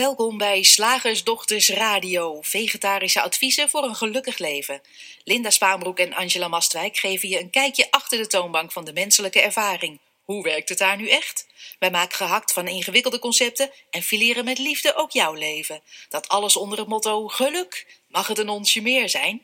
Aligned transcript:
Welkom 0.00 0.38
bij 0.38 0.62
Slagersdochters 0.62 1.68
Radio, 1.68 2.38
vegetarische 2.42 3.22
adviezen 3.22 3.68
voor 3.68 3.84
een 3.84 3.94
gelukkig 3.94 4.38
leven. 4.38 4.80
Linda 5.24 5.50
Spaanbroek 5.50 5.98
en 5.98 6.14
Angela 6.14 6.48
Mastwijk 6.48 6.96
geven 6.96 7.28
je 7.28 7.40
een 7.40 7.50
kijkje 7.50 7.90
achter 7.90 8.18
de 8.18 8.26
toonbank 8.26 8.72
van 8.72 8.84
de 8.84 8.92
menselijke 8.92 9.40
ervaring. 9.40 9.98
Hoe 10.24 10.42
werkt 10.42 10.68
het 10.68 10.78
daar 10.78 10.96
nu 10.96 11.08
echt? 11.08 11.46
Wij 11.78 11.90
maken 11.90 12.16
gehakt 12.16 12.52
van 12.52 12.68
ingewikkelde 12.68 13.18
concepten 13.18 13.70
en 13.90 14.02
fileren 14.02 14.44
met 14.44 14.58
liefde 14.58 14.94
ook 14.94 15.10
jouw 15.10 15.34
leven. 15.34 15.80
Dat 16.08 16.28
alles 16.28 16.56
onder 16.56 16.78
het 16.78 16.88
motto 16.88 17.28
geluk. 17.28 17.86
Mag 18.08 18.26
het 18.26 18.38
een 18.38 18.48
onsje 18.48 18.82
meer 18.82 19.08
zijn? 19.08 19.42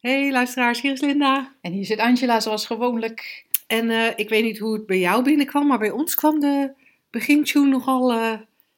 Hey 0.00 0.30
luisteraars, 0.30 0.80
hier 0.80 0.92
is 0.92 1.00
Linda. 1.00 1.54
En 1.60 1.72
hier 1.72 1.84
zit 1.84 1.98
Angela 1.98 2.40
zoals 2.40 2.66
gewoonlijk. 2.66 3.44
En 3.66 3.90
eh, 3.90 4.12
ik 4.16 4.28
weet 4.28 4.44
niet 4.44 4.58
hoe 4.58 4.72
het 4.72 4.86
bij 4.86 4.98
jou 4.98 5.22
binnenkwam, 5.22 5.66
maar 5.66 5.78
bij 5.78 5.90
ons 5.90 6.14
kwam 6.14 6.40
de 6.40 6.72
begintune 7.10 7.68
nogal 7.68 8.12
uh, 8.12 8.32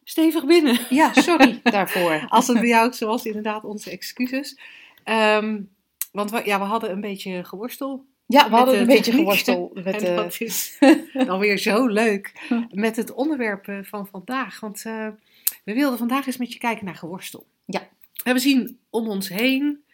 stevig 0.04 0.46
binnen. 0.46 0.78
Ja, 0.90 1.12
sorry 1.12 1.60
daarvoor. 1.62 2.26
Als 2.28 2.46
het 2.46 2.60
bij 2.60 2.68
jou 2.68 2.86
ook 2.86 2.94
zo 2.94 3.06
was, 3.06 3.26
inderdaad 3.26 3.64
onze 3.64 3.90
excuses. 3.90 4.58
Um, 5.04 5.70
want 6.12 6.30
we, 6.30 6.42
ja, 6.44 6.58
we 6.58 6.64
hadden 6.64 6.90
een 6.90 7.00
beetje 7.00 7.44
geworstel. 7.44 8.04
Ja, 8.26 8.50
we 8.50 8.56
hadden 8.56 8.80
een 8.80 8.86
beetje 8.86 9.12
geworstel. 9.12 9.70
Met, 9.84 10.02
en 10.02 10.10
uh... 10.10 10.16
dat 10.16 10.40
is 10.40 10.78
dan 11.26 11.38
weer 11.38 11.58
zo 11.58 11.86
leuk 11.86 12.32
met 12.70 12.96
het 12.96 13.12
onderwerp 13.12 13.78
van 13.82 14.06
vandaag. 14.06 14.60
Want 14.60 14.82
we 14.82 15.74
wilden 15.74 15.98
vandaag 15.98 16.26
eens 16.26 16.36
met 16.36 16.52
je 16.52 16.58
kijken 16.58 16.84
naar 16.84 16.94
geworstel. 16.94 17.46
Ja. 17.64 17.88
We 18.24 18.38
zien 18.38 18.78
om 18.90 19.08
ons 19.08 19.28
heen 19.28 19.84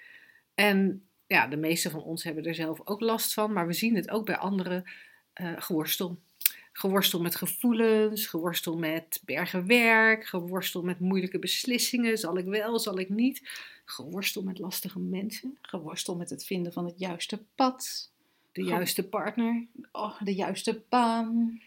en 0.55 1.03
ja, 1.27 1.47
de 1.47 1.57
meeste 1.57 1.91
van 1.91 2.03
ons 2.03 2.25
hebben 2.25 2.45
er 2.45 2.55
zelf 2.55 2.81
ook 2.85 3.01
last 3.01 3.35
van, 3.35 3.53
maar 3.53 3.67
we 3.67 3.73
zien 3.73 3.97
het 3.97 4.11
ook 4.11 4.27
bij 4.27 4.37
anderen 4.37 4.85
uh, 5.41 5.53
geworstel. 5.57 6.19
Geworstel 6.73 7.21
met 7.21 7.37
gevoelens, 7.37 8.27
geworstel 8.27 8.77
met 8.77 9.23
bergen 9.25 9.67
werk, 9.67 10.27
geworstel 10.27 10.83
met 10.83 11.01
moeilijke 11.01 11.39
beslissingen. 11.39 12.19
Zal 12.19 12.39
ik 12.39 12.45
wel, 12.45 12.79
zal 12.79 12.99
ik 12.99 13.09
niet? 13.09 13.49
Geworstel 13.85 14.43
met 14.43 14.59
lastige 14.59 14.99
mensen. 14.99 15.59
Geworstel 15.63 16.17
met 16.17 16.31
het 16.31 16.47
vinden 16.47 16.73
van 16.73 16.85
het 16.85 16.99
juiste 16.99 17.43
pad. 17.55 18.11
De 18.53 18.63
juiste 18.63 19.09
partner. 19.09 19.67
Oh, 19.93 20.21
de 20.23 20.35
juiste 20.35 20.83
baan. 20.89 21.61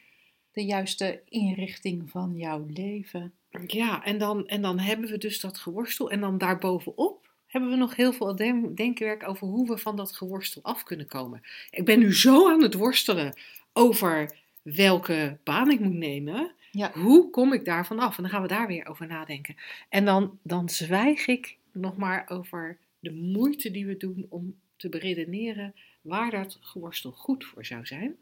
De 0.51 0.65
juiste 0.65 1.21
inrichting 1.29 2.09
van 2.09 2.35
jouw 2.35 2.65
leven. 2.69 3.33
Ja, 3.67 4.03
en 4.03 4.17
dan, 4.17 4.47
en 4.47 4.61
dan 4.61 4.79
hebben 4.79 5.09
we 5.09 5.17
dus 5.17 5.39
dat 5.39 5.57
geworstel. 5.57 6.11
En 6.11 6.19
dan 6.19 6.37
daarbovenop 6.37 7.31
hebben 7.47 7.69
we 7.69 7.75
nog 7.75 7.95
heel 7.95 8.13
veel 8.13 8.35
denkwerk 8.75 9.27
over 9.27 9.47
hoe 9.47 9.67
we 9.67 9.77
van 9.77 9.95
dat 9.95 10.11
geworstel 10.11 10.61
af 10.61 10.83
kunnen 10.83 11.07
komen. 11.07 11.41
Ik 11.69 11.85
ben 11.85 11.99
nu 11.99 12.15
zo 12.15 12.49
aan 12.49 12.61
het 12.61 12.73
worstelen 12.73 13.33
over 13.73 14.41
welke 14.63 15.37
baan 15.43 15.71
ik 15.71 15.79
moet 15.79 15.93
nemen. 15.93 16.51
Ja. 16.71 16.91
Hoe 16.93 17.29
kom 17.29 17.53
ik 17.53 17.65
daarvan 17.65 17.99
af? 17.99 18.17
En 18.17 18.23
dan 18.23 18.31
gaan 18.31 18.41
we 18.41 18.47
daar 18.47 18.67
weer 18.67 18.87
over 18.87 19.07
nadenken. 19.07 19.55
En 19.89 20.05
dan, 20.05 20.39
dan 20.43 20.69
zwijg 20.69 21.27
ik 21.27 21.57
nog 21.71 21.97
maar 21.97 22.25
over 22.29 22.77
de 22.99 23.11
moeite 23.11 23.71
die 23.71 23.85
we 23.85 23.97
doen 23.97 24.25
om 24.29 24.55
te 24.75 24.89
beredeneren 24.89 25.75
waar 26.01 26.31
dat 26.31 26.57
geworstel 26.61 27.11
goed 27.11 27.45
voor 27.45 27.65
zou 27.65 27.85
zijn. 27.85 28.15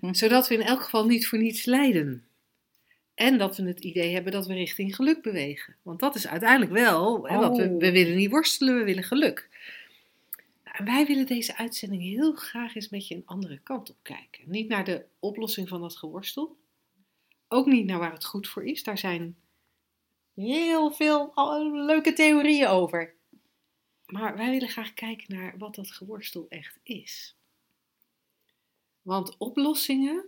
Zodat 0.10 0.48
we 0.48 0.54
in 0.54 0.62
elk 0.62 0.82
geval 0.82 1.06
niet 1.06 1.26
voor 1.26 1.38
niets 1.38 1.64
lijden. 1.64 2.24
En 3.14 3.38
dat 3.38 3.56
we 3.56 3.62
het 3.66 3.80
idee 3.80 4.12
hebben 4.12 4.32
dat 4.32 4.46
we 4.46 4.54
richting 4.54 4.96
geluk 4.96 5.22
bewegen. 5.22 5.76
Want 5.82 6.00
dat 6.00 6.14
is 6.14 6.26
uiteindelijk 6.26 6.72
wel 6.72 7.28
hè, 7.28 7.36
wat 7.38 7.56
we, 7.56 7.62
Oh. 7.62 7.78
we 7.78 7.92
willen 7.92 8.16
niet 8.16 8.30
worstelen, 8.30 8.78
we 8.78 8.84
willen 8.84 9.02
geluk. 9.02 9.48
En 10.82 10.88
wij 10.88 11.06
willen 11.06 11.26
deze 11.26 11.56
uitzending 11.56 12.02
heel 12.02 12.32
graag 12.32 12.74
eens 12.74 12.88
met 12.88 13.08
je 13.08 13.14
een 13.14 13.26
andere 13.26 13.58
kant 13.58 13.90
op 13.90 13.96
kijken. 14.02 14.50
Niet 14.50 14.68
naar 14.68 14.84
de 14.84 15.04
oplossing 15.18 15.68
van 15.68 15.80
dat 15.80 15.96
geworstel. 15.96 16.56
Ook 17.48 17.66
niet 17.66 17.86
naar 17.86 17.98
waar 17.98 18.12
het 18.12 18.24
goed 18.24 18.48
voor 18.48 18.64
is. 18.64 18.82
Daar 18.82 18.98
zijn 18.98 19.36
Heel 20.34 20.92
veel 20.92 21.32
oh, 21.34 21.74
leuke 21.86 22.12
theorieën 22.12 22.66
over. 22.66 23.14
Maar 24.06 24.36
wij 24.36 24.50
willen 24.50 24.68
graag 24.68 24.94
kijken 24.94 25.36
naar 25.36 25.58
wat 25.58 25.74
dat 25.74 25.90
geworstel 25.90 26.46
echt 26.48 26.78
is. 26.82 27.36
Want 29.02 29.36
oplossingen 29.38 30.24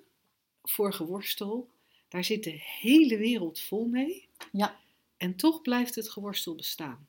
voor 0.63 0.93
geworstel, 0.93 1.71
daar 2.09 2.25
zit 2.25 2.45
de 2.45 2.61
hele 2.81 3.17
wereld 3.17 3.61
vol 3.61 3.87
mee. 3.87 4.29
Ja. 4.53 4.81
En 5.17 5.37
toch 5.37 5.63
blijft 5.63 5.95
het 5.95 6.11
geworstel 6.11 6.55
bestaan. 6.55 7.09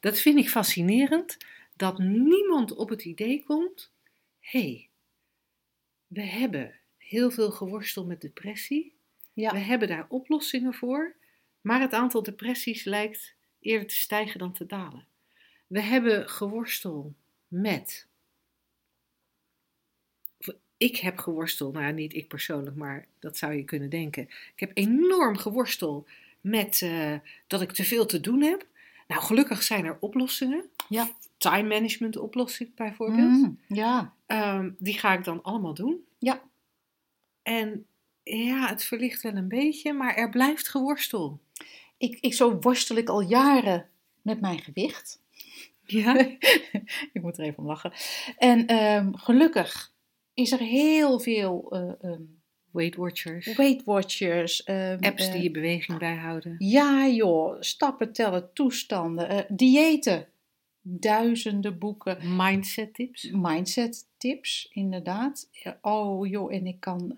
Dat 0.00 0.18
vind 0.18 0.38
ik 0.38 0.48
fascinerend, 0.48 1.36
dat 1.76 1.98
niemand 1.98 2.74
op 2.74 2.88
het 2.88 3.04
idee 3.04 3.44
komt: 3.44 3.92
hé, 4.40 4.60
hey, 4.60 4.88
we 6.06 6.22
hebben 6.22 6.74
heel 6.96 7.30
veel 7.30 7.50
geworstel 7.50 8.04
met 8.04 8.20
depressie. 8.20 8.94
Ja. 9.32 9.50
We 9.50 9.58
hebben 9.58 9.88
daar 9.88 10.06
oplossingen 10.08 10.74
voor, 10.74 11.16
maar 11.60 11.80
het 11.80 11.92
aantal 11.92 12.22
depressies 12.22 12.84
lijkt 12.84 13.34
eerder 13.60 13.88
te 13.88 13.94
stijgen 13.94 14.38
dan 14.38 14.52
te 14.52 14.66
dalen. 14.66 15.06
We 15.66 15.80
hebben 15.80 16.28
geworstel 16.28 17.14
met. 17.48 18.06
Ik 20.76 20.96
heb 20.96 21.18
geworstel, 21.18 21.70
nou 21.70 21.92
niet 21.92 22.14
ik 22.14 22.28
persoonlijk, 22.28 22.76
maar 22.76 23.06
dat 23.18 23.36
zou 23.36 23.52
je 23.52 23.64
kunnen 23.64 23.90
denken. 23.90 24.22
Ik 24.22 24.60
heb 24.60 24.70
enorm 24.74 25.36
geworstel 25.36 26.06
met 26.40 26.80
uh, 26.80 27.18
dat 27.46 27.62
ik 27.62 27.72
te 27.72 27.84
veel 27.84 28.06
te 28.06 28.20
doen 28.20 28.42
heb. 28.42 28.66
Nou, 29.06 29.22
gelukkig 29.22 29.62
zijn 29.62 29.84
er 29.84 29.96
oplossingen. 30.00 30.70
Ja. 30.88 31.08
Time 31.36 31.68
management 31.68 32.16
oplossing 32.16 32.74
bijvoorbeeld. 32.74 33.30
Mm, 33.30 33.58
ja. 33.68 34.14
Um, 34.26 34.76
die 34.78 34.98
ga 34.98 35.12
ik 35.12 35.24
dan 35.24 35.42
allemaal 35.42 35.74
doen. 35.74 36.04
Ja. 36.18 36.42
En 37.42 37.86
ja, 38.22 38.68
het 38.68 38.84
verlicht 38.84 39.22
wel 39.22 39.36
een 39.36 39.48
beetje, 39.48 39.92
maar 39.92 40.14
er 40.14 40.30
blijft 40.30 40.68
geworstel. 40.68 41.40
Ik, 41.96 42.18
ik, 42.20 42.34
zo 42.34 42.58
worstel 42.60 42.96
ik 42.96 43.08
al 43.08 43.20
jaren 43.20 43.88
met 44.22 44.40
mijn 44.40 44.58
gewicht. 44.58 45.20
Ja. 45.84 46.18
ik 47.12 47.22
moet 47.22 47.38
er 47.38 47.44
even 47.44 47.58
om 47.58 47.66
lachen. 47.66 47.92
En 48.38 48.74
um, 48.74 49.16
gelukkig 49.16 49.92
is 50.34 50.52
er 50.52 50.58
heel 50.58 51.20
veel 51.20 51.76
uh, 52.02 52.10
um, 52.10 52.40
Weight 52.70 52.96
Watchers. 52.96 53.56
Weight 53.56 53.84
Watchers. 53.84 54.68
Um, 54.68 54.98
Apps 55.00 55.30
die 55.32 55.42
je 55.42 55.50
beweging 55.50 55.98
bijhouden. 55.98 56.54
Ja 56.58 57.06
joh, 57.06 57.56
stappen 57.60 58.12
tellen, 58.12 58.52
toestanden, 58.52 59.32
uh, 59.32 59.40
diëten. 59.48 60.26
Duizenden 60.88 61.78
boeken. 61.78 62.36
Mindset 62.36 62.94
tips. 62.94 63.30
Mindset 63.32 64.06
tips, 64.16 64.68
inderdaad. 64.72 65.48
Oh 65.80 66.26
joh, 66.26 66.54
en 66.54 66.66
ik 66.66 66.80
kan 66.80 67.14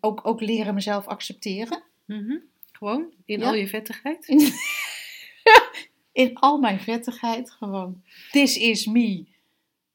ook, 0.00 0.26
ook 0.26 0.40
leren 0.40 0.74
mezelf 0.74 1.06
accepteren. 1.06 1.82
Mm 2.06 2.26
-hmm. 2.26 2.42
Gewoon, 2.72 3.12
in 3.24 3.38
ja. 3.38 3.46
al 3.46 3.54
je 3.54 3.68
vettigheid. 3.68 4.28
In, 4.28 4.38
in 6.24 6.34
al 6.34 6.58
mijn 6.58 6.80
vettigheid, 6.80 7.50
gewoon. 7.50 8.02
This 8.30 8.56
is 8.56 8.86
me. 8.86 9.26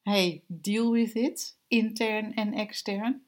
Hey, 0.02 0.42
deal 0.46 0.90
with 0.90 1.14
it. 1.14 1.56
Intern 1.66 2.34
en 2.34 2.52
extern. 2.52 3.22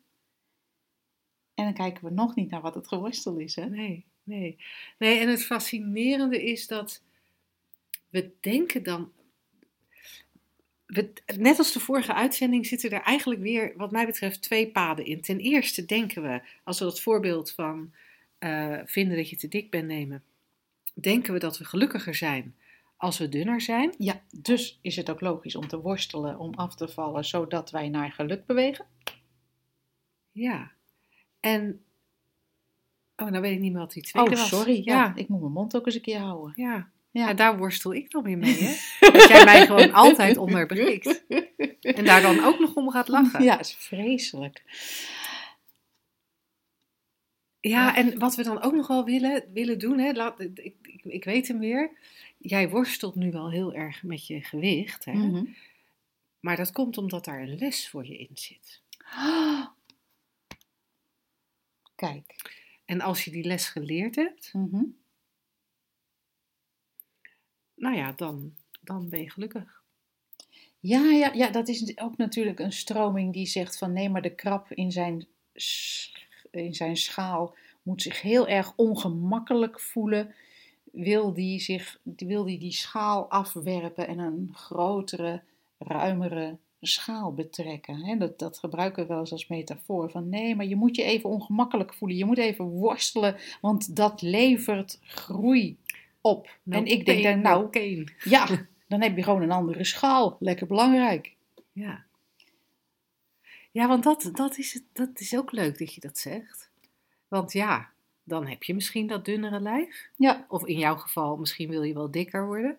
En 1.55 1.65
dan 1.65 1.75
kijken 1.75 2.05
we 2.05 2.11
nog 2.11 2.35
niet 2.35 2.51
naar 2.51 2.61
wat 2.61 2.75
het 2.75 2.89
geworstel 2.89 3.39
is, 3.39 3.57
hè? 3.57 3.69
Nee, 3.69 4.05
nee. 4.23 4.59
Nee, 4.99 5.19
en 5.19 5.29
het 5.29 5.45
fascinerende 5.45 6.45
is 6.45 6.67
dat 6.67 7.03
we 8.11 8.31
denken 8.41 8.83
dan. 8.83 9.13
We, 10.87 11.13
net 11.37 11.59
als 11.59 11.73
de 11.73 11.81
vorige 11.81 12.15
uitzending 12.15 12.67
zitten 12.67 12.91
er 12.91 13.03
eigenlijk 13.03 13.41
weer, 13.41 13.73
wat 13.77 13.91
mij 13.91 14.07
betreft, 14.07 14.43
twee 14.43 14.71
paden 14.71 15.05
in. 15.05 15.21
Ten 15.21 15.39
eerste 15.39 15.85
denken 15.85 16.23
we, 16.23 16.41
als 16.65 16.79
we 16.79 16.85
dat 16.85 17.01
voorbeeld 17.01 17.51
van 17.51 17.93
uh, 18.39 18.81
vinden 18.85 19.17
dat 19.17 19.31
je 19.31 19.37
te 19.37 19.49
dik 19.49 19.71
bent 19.71 19.87
nemen, 19.87 20.23
denken 20.95 21.33
we 21.33 21.39
dat 21.39 21.59
we 21.59 21.65
gelukkiger 21.65 22.15
zijn 22.15 22.55
als 23.01 23.19
we 23.19 23.29
dunner 23.29 23.61
zijn. 23.61 23.95
Ja, 23.99 24.21
dus 24.37 24.79
is 24.83 24.97
het 24.97 25.11
ook 25.11 25.21
logisch 25.21 25.57
om 25.57 25.69
te 25.69 25.81
worstelen, 25.81 26.39
om 26.39 26.55
af 26.55 26.75
te 26.75 26.89
vallen, 26.89 27.25
zodat 27.25 27.71
wij 27.71 27.89
naar 27.89 28.13
geluk 28.13 28.47
bewegen. 28.47 28.87
Ja. 30.33 30.73
En. 31.41 31.85
Oh, 33.17 33.29
nou 33.29 33.41
weet 33.41 33.53
ik 33.53 33.61
niet 33.61 33.73
meer 33.73 33.81
wat 33.81 33.93
die 33.93 34.03
tweede 34.03 34.31
oh, 34.31 34.37
was. 34.37 34.49
sorry. 34.49 34.77
Ja. 34.85 34.95
ja. 34.95 35.17
ik 35.17 35.29
moet 35.29 35.41
mijn 35.41 35.53
mond 35.53 35.77
ook 35.77 35.87
eens 35.87 35.95
een 35.95 36.01
keer 36.01 36.19
houden. 36.19 36.53
Ja. 36.57 36.91
Ja. 37.11 37.35
daar 37.35 37.59
worstel 37.59 37.95
ik 37.95 38.11
dan 38.11 38.23
weer 38.23 38.39
mee, 38.39 38.63
hè? 38.63 38.77
dat 39.13 39.29
jij 39.29 39.45
mij 39.45 39.67
gewoon 39.67 39.93
altijd 39.93 40.37
onderbreekt. 40.37 41.25
En 41.81 42.05
daar 42.05 42.23
dan 42.23 42.45
ook 42.45 42.59
nog 42.59 42.75
om 42.75 42.91
gaat 42.91 43.09
lachen. 43.09 43.45
Ja, 43.45 43.59
is 43.59 43.75
vreselijk. 43.75 44.63
Ja, 47.61 47.97
en 47.97 48.19
wat 48.19 48.35
we 48.35 48.43
dan 48.43 48.63
ook 48.63 48.73
nog 48.73 48.87
wel 48.87 49.05
willen, 49.05 49.45
willen 49.53 49.79
doen, 49.79 49.99
hè, 49.99 50.13
laat, 50.13 50.41
ik, 50.41 50.59
ik, 50.59 51.01
ik 51.03 51.25
weet 51.25 51.49
hem 51.49 51.59
weer. 51.59 51.91
Jij 52.39 52.69
worstelt 52.69 53.15
nu 53.15 53.31
wel 53.31 53.51
heel 53.51 53.75
erg 53.75 54.03
met 54.03 54.27
je 54.27 54.43
gewicht, 54.43 55.05
hè? 55.05 55.13
Mm 55.13 55.35
-hmm. 55.35 55.55
maar 56.41 56.57
dat 56.57 56.73
komt 56.73 56.99
omdat 56.99 57.25
daar 57.25 57.41
een 57.41 57.59
les 57.59 57.89
voor 57.89 58.07
je 58.07 58.19
in 58.19 58.31
zit. 58.35 58.83
Kijk. 61.95 62.59
En 62.85 63.01
als 63.01 63.25
je 63.25 63.31
die 63.31 63.45
les 63.45 63.69
geleerd 63.69 64.17
hebt, 64.17 64.51
mm 64.53 64.69
-hmm. 64.71 65.00
Nou 67.81 67.97
ja, 67.97 68.13
dan, 68.17 68.55
dan 68.81 69.09
ben 69.09 69.21
je 69.21 69.31
gelukkig. 69.31 69.83
Ja, 70.81 71.11
ja, 71.11 71.33
ja, 71.33 71.51
dat 71.51 71.69
is 71.69 71.99
ook 71.99 72.17
natuurlijk 72.17 72.59
een 72.59 72.73
stroming 72.73 73.33
die 73.33 73.47
zegt 73.47 73.79
van 73.79 73.93
nee, 73.93 74.11
maar 74.11 74.23
de 74.23 74.35
krap 74.35 74.73
in 74.73 74.93
zijn, 74.93 75.27
in 76.51 76.75
zijn 76.75 76.97
schaal 76.97 77.55
moet 77.83 78.03
zich 78.03 78.23
heel 78.23 78.49
erg 78.49 78.73
ongemakkelijk 78.77 79.81
voelen. 79.81 80.35
Wil 80.93 81.33
die, 81.33 81.61
zich, 81.61 82.01
wil 82.03 82.45
die 82.45 82.59
die 82.59 82.73
schaal 82.73 83.31
afwerpen 83.31 84.07
en 84.07 84.19
een 84.19 84.51
grotere, 84.53 85.43
ruimere 85.79 86.57
schaal 86.81 87.35
betrekken. 87.35 87.97
Hè? 87.97 88.17
Dat, 88.17 88.39
dat 88.39 88.59
gebruiken 88.59 89.03
we 89.03 89.09
wel 89.09 89.19
eens 89.19 89.33
als 89.33 89.49
metafoor. 89.49 90.11
Van 90.11 90.29
nee, 90.29 90.57
maar 90.57 90.67
je 90.67 90.77
moet 90.77 90.97
je 90.97 91.03
even 91.03 91.31
ongemakkelijk 91.31 91.95
voelen. 91.95 92.17
Je 92.17 92.25
moet 92.25 92.39
even 92.39 92.65
worstelen, 92.65 93.37
want 93.61 93.97
dat 93.97 94.23
levert 94.23 94.99
groei 95.03 95.77
op. 96.21 96.59
en 96.69 96.87
ik 96.87 97.07
denk 97.07 97.23
dan, 97.23 97.41
nou, 97.41 97.65
oké. 97.65 98.05
ja, 98.25 98.47
dan 98.89 99.03
heb 99.03 99.17
je 99.17 99.23
gewoon 99.23 99.43
een 99.43 99.51
andere 99.51 99.85
schaal. 99.85 100.37
Lekker 100.41 100.67
belangrijk. 100.67 101.35
Ja. 101.73 102.05
Ja, 103.71 103.89
want 103.89 104.05
dat, 104.05 104.31
dat, 104.33 104.59
is 104.59 104.73
het, 104.73 104.83
dat 104.93 105.09
is 105.15 105.37
ook 105.37 105.53
leuk 105.53 105.79
dat 105.79 105.95
je 105.95 106.01
dat 106.01 106.19
zegt. 106.19 106.71
Want 107.29 107.53
ja, 107.53 107.91
dan 108.25 108.47
heb 108.47 108.63
je 108.63 108.75
misschien 108.75 109.07
dat 109.07 109.25
dunnere 109.25 109.61
lijf. 109.61 110.09
Ja. 110.17 110.47
Of 110.49 110.67
in 110.67 110.79
jouw 110.79 110.97
geval, 110.97 111.37
misschien 111.37 111.71
wil 111.71 111.83
je 111.83 111.95
wel 111.95 112.11
dikker 112.11 112.47
worden. 112.47 112.79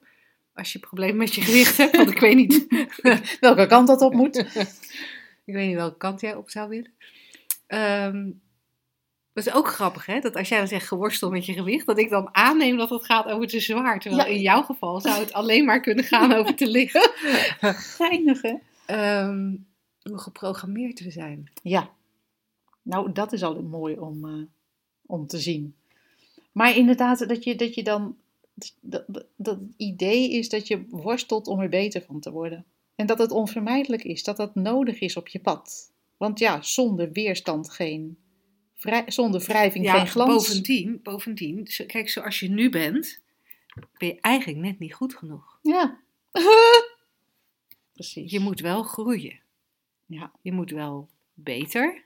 Als 0.53 0.73
je 0.73 0.79
problemen 0.79 1.17
met 1.17 1.35
je 1.35 1.41
gewicht 1.41 1.77
hebt, 1.77 1.95
want 1.95 2.11
ik 2.11 2.19
weet 2.19 2.35
niet 2.35 2.67
welke 3.39 3.65
kant 3.67 3.87
dat 3.87 4.01
op 4.01 4.13
moet. 4.13 4.37
ik 5.45 5.53
weet 5.53 5.67
niet 5.67 5.75
welke 5.75 5.97
kant 5.97 6.21
jij 6.21 6.35
op 6.35 6.49
zou 6.49 6.69
willen. 6.69 6.91
Um, 7.67 8.41
dat 9.33 9.45
is 9.45 9.53
ook 9.53 9.67
grappig, 9.67 10.05
hè? 10.05 10.19
Dat 10.19 10.35
als 10.35 10.49
jij 10.49 10.57
dan 10.57 10.67
zegt 10.67 10.87
geworsteld 10.87 11.31
met 11.31 11.45
je 11.45 11.53
gewicht, 11.53 11.85
dat 11.85 11.97
ik 11.97 12.09
dan 12.09 12.35
aanneem 12.35 12.77
dat 12.77 12.89
het 12.89 13.05
gaat 13.05 13.25
over 13.25 13.47
te 13.47 13.59
zwaar. 13.59 13.99
Terwijl 13.99 14.29
in 14.29 14.41
jouw 14.41 14.61
geval 14.61 15.01
zou 15.01 15.19
het 15.19 15.33
alleen 15.33 15.65
maar 15.65 15.81
kunnen 15.81 16.03
gaan 16.03 16.33
over 16.39 16.55
te 16.55 16.67
liggen. 16.67 17.11
Geinig, 17.97 18.41
hè? 18.41 18.55
Um, 19.23 19.67
hoe 20.01 20.17
geprogrammeerd 20.17 20.99
we 20.99 21.11
zijn. 21.11 21.51
Ja. 21.63 21.89
Nou, 22.81 23.11
dat 23.11 23.33
is 23.33 23.43
al 23.43 23.61
mooi 23.61 23.97
om, 23.97 24.25
uh, 24.25 24.43
om 25.05 25.27
te 25.27 25.39
zien. 25.39 25.75
Maar 26.51 26.75
inderdaad, 26.75 27.27
dat 27.27 27.43
je, 27.43 27.55
dat 27.55 27.75
je 27.75 27.83
dan. 27.83 28.15
Dat, 28.79 29.03
dat, 29.07 29.25
dat 29.35 29.59
idee 29.77 30.31
is 30.31 30.49
dat 30.49 30.67
je 30.67 30.85
worstelt 30.89 31.47
om 31.47 31.59
er 31.59 31.69
beter 31.69 32.01
van 32.01 32.19
te 32.19 32.31
worden. 32.31 32.65
En 32.95 33.05
dat 33.05 33.17
het 33.17 33.31
onvermijdelijk 33.31 34.03
is, 34.03 34.23
dat 34.23 34.37
dat 34.37 34.55
nodig 34.55 34.99
is 34.99 35.17
op 35.17 35.27
je 35.27 35.39
pad. 35.39 35.91
Want 36.17 36.39
ja, 36.39 36.61
zonder 36.61 37.11
weerstand 37.11 37.69
geen 37.69 38.17
vrij, 38.81 39.03
zonder 39.07 39.41
wrijving 39.41 39.85
ja, 39.85 39.97
geen 39.97 40.07
glans. 40.07 40.47
Bovendien, 40.47 40.99
bovendien, 41.03 41.67
kijk, 41.87 42.09
zoals 42.09 42.39
je 42.39 42.49
nu 42.49 42.69
bent, 42.69 43.21
ben 43.97 44.07
je 44.07 44.17
eigenlijk 44.21 44.59
net 44.59 44.79
niet 44.79 44.93
goed 44.93 45.15
genoeg. 45.15 45.59
Ja. 45.61 45.99
Precies. 47.93 48.31
Je 48.31 48.39
moet 48.39 48.59
wel 48.59 48.83
groeien. 48.83 49.39
Ja. 50.05 50.31
Je 50.41 50.51
moet 50.51 50.71
wel 50.71 51.09
beter. 51.33 52.03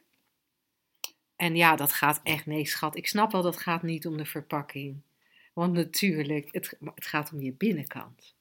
En 1.36 1.56
ja, 1.56 1.76
dat 1.76 1.94
gaat 1.94 2.20
echt, 2.24 2.46
nee 2.46 2.66
schat, 2.66 2.98
ik 2.98 3.08
snap 3.08 3.32
wel 3.32 3.42
dat 3.42 3.58
gaat 3.58 3.84
niet 3.84 4.08
om 4.08 4.18
de 4.18 4.26
verpakking. 4.26 4.96
Want 5.54 5.74
natuurlijk, 5.74 6.48
het, 6.52 6.78
het 6.96 7.06
gaat 7.06 7.32
om 7.34 7.42
je 7.42 7.54
binnenkant. 7.54 8.36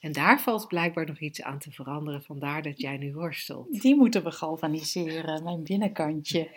En 0.00 0.12
daar 0.12 0.40
valt 0.40 0.68
blijkbaar 0.68 1.06
nog 1.06 1.18
iets 1.18 1.42
aan 1.42 1.58
te 1.58 1.72
veranderen, 1.72 2.22
vandaar 2.22 2.62
dat 2.62 2.80
jij 2.80 2.96
nu 2.96 3.12
worstelt. 3.12 3.80
Die 3.80 3.96
moeten 3.96 4.24
we 4.24 4.30
galvaniseren, 4.30 5.42
mijn 5.44 5.62
binnenkantje. 5.62 6.48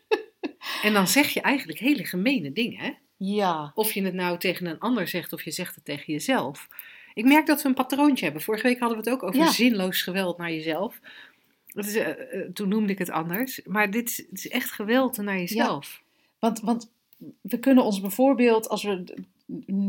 En 0.81 0.93
dan 0.93 1.07
zeg 1.07 1.29
je 1.29 1.41
eigenlijk 1.41 1.79
hele 1.79 2.05
gemene 2.05 2.51
dingen. 2.51 2.79
Hè? 2.79 2.91
Ja. 3.17 3.71
Of 3.75 3.91
je 3.91 4.03
het 4.03 4.13
nou 4.13 4.37
tegen 4.37 4.65
een 4.65 4.79
ander 4.79 5.07
zegt 5.07 5.33
of 5.33 5.43
je 5.43 5.51
zegt 5.51 5.75
het 5.75 5.85
tegen 5.85 6.13
jezelf. 6.13 6.67
Ik 7.13 7.25
merk 7.25 7.45
dat 7.45 7.61
we 7.61 7.67
een 7.67 7.73
patroontje 7.73 8.23
hebben. 8.23 8.41
Vorige 8.43 8.67
week 8.67 8.79
hadden 8.79 8.97
we 8.97 9.09
het 9.09 9.13
ook 9.13 9.23
over 9.23 9.39
Ja. 9.39 9.51
zinloos 9.51 10.01
geweld 10.01 10.37
naar 10.37 10.51
jezelf. 10.51 10.99
Dat 11.67 11.85
is, 11.85 11.95
eh, 11.95 12.09
eh, 12.09 12.49
toen 12.53 12.67
noemde 12.67 12.91
ik 12.91 12.97
het 12.97 13.09
anders. 13.09 13.61
Maar 13.65 13.91
dit 13.91 14.09
is, 14.09 14.17
het 14.17 14.37
is 14.37 14.47
echt 14.49 14.71
geweld 14.71 15.17
naar 15.17 15.37
jezelf. 15.37 16.01
Want, 16.39 16.59
want 16.59 16.91
we 17.41 17.59
kunnen 17.59 17.83
ons 17.83 18.01
bijvoorbeeld, 18.01 18.69
als 18.69 18.83
we 18.83 19.03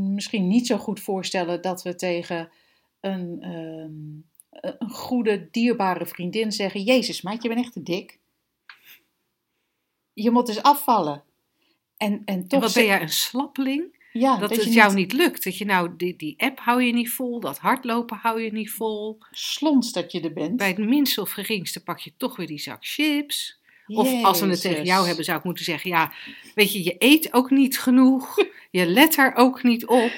misschien 0.04 0.48
niet 0.48 0.66
zo 0.66 0.76
goed 0.76 1.00
voorstellen 1.00 1.62
dat 1.62 1.82
we 1.82 1.94
tegen 1.94 2.48
een, 3.00 3.38
ehm, 3.40 4.70
een 4.78 4.90
goede, 4.90 5.48
dierbare 5.50 6.06
vriendin 6.06 6.52
zeggen: 6.52 6.82
Jezus, 6.82 7.22
meid, 7.22 7.42
je 7.42 7.48
bent 7.48 7.60
echt 7.60 7.72
te 7.72 7.82
dik. 7.82 8.18
Je 10.12 10.30
moet 10.30 10.46
dus 10.46 10.62
afvallen. 10.62 11.22
En, 11.96 12.12
en 12.12 12.22
En 12.24 12.48
toch. 12.48 12.60
wat 12.60 12.74
ben 12.74 12.86
jij 12.86 13.00
een 13.00 13.08
slappeling? 13.08 14.00
ja, 14.12 14.36
dat, 14.36 14.56
het 14.56 14.72
jou 14.72 14.94
niet 14.94 15.12
lukt. 15.12 15.44
Dat 15.44 15.58
je 15.58 15.64
nou, 15.64 15.90
die, 15.96 16.16
die 16.16 16.34
app 16.38 16.58
hou 16.58 16.82
je 16.82 16.92
niet 16.92 17.10
vol. 17.10 17.40
Dat 17.40 17.58
hardlopen 17.58 18.18
hou 18.22 18.42
je 18.42 18.52
niet 18.52 18.70
vol. 18.70 19.18
slons 19.30 19.92
dat 19.92 20.12
je 20.12 20.20
er 20.20 20.32
bent. 20.32 20.56
Bij 20.56 20.68
het 20.68 20.78
minste 20.78 21.20
of 21.20 21.30
geringste 21.30 21.82
pak 21.82 21.98
je 21.98 22.12
toch 22.16 22.36
weer 22.36 22.46
die 22.46 22.60
zak 22.60 22.78
chips. 22.80 23.60
Of 23.86 24.24
als 24.24 24.40
we 24.40 24.46
het 24.46 24.60
tegen 24.60 24.84
jou 24.84 25.06
hebben, 25.06 25.24
zou 25.24 25.38
ik 25.38 25.44
moeten 25.44 25.64
zeggen: 25.64 25.90
ja, 25.90 26.12
weet 26.54 26.72
je, 26.72 26.84
je 26.84 26.96
eet 26.98 27.32
ook 27.32 27.50
niet 27.50 27.78
genoeg. 27.78 28.36
Je 28.70 28.86
let 28.86 29.16
er 29.16 29.34
ook 29.34 29.62
niet 29.62 29.86
op. 29.86 30.12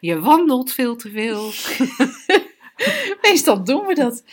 Je 0.00 0.20
wandelt 0.20 0.72
veel 0.72 0.96
te 0.96 1.10
veel. 1.10 1.50
Meestal 3.22 3.64
doen 3.64 3.86
we 3.86 3.94
dat, 3.94 4.24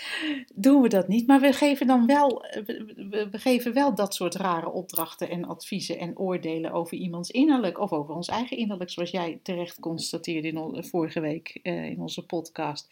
doen 0.55 0.81
we 0.81 0.89
dat 0.89 1.07
niet, 1.07 1.27
maar 1.27 1.39
we 1.39 1.53
geven 1.53 1.88
dan 1.88 2.05
wel, 2.05 2.45
we, 2.65 3.27
geven 3.31 3.73
wel 3.73 3.95
dat 3.95 4.15
soort 4.15 4.35
rare 4.35 4.71
opdrachten 4.71 5.29
en 5.29 5.45
adviezen 5.45 5.99
en 5.99 6.17
oordelen 6.17 6.71
over 6.71 6.97
iemands 6.97 7.31
innerlijk 7.31 7.79
of 7.79 7.91
over 7.91 8.15
ons 8.15 8.27
eigen 8.27 8.57
innerlijk, 8.57 8.89
zoals 8.89 9.11
jij 9.11 9.39
terecht 9.44 9.79
constateerde 9.79 10.47
in 10.47 10.83
vorige 10.83 11.19
week 11.19 11.59
eh, 11.63 11.85
in 11.85 11.99
onze 11.99 12.25
podcast. 12.25 12.88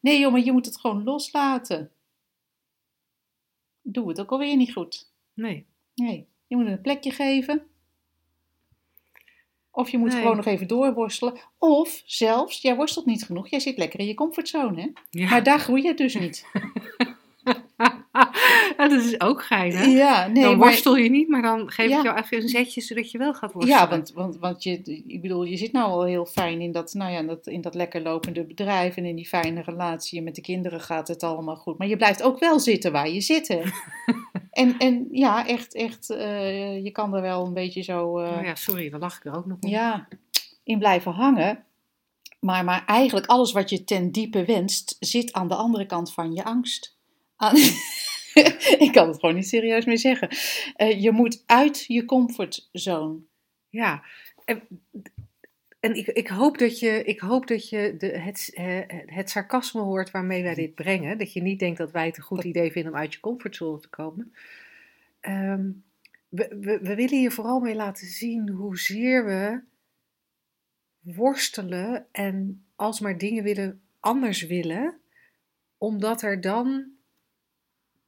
Nee 0.00 0.30
maar 0.30 0.44
je 0.44 0.52
moet 0.52 0.66
het 0.66 0.80
gewoon 0.80 1.04
loslaten. 1.04 1.90
Doe 3.82 4.08
het 4.08 4.20
ook 4.20 4.30
alweer 4.30 4.56
niet 4.56 4.72
goed. 4.72 5.12
Nee. 5.34 5.66
Nee, 5.94 6.26
je 6.46 6.56
moet 6.56 6.64
het 6.64 6.74
een 6.76 6.82
plekje 6.82 7.10
geven. 7.10 7.66
Of 9.74 9.90
je 9.90 9.98
moet 9.98 10.12
Nee. 10.12 10.20
gewoon 10.20 10.36
nog 10.36 10.46
even 10.46 10.66
doorworstelen. 10.68 11.34
Of 11.58 12.02
zelfs, 12.04 12.62
jij 12.62 12.76
worstelt 12.76 13.06
niet 13.06 13.24
genoeg, 13.24 13.48
jij 13.48 13.60
zit 13.60 13.76
lekker 13.78 14.00
in 14.00 14.06
je 14.06 14.14
comfortzone. 14.14 14.80
Hè? 14.80 14.88
Ja. 15.10 15.28
Maar 15.30 15.42
daar 15.42 15.58
groei 15.58 15.82
je 15.82 15.94
dus 15.94 16.14
niet. 16.14 16.46
dat 18.76 18.92
is 18.92 19.20
ook 19.20 19.42
gein, 19.42 19.72
hè? 19.72 19.84
Ja, 19.84 20.26
nee, 20.26 20.42
dan 20.42 20.56
maar- 20.58 20.68
worstel 20.68 20.96
je 20.96 21.10
niet, 21.10 21.28
maar 21.28 21.42
dan 21.42 21.70
geef 21.70 21.88
Ja. 21.88 21.98
ik 21.98 22.04
jou 22.04 22.18
even 22.18 22.42
een 22.42 22.48
zetje 22.48 22.80
zodat 22.80 23.10
je 23.10 23.18
wel 23.18 23.34
gaat 23.34 23.52
worstelen. 23.52 23.78
Ja, 23.80 23.88
want, 23.88 24.12
want, 24.14 24.36
want 24.38 24.62
je, 24.62 25.02
ik 25.06 25.20
bedoel, 25.20 25.44
je 25.44 25.56
zit 25.56 25.72
nou 25.72 25.90
al 25.90 26.04
heel 26.04 26.26
fijn 26.26 26.60
in 26.60 26.72
dat, 26.72 26.94
nou 26.94 27.12
ja, 27.12 27.18
in 27.18 27.26
dat, 27.26 27.46
in 27.46 27.60
dat 27.60 27.74
lekker 27.74 28.02
lopende 28.02 28.44
bedrijf 28.44 28.96
en 28.96 29.04
in 29.04 29.16
die 29.16 29.26
fijne 29.28 29.60
relatie. 29.62 30.18
En 30.18 30.24
met 30.24 30.34
de 30.34 30.40
kinderen 30.40 30.80
gaat 30.80 31.08
het 31.08 31.22
allemaal 31.22 31.56
goed. 31.56 31.78
Maar 31.78 31.88
je 31.88 31.96
blijft 31.96 32.22
ook 32.22 32.38
wel 32.38 32.60
zitten 32.60 32.92
waar 32.92 33.08
je 33.08 33.20
zit. 33.20 33.48
hè. 33.48 33.60
en, 34.54 34.78
en 34.78 35.08
ja, 35.10 35.46
echt, 35.46 35.74
echt, 35.74 36.10
eh, 36.10 36.84
je 36.84 36.90
kan 36.90 37.14
er 37.14 37.22
wel 37.22 37.46
een 37.46 37.54
beetje 37.54 37.82
zo 37.82 38.18
eh, 38.18 38.36
Oh 38.38 38.44
ja, 38.44 38.54
sorry, 38.54 38.90
dan 38.90 39.00
lach 39.00 39.16
ik 39.16 39.24
er 39.24 39.36
ook 39.36 39.46
nog 39.46 39.58
ja, 39.60 40.08
in 40.62 40.78
blijven 40.78 41.12
hangen. 41.12 41.64
Maar, 42.40 42.64
maar 42.64 42.84
eigenlijk 42.86 43.26
alles 43.26 43.52
wat 43.52 43.70
je 43.70 43.84
ten 43.84 44.10
diepe 44.12 44.44
wenst, 44.44 44.96
zit 45.00 45.32
aan 45.32 45.48
de 45.48 45.54
andere 45.54 45.86
kant 45.86 46.12
van 46.12 46.32
je 46.32 46.44
angst. 46.44 46.96
Aan- 47.36 47.56
ik 48.86 48.90
kan 48.92 49.08
het 49.08 49.18
gewoon 49.20 49.34
niet 49.34 49.48
serieus 49.48 49.84
meer 49.84 49.98
zeggen. 49.98 50.28
Eh, 50.74 51.02
je 51.02 51.10
moet 51.10 51.42
uit 51.46 51.84
je 51.86 52.04
comfortzone. 52.04 53.18
Ja, 53.68 54.02
en, 54.44 54.62
en 55.84 55.94
ik, 55.94 56.06
ik 56.06 56.28
hoop 56.28 56.58
dat 56.58 56.78
je, 56.78 57.04
ik 57.04 57.20
hoop 57.20 57.46
dat 57.46 57.68
je 57.68 57.94
de, 57.98 58.06
het, 58.06 58.50
eh, 58.54 58.80
het 59.06 59.30
sarcasme 59.30 59.80
hoort 59.80 60.10
waarmee 60.10 60.42
wij 60.42 60.54
dit 60.54 60.74
brengen. 60.74 61.18
Dat 61.18 61.32
je 61.32 61.42
niet 61.42 61.58
denkt 61.58 61.78
dat 61.78 61.90
wij 61.90 62.06
het 62.06 62.16
een 62.16 62.22
goed 62.22 62.44
idee 62.44 62.72
vinden 62.72 62.92
om 62.92 62.98
uit 62.98 63.12
je 63.12 63.20
comfortzone 63.20 63.80
te 63.80 63.88
komen. 63.88 64.34
Ehm, 65.20 65.70
we, 66.28 66.48
we, 66.60 66.78
we 66.82 66.94
willen 66.94 67.18
hier 67.18 67.32
vooral 67.32 67.60
mee 67.60 67.74
laten 67.74 68.06
zien 68.06 68.48
hoezeer 68.48 69.24
we 69.24 69.60
worstelen 71.00 72.06
en 72.12 72.64
alsmaar 72.76 73.18
dingen 73.18 73.44
willen, 73.44 73.80
anders 74.00 74.42
willen, 74.42 74.98
omdat 75.78 76.22
er 76.22 76.40
dan 76.40 76.92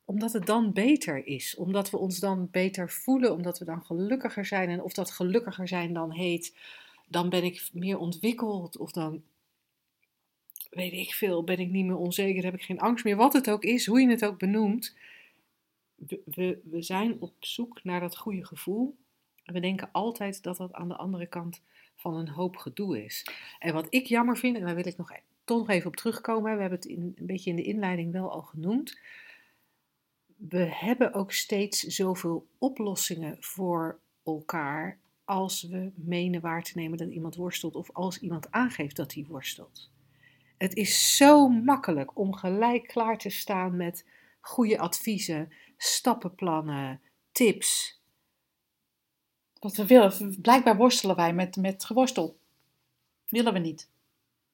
omdat 0.05 0.33
het 0.33 0.47
dan 0.47 0.73
beter 0.73 1.27
is. 1.27 1.57
Omdat 1.57 1.91
we 1.91 1.97
ons 1.97 2.19
dan 2.19 2.49
beter 2.51 2.91
voelen, 2.91 3.33
omdat 3.33 3.59
we 3.59 3.65
dan 3.65 3.85
gelukkiger 3.85 4.45
zijn. 4.45 4.69
En 4.69 4.83
of 4.83 4.93
dat 4.93 5.11
gelukkiger 5.11 5.69
zijn 5.69 5.93
dan 5.93 6.13
heet, 6.13 6.55
dan 7.07 7.29
ben 7.29 7.45
ik 7.45 7.69
meer 7.73 7.99
ontwikkeld. 7.99 8.77
Of 8.77 8.93
dan, 8.93 9.23
weet 10.71 10.93
ik 10.93 11.15
veel, 11.15 11.45
ben 11.45 11.59
ik 11.59 11.71
niet 11.71 11.87
meer 11.87 11.97
onzeker, 11.97 12.45
heb 12.45 12.55
ik 12.55 12.63
geen 12.63 12.81
angst 12.81 13.05
meer. 13.05 13.17
Wat 13.17 13.33
het 13.33 13.51
ook 13.51 13.65
is, 13.65 13.87
hoe 13.87 14.01
je 14.01 14.09
het 14.09 14.25
ook 14.25 14.39
benoemt. 14.39 14.97
We, 16.25 16.61
we, 16.65 16.83
zijn 16.83 17.21
op 17.21 17.35
zoek 17.39 17.85
naar 17.85 18.01
dat 18.01 18.17
goede 18.17 18.47
gevoel. 18.47 18.97
We 19.45 19.61
denken 19.61 19.89
altijd 19.93 20.43
dat 20.43 20.57
dat 20.57 20.73
aan 20.73 20.89
de 20.89 20.97
andere 20.97 21.27
kant 21.27 21.63
van 21.97 22.15
een 22.15 22.29
hoop 22.29 22.57
gedoe 22.57 23.05
is. 23.05 23.27
En 23.59 23.75
wat 23.75 23.87
ik 23.91 24.07
jammer 24.07 24.37
vind, 24.37 24.57
en 24.57 24.65
daar 24.65 24.75
wil 24.75 24.87
ik 24.87 24.97
nog, 24.97 25.13
e- 25.13 25.21
toch 25.45 25.59
nog 25.59 25.69
even 25.69 25.87
op 25.87 25.97
terugkomen. 25.97 26.55
We 26.55 26.61
hebben 26.61 26.79
het 26.79 26.89
in, 26.89 27.15
een 27.17 27.27
beetje 27.27 27.51
in 27.51 27.57
de 27.57 27.63
inleiding 27.63 28.13
wel 28.13 28.31
al 28.31 28.43
genoemd 28.43 28.99
we 30.37 30.59
hebben 30.59 31.13
ook 31.13 31.33
steeds 31.33 31.81
zoveel 31.81 32.47
oplossingen 32.59 33.37
voor 33.41 33.99
elkaar 34.25 34.99
als 35.27 35.63
we 35.63 35.93
menen 35.95 36.41
waar 36.41 36.63
te 36.63 36.73
nemen 36.75 36.99
dat 36.99 37.11
iemand 37.11 37.35
worstelt 37.35 37.75
of 37.75 37.91
als 37.93 38.19
iemand 38.19 38.51
aangeeft 38.51 38.97
dat 38.97 39.15
hij 39.15 39.25
worstelt. 39.29 39.91
Het 40.57 40.75
is 40.75 41.17
zo 41.17 41.49
makkelijk 41.49 42.19
om 42.19 42.35
gelijk 42.35 42.87
klaar 42.87 43.19
te 43.19 43.31
staan 43.31 43.77
met 43.77 44.07
goede 44.41 44.79
adviezen, 44.79 45.53
stappenplannen, 45.77 47.01
tips. 47.33 48.01
Want 49.59 49.77
we 49.77 49.87
willen, 49.87 50.41
blijkbaar 50.41 50.77
worstelen 50.77 51.17
wij 51.17 51.35
met, 51.35 51.57
met 51.57 51.85
geworstel. 51.85 52.39
Willen 53.29 53.53
we 53.53 53.59
niet. 53.59 53.91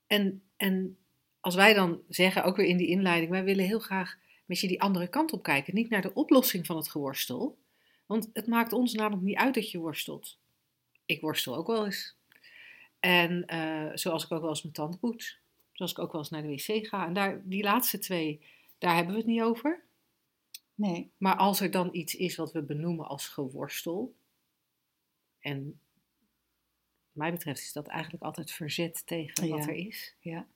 En, 0.07 0.43
en 0.57 0.97
als 1.41 1.55
wij 1.55 1.75
dan 1.75 2.01
zeggen, 2.09 2.45
ook 2.45 2.57
weer 2.57 2.67
in 2.67 2.77
die 2.77 2.89
inleiding, 2.89 3.31
wij 3.31 3.45
willen 3.45 3.65
heel 3.65 3.81
graag 3.81 4.19
met 4.47 4.61
je 4.61 4.69
die 4.69 4.83
andere 4.83 5.09
kant 5.09 5.33
op 5.33 5.43
kijken. 5.43 5.75
Niet 5.75 5.91
naar 5.91 6.03
de 6.03 6.15
oplossing 6.15 6.67
van 6.67 6.77
het 6.77 6.89
geworstel. 6.89 7.59
Want 8.07 8.31
het 8.33 8.47
maakt 8.47 8.73
ons 8.73 8.93
namelijk 8.93 9.23
niet 9.23 9.37
uit 9.37 9.55
dat 9.55 9.71
je 9.71 9.79
worstelt. 9.79 10.41
Ik 11.07 11.21
worstel 11.21 11.57
ook 11.57 11.67
wel 11.67 11.85
eens. 11.85 12.17
En 13.01 13.47
eh, 13.47 13.91
zoals 13.95 14.25
ik 14.25 14.33
ook 14.33 14.41
wel 14.41 14.51
eens 14.51 14.63
mijn 14.63 14.75
tand 14.75 15.01
poets. 15.01 15.39
Zoals 15.73 15.93
ik 15.93 15.99
ook 15.99 16.13
wel 16.13 16.21
eens 16.21 16.31
naar 16.31 16.43
de 16.43 16.49
wc 16.49 16.87
ga. 16.87 17.07
En 17.07 17.13
daar, 17.13 17.41
die 17.49 17.63
laatste 17.63 17.99
twee, 17.99 18.47
daar 18.79 18.95
hebben 18.95 19.13
we 19.13 19.19
het 19.21 19.29
niet 19.29 19.43
over. 19.43 19.83
Nee. 20.75 21.11
Maar 21.17 21.37
als 21.37 21.61
er 21.61 21.71
dan 21.71 21.89
iets 21.93 22.15
is 22.15 22.37
wat 22.37 22.53
we 22.53 22.63
benoemen 22.63 23.07
als 23.09 23.29
geworstel. 23.29 24.15
En 25.41 25.65
wat 25.65 25.75
mij 27.13 27.33
betreft 27.33 27.61
is 27.61 27.73
dat 27.73 27.87
eigenlijk 27.87 28.23
altijd 28.23 28.51
verzet 28.51 29.07
tegen 29.07 29.49
wat 29.49 29.65
Ja. 29.65 29.71
er 29.71 29.75
is. 29.75 30.15
Ja. 30.21 30.47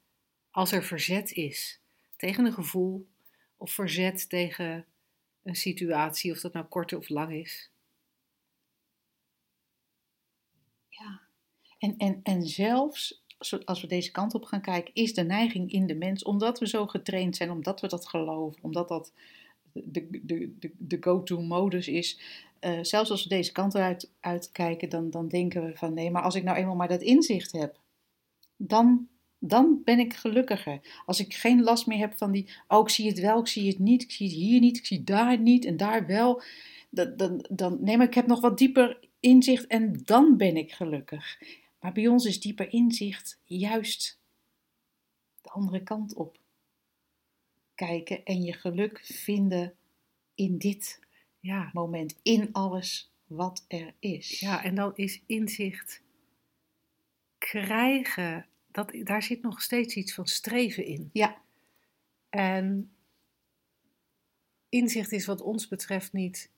Als 0.50 0.72
er 0.72 0.84
verzet 0.84 1.32
is 1.32 1.80
tegen 2.16 2.44
een 2.44 2.52
gevoel 2.52 3.08
of 3.56 3.72
verzet 3.72 4.28
tegen 4.28 4.86
een 5.42 5.56
situatie, 5.56 6.32
of 6.32 6.40
dat 6.40 6.52
nou 6.52 6.66
kort 6.66 6.92
of 6.92 7.08
lang 7.08 7.32
is. 7.32 7.70
Ja. 10.88 11.20
En, 11.78 11.94
en, 11.96 12.20
en 12.22 12.46
zelfs 12.46 13.24
als 13.64 13.80
we 13.80 13.86
deze 13.86 14.10
kant 14.10 14.34
op 14.34 14.44
gaan 14.44 14.60
kijken, 14.60 14.94
is 14.94 15.14
de 15.14 15.22
neiging 15.22 15.72
in 15.72 15.86
de 15.86 15.94
mens, 15.94 16.22
omdat 16.22 16.58
we 16.58 16.68
zo 16.68 16.86
getraind 16.86 17.36
zijn, 17.36 17.50
omdat 17.50 17.80
we 17.80 17.88
dat 17.88 18.08
geloven, 18.08 18.62
omdat 18.62 18.88
dat 18.88 19.12
de, 19.72 20.08
de, 20.22 20.54
de, 20.58 20.70
de 20.78 20.96
go-to-modus 21.00 21.88
is. 21.88 22.20
eh, 22.58 22.78
zelfs 22.82 23.10
als 23.10 23.22
we 23.22 23.28
deze 23.28 23.52
kant 23.52 23.74
uit, 23.74 24.10
uitkijken, 24.20 24.88
dan, 24.88 25.10
dan 25.10 25.28
denken 25.28 25.64
we 25.64 25.76
van 25.76 25.94
nee, 25.94 26.10
maar 26.10 26.22
als 26.22 26.34
ik 26.34 26.42
nou 26.42 26.56
eenmaal 26.56 26.74
maar 26.74 26.88
dat 26.88 27.02
inzicht 27.02 27.52
heb, 27.52 27.80
dan, 28.56 29.08
dan 29.38 29.80
ben 29.84 29.98
ik 29.98 30.14
gelukkiger. 30.14 31.02
Als 31.06 31.20
ik 31.20 31.34
geen 31.34 31.62
last 31.62 31.86
meer 31.86 31.98
heb 31.98 32.16
van 32.16 32.32
die, 32.32 32.48
oh 32.68 32.80
ik 32.80 32.88
zie 32.88 33.08
het 33.08 33.20
wel, 33.20 33.40
ik 33.40 33.46
zie 33.46 33.68
het 33.68 33.78
niet, 33.78 34.02
ik 34.02 34.10
zie 34.10 34.26
het 34.26 34.36
hier 34.36 34.60
niet, 34.60 34.76
ik 34.76 34.86
zie 34.86 35.04
daar 35.04 35.40
niet 35.40 35.64
en 35.64 35.76
daar 35.76 36.06
wel. 36.06 36.42
Dan, 36.90 37.16
dan, 37.16 37.46
dan, 37.50 37.78
nee, 37.80 37.96
maar 37.96 38.06
ik 38.06 38.14
heb 38.14 38.26
nog 38.26 38.40
wat 38.40 38.58
dieper 38.58 38.98
inzicht 39.20 39.66
en 39.66 40.00
dan 40.04 40.36
ben 40.36 40.56
ik 40.56 40.72
gelukkig. 40.72 41.38
Maar 41.86 41.94
bij 41.94 42.06
ons 42.06 42.24
is 42.24 42.40
dieper 42.40 42.72
inzicht 42.72 43.40
juist 43.44 44.20
de 45.42 45.50
andere 45.50 45.82
kant 45.82 46.14
op. 46.14 46.38
Kijken 47.74 48.24
en 48.24 48.42
je 48.42 48.52
geluk 48.52 49.00
vinden 49.04 49.76
in 50.34 50.58
dit 50.58 51.00
Ja, 51.40 51.70
moment, 51.72 52.18
in 52.22 52.52
alles 52.52 53.12
wat 53.26 53.64
er 53.68 53.94
is. 53.98 54.40
ja 54.40 54.64
en 54.64 54.74
dan 54.74 54.96
is 54.96 55.22
inzicht 55.26 56.02
krijgen, 57.38 58.46
dat, 58.70 58.92
daar 59.02 59.22
zit 59.22 59.42
nog 59.42 59.62
steeds 59.62 59.94
iets 59.94 60.14
van 60.14 60.26
streven 60.26 60.84
in. 60.84 61.10
Ja. 61.12 61.42
En 62.28 62.92
inzicht 64.68 65.12
is 65.12 65.26
wat 65.26 65.40
ons 65.40 65.68
betreft 65.68 66.12
niet 66.12 66.50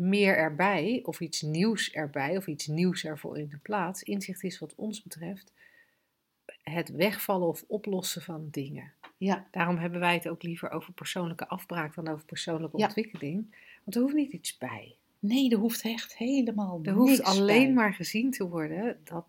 meer 0.00 0.36
erbij, 0.36 1.00
of 1.04 1.20
iets 1.20 1.42
nieuws 1.42 1.90
erbij, 1.92 2.36
of 2.36 2.46
iets 2.46 2.66
nieuws 2.66 3.04
ervoor 3.04 3.38
in 3.38 3.48
de 3.48 3.58
plaats. 3.58 4.02
Inzicht 4.02 4.42
is 4.42 4.58
wat 4.58 4.74
ons 4.74 5.02
betreft 5.02 5.52
het 6.62 6.88
wegvallen 6.88 7.48
of 7.48 7.64
oplossen 7.66 8.22
van 8.22 8.48
dingen. 8.50 8.92
Ja, 9.16 9.46
Daarom 9.50 9.76
hebben 9.76 10.00
wij 10.00 10.14
het 10.14 10.28
ook 10.28 10.42
liever 10.42 10.70
over 10.70 10.92
persoonlijke 10.92 11.48
afbraak 11.48 11.94
dan 11.94 12.08
over 12.08 12.24
persoonlijke 12.24 12.78
Ja. 12.78 12.84
ontwikkeling. 12.84 13.56
Want 13.84 13.96
er 13.96 14.02
hoeft 14.02 14.14
niet 14.14 14.32
iets 14.32 14.58
bij. 14.58 14.96
nee, 15.18 15.50
er 15.50 15.58
hoeft 15.58 15.82
echt 15.84 16.16
helemaal 16.16 16.80
Er 16.82 16.92
hoeft 16.92 17.22
alleen 17.22 17.64
bij. 17.64 17.72
maar 17.72 17.94
gezien 17.94 18.30
te 18.30 18.48
worden 18.48 19.00
dat 19.04 19.26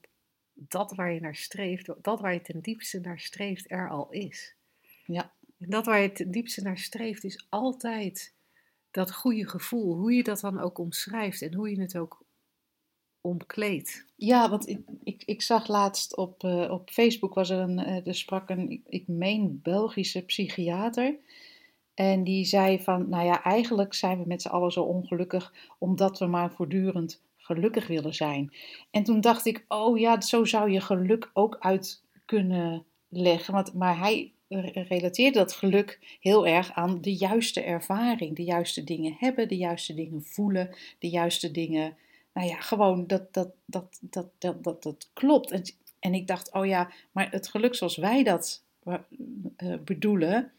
dat 0.53 0.95
waar 0.95 1.11
je 1.11 1.19
naar 1.19 1.35
streeft, 1.35 1.89
dat 2.01 2.19
waar 2.19 2.33
je 2.33 2.41
ten 2.41 2.59
diepste 2.61 2.99
naar 2.99 3.19
streeft, 3.19 3.71
er 3.71 3.89
al 3.89 4.11
is. 4.11 4.55
Ja. 5.05 5.31
En 5.59 5.69
dat 5.69 5.85
waar 5.85 6.01
je 6.01 6.11
ten 6.11 6.31
diepste 6.31 6.61
naar 6.61 6.77
streeft, 6.77 7.23
is 7.23 7.45
altijd 7.49 8.33
dat 8.95 9.13
goede 9.13 9.49
gevoel. 9.49 9.95
Hoe 9.95 10.13
je 10.13 10.23
dat 10.23 10.39
dan 10.39 10.59
ook 10.59 10.77
omschrijft 10.77 11.41
en 11.41 11.53
hoe 11.53 11.69
je 11.69 11.81
het 11.81 11.97
ook 11.97 12.23
omkleedt. 13.21 14.05
Ja, 14.15 14.49
want 14.49 14.67
ik, 14.67 14.79
ik, 15.03 15.23
ik 15.25 15.41
zag 15.41 15.67
laatst 15.67 16.15
op, 16.15 16.43
eh, 16.43 16.71
op 16.71 16.89
Facebook 16.89 17.33
was 17.33 17.49
er 17.49 17.59
een, 17.59 17.79
eh, 17.79 18.07
er 18.07 18.15
sprak 18.15 18.49
een, 18.49 18.69
ik, 18.69 18.81
ik 18.87 19.07
meen 19.07 19.59
Belgische 19.63 20.25
psychiater. 20.25 21.15
En 21.93 22.23
die 22.23 22.45
zei 22.45 22.83
van, 22.83 23.09
nou 23.09 23.25
ja, 23.25 23.43
eigenlijk 23.43 23.93
zijn 23.93 24.19
we 24.19 24.27
met 24.27 24.41
z'n 24.41 24.47
allen 24.47 24.71
zo 24.71 24.83
ongelukkig 24.83 25.53
omdat 25.79 26.19
we 26.19 26.25
maar 26.25 26.51
voortdurend 26.51 27.21
gelukkig 27.37 27.87
willen 27.87 28.13
zijn. 28.13 28.53
En 28.91 29.03
toen 29.03 29.21
dacht 29.21 29.45
ik, 29.45 29.65
oh 29.67 29.97
ja, 29.97 30.21
zo 30.21 30.45
zou 30.45 30.71
je 30.71 30.81
geluk 30.81 31.29
ook 31.33 31.57
uit 31.59 32.03
kunnen 32.25 32.85
leggen. 33.09 33.53
Want, 33.53 33.73
maar 33.73 33.97
hij 33.97 34.34
relateerde 34.47 35.37
dat 35.37 35.53
geluk 35.53 36.17
heel 36.19 36.47
erg 36.47 36.71
aan 36.71 37.01
de 37.01 37.15
juiste 37.15 37.61
ervaring. 37.61 38.35
De 38.35 38.43
juiste 38.43 38.83
dingen 38.83 39.15
hebben, 39.19 39.47
de 39.47 39.57
juiste 39.57 39.93
dingen 39.93 40.23
voelen, 40.23 40.75
de 40.99 41.09
juiste 41.09 41.51
dingen 41.51 41.97
nou 42.35 42.47
ja, 42.47 42.59
gewoon 42.59 43.07
dat 43.07 43.33
dat, 43.33 43.51
dat, 43.65 43.99
dat, 44.01 44.29
dat, 44.39 44.63
dat, 44.63 44.83
dat 44.83 45.09
klopt. 45.13 45.51
En, 45.51 45.63
en 45.99 46.13
ik 46.13 46.27
dacht, 46.27 46.53
oh 46.53 46.65
ja, 46.65 46.91
maar 47.11 47.31
het 47.31 47.47
geluk 47.47 47.75
zoals 47.75 47.97
wij 47.97 48.23
dat 48.23 48.63
eh, 48.83 48.97
bedoelen, 49.85 50.51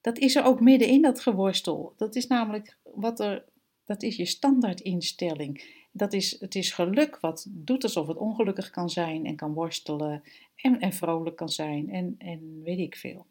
dat 0.00 0.18
is 0.18 0.36
er 0.36 0.44
ook 0.44 0.60
midden 0.60 0.88
in 0.88 1.02
dat 1.02 1.20
geworstel. 1.20 1.94
Dat 1.96 2.16
is 2.16 2.26
namelijk 2.26 2.76
wat 2.82 3.20
er, 3.20 3.44
dat 3.84 4.02
is 4.02 4.16
je 4.16 4.24
standaardinstelling. 4.24 5.62
Dat 5.90 6.12
is, 6.12 6.40
het 6.40 6.54
is 6.54 6.72
geluk 6.72 7.20
wat 7.20 7.46
doet 7.48 7.82
alsof 7.82 8.06
het 8.06 8.16
ongelukkig 8.16 8.70
kan 8.70 8.90
zijn 8.90 9.26
en 9.26 9.36
kan 9.36 9.52
worstelen 9.52 10.22
en, 10.54 10.80
en 10.80 10.92
vrolijk 10.92 11.36
kan 11.36 11.48
zijn 11.48 11.90
en, 11.90 12.14
en 12.18 12.62
weet 12.62 12.78
ik 12.78 12.96
veel. 12.96 13.26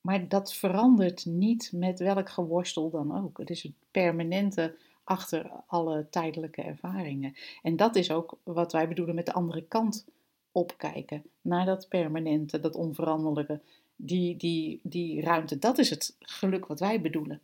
Maar 0.00 0.28
dat 0.28 0.54
verandert 0.54 1.26
niet 1.26 1.72
met 1.74 1.98
welk 1.98 2.30
geworstel 2.30 2.90
dan 2.90 3.24
ook. 3.24 3.38
Het 3.38 3.50
is 3.50 3.62
het 3.62 3.72
permanente 3.90 4.76
achter 5.04 5.50
alle 5.66 6.06
tijdelijke 6.10 6.62
ervaringen. 6.62 7.34
En 7.62 7.76
dat 7.76 7.96
is 7.96 8.10
ook 8.10 8.38
wat 8.42 8.72
wij 8.72 8.88
bedoelen 8.88 9.14
met 9.14 9.26
de 9.26 9.32
andere 9.32 9.62
kant 9.62 10.06
opkijken. 10.52 11.24
Naar 11.40 11.66
dat 11.66 11.88
permanente, 11.88 12.60
dat 12.60 12.74
onveranderlijke, 12.74 13.60
die, 13.96 14.36
die, 14.36 14.80
die 14.82 15.20
ruimte. 15.20 15.58
Dat 15.58 15.78
is 15.78 15.90
het 15.90 16.16
geluk 16.18 16.66
wat 16.66 16.80
wij 16.80 17.00
bedoelen. 17.00 17.40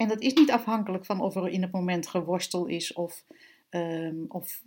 En 0.00 0.08
dat 0.08 0.20
is 0.20 0.32
niet 0.32 0.50
afhankelijk 0.50 1.04
van 1.04 1.20
of 1.20 1.36
er 1.36 1.48
in 1.48 1.62
het 1.62 1.72
moment 1.72 2.06
geworstel 2.06 2.66
is 2.66 2.92
of, 2.92 3.24
ehm, 3.68 4.24
of 4.28 4.62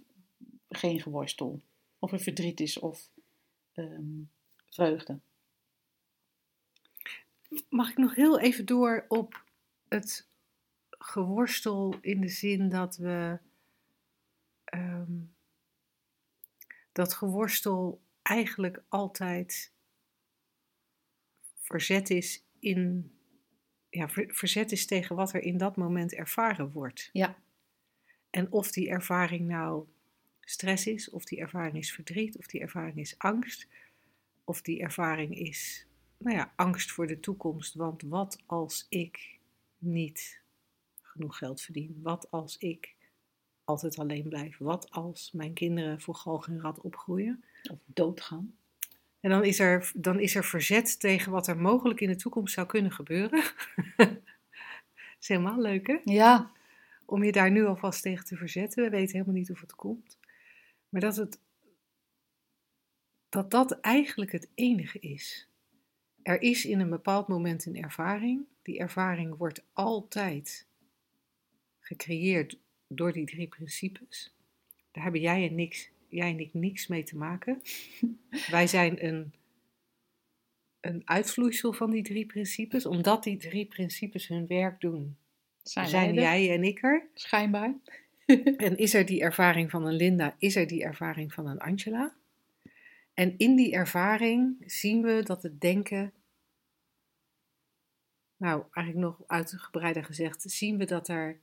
geen 0.70 1.02
geworstel. 1.02 1.62
Of 2.00 2.12
er 2.12 2.20
verdriet 2.20 2.60
is 2.60 2.80
of 2.80 3.10
ehm, 3.74 4.22
vreugde. 4.70 5.20
Mag 7.70 7.90
ik 7.90 7.98
nog 7.98 8.16
heel 8.16 8.40
even 8.40 8.66
door 8.66 9.06
op 9.08 9.44
het 9.88 10.28
geworstel 10.90 11.96
in 12.02 12.22
de 12.22 12.30
zin 12.30 12.70
dat 12.70 12.98
we 12.98 13.40
ehm, 14.64 15.20
dat 16.92 17.14
geworstel 17.14 18.02
eigenlijk 18.22 18.84
altijd 18.88 19.72
verzet 21.58 22.10
is 22.10 22.44
in 22.60 23.12
ja, 23.94 24.10
ver- 24.10 24.34
verzet 24.34 24.72
is 24.72 24.86
tegen 24.86 25.16
wat 25.16 25.34
er 25.34 25.42
in 25.42 25.58
dat 25.58 25.76
moment 25.76 26.14
ervaren 26.14 26.72
wordt. 26.72 27.10
Ja. 27.12 27.36
En 28.30 28.52
of 28.52 28.72
die 28.72 28.90
ervaring 28.90 29.48
nou 29.48 29.86
stress 30.42 30.88
is, 30.88 31.10
of 31.10 31.26
die 31.26 31.40
ervaring 31.40 31.76
is 31.76 31.94
verdriet, 31.94 32.38
of 32.38 32.48
die 32.48 32.62
ervaring 32.62 32.98
is 32.98 33.18
angst, 33.18 33.68
of 34.44 34.62
die 34.62 34.82
ervaring 34.82 35.38
is, 35.38 35.88
nou 36.18 36.36
ja, 36.36 36.54
angst 36.56 36.92
voor 36.92 37.08
de 37.08 37.20
toekomst. 37.20 37.74
Want 37.74 38.02
wat 38.02 38.44
als 38.46 38.86
ik 38.90 39.40
niet 39.78 40.42
genoeg 41.02 41.38
geld 41.38 41.62
verdien? 41.62 42.00
Wat 42.02 42.32
als 42.32 42.58
ik 42.58 42.96
altijd 43.64 44.00
alleen 44.00 44.28
blijf? 44.30 44.58
Wat 44.58 44.92
als 44.92 45.32
mijn 45.32 45.54
kinderen 45.54 46.02
voor 46.02 46.16
galg 46.16 46.48
en 46.48 46.62
rat 46.62 46.82
opgroeien? 46.82 47.44
Of 47.72 47.80
doodgaan. 47.86 48.58
En 49.24 49.30
dan 49.30 49.44
is, 49.44 49.60
er, 49.60 49.92
dan 49.96 50.20
is 50.20 50.36
er 50.36 50.44
verzet 50.44 51.00
tegen 51.00 51.32
wat 51.32 51.48
er 51.48 51.58
mogelijk 51.58 52.02
in 52.02 52.08
de 52.08 52.16
toekomst 52.16 52.54
zou 52.54 52.68
kunnen 52.68 52.92
gebeuren. 52.92 53.44
Dat 53.98 54.10
is 55.22 55.28
helemaal 55.28 55.62
leuk, 55.62 55.88
hè? 55.88 55.98
Ja, 56.04 56.52
Om 57.06 57.24
je 57.24 57.32
daar 57.32 57.52
nu 57.52 57.66
alvast 57.66 58.02
tegen 58.02 58.26
te 58.26 58.36
verzetten. 58.36 58.84
We 58.84 58.90
weten 58.90 59.12
helemaal 59.12 59.36
niet 59.36 59.52
of 59.52 59.62
het 59.62 59.76
komt. 59.76 60.18
Maar 60.90 61.02
dat 61.02 61.16
het, 61.16 61.40
dat, 63.30 63.52
dat 63.52 63.80
eigenlijk 63.80 64.32
het 64.32 64.50
enige 64.56 65.00
is. 65.00 65.50
Er 66.24 66.42
is 66.42 66.66
in 66.66 66.80
een 66.80 66.90
bepaald 66.90 67.28
moment 67.28 67.66
een 67.66 67.84
ervaring. 67.84 68.46
Die 68.62 68.80
ervaring 68.80 69.38
wordt 69.38 69.64
altijd 69.74 70.68
gecreëerd 71.80 72.58
door 72.88 73.14
die 73.14 73.26
drie 73.26 73.48
principes. 73.48 74.34
Daar 74.92 75.04
hebben 75.04 75.22
jij 75.22 75.48
en, 75.48 75.56
niks, 75.56 75.92
jij 76.14 76.30
en 76.30 76.40
ik 76.40 76.54
niks 76.54 76.88
mee 76.88 77.04
te 77.04 77.18
maken. 77.18 77.62
Wij 78.50 78.68
zijn 78.68 79.06
een, 79.06 79.34
een 80.80 81.02
uitvloeisel 81.06 81.74
van 81.74 81.92
die 81.92 82.04
drie 82.04 82.26
principes. 82.26 82.86
Omdat 82.86 83.24
die 83.24 83.38
drie 83.38 83.66
principes 83.66 84.28
hun 84.28 84.48
werk 84.48 84.82
doen, 84.82 85.18
zijn, 85.64 85.88
zijn 85.88 86.14
jij 86.14 86.52
en 86.52 86.64
ik 86.64 86.84
er. 86.84 87.08
schijnbaar. 87.14 87.76
En 88.58 88.78
is 88.78 88.94
er 88.94 89.06
die 89.06 89.22
ervaring 89.22 89.70
van 89.70 89.86
een 89.86 89.96
Linda, 89.96 90.36
is 90.38 90.56
er 90.56 90.68
die 90.68 90.84
ervaring 90.84 91.34
van 91.34 91.48
een 91.48 91.60
Angela? 91.60 92.14
En 93.14 93.38
in 93.38 93.56
die 93.56 93.74
ervaring 93.74 94.64
zien 94.66 95.02
we 95.02 95.22
dat 95.24 95.44
het 95.44 95.62
denken, 95.62 96.14
nou 98.38 98.64
eigenlijk 98.72 99.06
nog 99.08 99.28
uitgebreider 99.28 100.04
gezegd, 100.04 100.42
zien 100.42 100.78
we 100.78 100.86
dat 100.86 101.08
er 101.08 101.40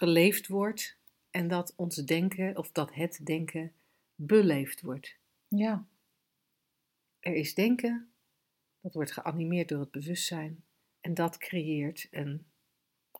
geleefd 0.00 0.46
wordt 0.46 0.98
en 1.30 1.48
dat 1.48 1.74
ons 1.76 1.96
denken, 1.96 2.56
of 2.56 2.72
dat 2.72 2.94
het 2.94 3.20
denken, 3.22 3.72
beleefd 4.14 4.80
wordt. 4.80 5.16
Ja. 5.48 5.86
Er 7.18 7.34
is 7.34 7.54
denken, 7.54 8.12
dat 8.80 8.94
wordt 8.94 9.12
geanimeerd 9.12 9.68
door 9.68 9.80
het 9.80 9.90
bewustzijn 9.90 10.64
en 11.00 11.14
dat 11.14 11.38
creëert 11.38 12.08
een. 12.10 12.46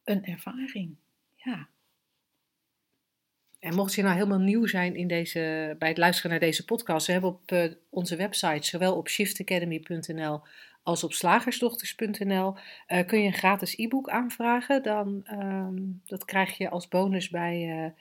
Een 0.04 0.24
ervaring. 0.24 0.96
Ja. 1.34 1.68
En 3.60 3.74
mocht 3.74 3.94
je 3.94 4.02
nou 4.02 4.14
helemaal 4.14 4.38
nieuw 4.38 4.66
zijn 4.66 4.96
in 4.96 5.08
deze, 5.08 5.74
bij 5.78 5.88
het 5.88 5.98
luisteren 5.98 6.30
naar 6.30 6.40
deze 6.40 6.64
podcast, 6.64 7.06
we 7.06 7.12
hebben 7.12 7.30
op 7.30 7.52
eh, 7.52 7.64
onze 7.90 8.16
website, 8.16 8.66
zowel 8.66 8.96
op 8.96 9.08
shiftacademy.nl 9.08 10.40
als 10.82 11.04
op 11.04 11.12
slagersdochters.nl, 11.12 12.54
eh, 12.86 13.06
kun 13.06 13.20
je 13.20 13.26
een 13.26 13.32
gratis 13.32 13.76
e-book 13.76 14.08
aanvragen. 14.08 14.82
Dan, 14.82 15.20
ehm, 15.24 15.74
dat 16.06 16.24
krijg 16.24 16.56
je 16.56 16.68
als 16.68 16.88
bonus 16.88 17.28
bij 17.28 17.92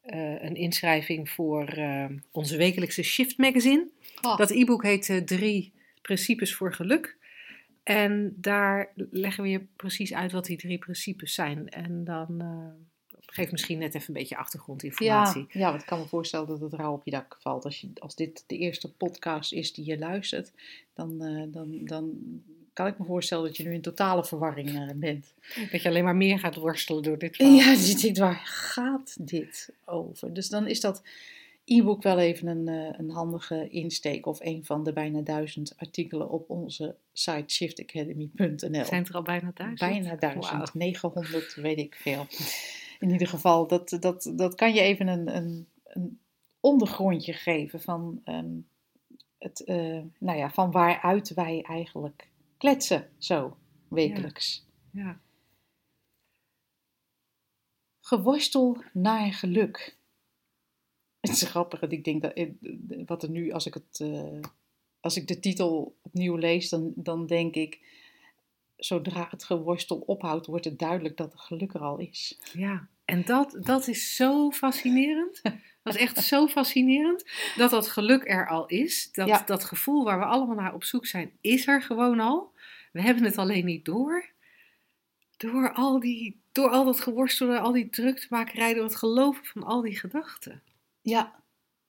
eh, 0.00 0.42
een 0.42 0.54
inschrijving 0.54 1.30
voor 1.30 1.78
onze 2.30 2.56
wekelijkse 2.56 3.02
Shift 3.02 3.38
Magazine. 3.38 3.88
Oh. 4.22 4.36
Dat 4.36 4.50
e-book 4.50 4.82
heet 4.82 5.22
Drie 5.24 5.72
Principes 6.02 6.54
voor 6.54 6.74
Geluk. 6.74 7.18
En 7.82 8.34
daar 8.36 8.92
leggen 8.96 9.42
we 9.42 9.50
je 9.50 9.66
precies 9.76 10.14
uit 10.14 10.32
wat 10.32 10.44
die 10.44 10.56
drie 10.56 10.78
principes 10.78 11.34
zijn. 11.34 11.68
En 11.68 12.04
dan 12.04 12.42
eh 13.30 13.36
geef 13.36 13.50
misschien 13.50 13.78
net 13.78 13.94
even 13.94 14.08
een 14.08 14.20
beetje 14.20 14.36
achtergrondinformatie. 14.36 15.46
Ja, 15.48 15.60
ja, 15.60 15.68
want 15.68 15.80
ik 15.80 15.86
kan 15.86 15.98
me 15.98 16.06
voorstellen 16.06 16.46
dat 16.46 16.60
het 16.60 16.72
rauw 16.72 16.92
op 16.92 17.04
je 17.04 17.10
dak 17.10 17.36
valt. 17.40 17.64
Als, 17.64 17.80
je, 17.80 17.90
als 17.98 18.14
dit 18.14 18.44
de 18.46 18.56
eerste 18.56 18.92
podcast 18.92 19.52
is 19.52 19.72
die 19.72 19.84
je 19.84 19.98
luistert, 19.98 20.52
dan, 20.94 21.22
eh, 21.22 21.42
dan, 21.46 21.84
dan 21.84 22.18
kan 22.72 22.86
ik 22.86 22.98
me 22.98 23.04
voorstellen 23.04 23.44
dat 23.44 23.56
je 23.56 23.62
nu 23.62 23.74
in 23.74 23.80
totale 23.80 24.24
verwarring 24.24 24.68
eh, 24.68 24.88
bent. 24.94 25.34
Dat 25.70 25.82
je 25.82 25.88
alleen 25.88 26.04
maar 26.04 26.16
meer 26.16 26.38
gaat 26.38 26.54
worstelen 26.54 27.02
door 27.02 27.18
dit 27.18 27.36
verhaal. 27.36 27.54
Ja, 27.54 27.70
je 27.70 27.94
denkt, 27.94 28.18
waar 28.18 28.42
gaat 28.44 29.16
dit 29.20 29.72
over? 29.84 30.34
Dus 30.34 30.48
dan 30.48 30.66
is 30.66 30.80
dat 30.80 31.02
e-book 31.64 32.02
wel 32.02 32.18
even 32.18 32.46
een, 32.46 32.68
eh, 32.68 32.98
een 32.98 33.10
handige 33.10 33.68
insteek 33.68 34.26
of 34.26 34.40
een 34.40 34.64
van 34.64 34.84
de 34.84 34.92
bijna 34.92 35.20
duizend 35.20 35.74
artikelen 35.76 36.30
op 36.30 36.50
onze 36.50 36.94
site 37.12 37.54
shiftacademy.nl. 37.54 38.84
Zijn 38.84 39.06
er 39.06 39.14
al 39.14 39.22
bijna 39.22 39.50
duizend? 39.54 39.90
Bijna 39.90 40.16
duizend, 40.16 40.50
Wauw. 40.50 40.64
900, 40.72 41.54
weet 41.54 41.78
ik 41.78 41.94
veel. 41.94 42.26
In 43.00 43.10
ieder 43.10 43.28
geval, 43.28 43.66
dat, 43.66 43.96
dat, 44.00 44.32
dat 44.36 44.54
kan 44.54 44.74
je 44.74 44.80
even 44.80 45.08
een, 45.08 45.36
een, 45.36 45.68
een 45.84 46.20
ondergrondje 46.60 47.32
geven 47.32 47.80
van, 47.80 48.20
ehm, 48.24 48.58
het, 49.38 49.64
eh, 49.64 50.02
nou 50.18 50.38
ja, 50.38 50.50
van 50.50 50.70
waaruit 50.70 51.34
wij 51.34 51.62
eigenlijk 51.62 52.30
kletsen, 52.56 53.10
zo 53.18 53.56
wekelijks. 53.88 54.66
Ja. 54.92 55.20
Geworstel 58.00 58.82
naar 58.92 59.32
geluk. 59.32 59.98
Het 61.20 61.30
is 61.30 61.42
grappig, 61.42 61.80
want 61.80 61.92
ik 61.92 62.04
denk 62.04 62.22
dat 62.22 62.32
eh, 62.32 62.50
wat 63.06 63.22
er 63.22 63.30
nu, 63.30 63.52
als 63.52 63.66
ik, 63.66 63.74
het, 63.74 64.00
eh, 64.00 64.40
als 65.00 65.16
ik 65.16 65.28
de 65.28 65.38
titel 65.38 65.98
opnieuw 66.02 66.36
lees, 66.36 66.68
dan, 66.68 66.92
dan 66.96 67.26
denk 67.26 67.54
ik, 67.54 67.80
zodra 68.76 69.26
het 69.30 69.44
geworstel 69.44 69.98
ophoudt, 69.98 70.46
wordt 70.46 70.64
het 70.64 70.78
duidelijk 70.78 71.16
dat 71.16 71.32
het 71.32 71.40
geluk 71.40 71.74
er 71.74 71.80
al 71.80 71.98
is. 71.98 72.38
Ja, 72.52 72.88
en 73.10 73.24
dat, 73.24 73.56
dat 73.60 73.88
is 73.88 74.16
zo 74.16 74.50
fascinerend. 74.50 75.40
Dat 75.82 75.94
is 75.94 76.00
echt 76.00 76.18
zo 76.24 76.46
fascinerend 76.46 77.24
dat 77.56 77.70
dat 77.70 77.88
geluk 77.88 78.28
er 78.28 78.48
al 78.48 78.66
is. 78.66 79.12
Dat, 79.12 79.28
Ja. 79.28 79.42
dat 79.46 79.64
gevoel 79.64 80.04
waar 80.04 80.18
we 80.18 80.24
allemaal 80.24 80.56
naar 80.56 80.74
op 80.74 80.84
zoek 80.84 81.06
zijn, 81.06 81.32
is 81.40 81.66
er 81.66 81.82
gewoon 81.82 82.20
al. 82.20 82.52
We 82.92 83.00
hebben 83.00 83.24
het 83.24 83.38
alleen 83.38 83.64
niet 83.64 83.84
door. 83.84 84.28
Door 85.36 85.72
al, 85.72 86.00
die, 86.00 86.40
door 86.52 86.70
al 86.70 86.84
dat 86.84 87.00
geworstel, 87.00 87.46
door 87.46 87.58
al 87.58 87.72
die 87.72 87.88
druktemakerij, 87.88 88.74
door 88.74 88.84
het 88.84 88.96
geloven 88.96 89.44
van 89.44 89.62
al 89.62 89.80
die 89.80 89.98
gedachten. 89.98 90.62
Ja, 91.00 91.40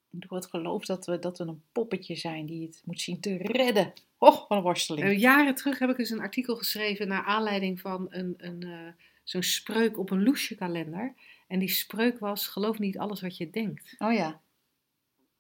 door 0.10 0.38
het 0.38 0.48
geloof 0.50 0.86
dat 0.86 1.06
we, 1.06 1.20
dat 1.20 1.38
we 1.38 1.44
een 1.44 1.62
poppetje 1.72 2.16
zijn 2.16 2.46
die 2.46 2.68
het 2.68 2.82
moet 2.86 3.02
zien 3.02 3.20
te 3.20 3.38
redden. 3.38 3.94
Och, 4.18 4.48
wat 4.48 4.58
een 4.58 4.64
worsteling. 4.64 5.08
Eh, 5.08 5.20
jaren 5.20 5.56
terug 5.56 5.80
heb 5.80 5.90
ik 5.90 5.98
eens 5.98 6.10
een 6.10 6.20
artikel 6.20 6.56
geschreven 6.56 7.08
naar 7.08 7.24
aanleiding 7.24 7.80
van 7.80 8.08
een, 8.10 8.34
een, 8.38 8.64
eh, 8.64 9.04
zo'n 9.24 9.44
spreuk 9.44 9.98
op 9.98 10.10
een 10.10 10.24
loesje 10.24 10.56
kalender. 10.56 11.14
En 11.48 11.60
die 11.60 11.70
spreuk 11.70 12.20
was, 12.20 12.48
geloof 12.48 12.80
niet 12.80 12.98
alles 12.98 13.22
wat 13.22 13.38
je 13.38 13.50
denkt. 13.50 13.96
Oh 13.98 14.14
ja, 14.14 14.42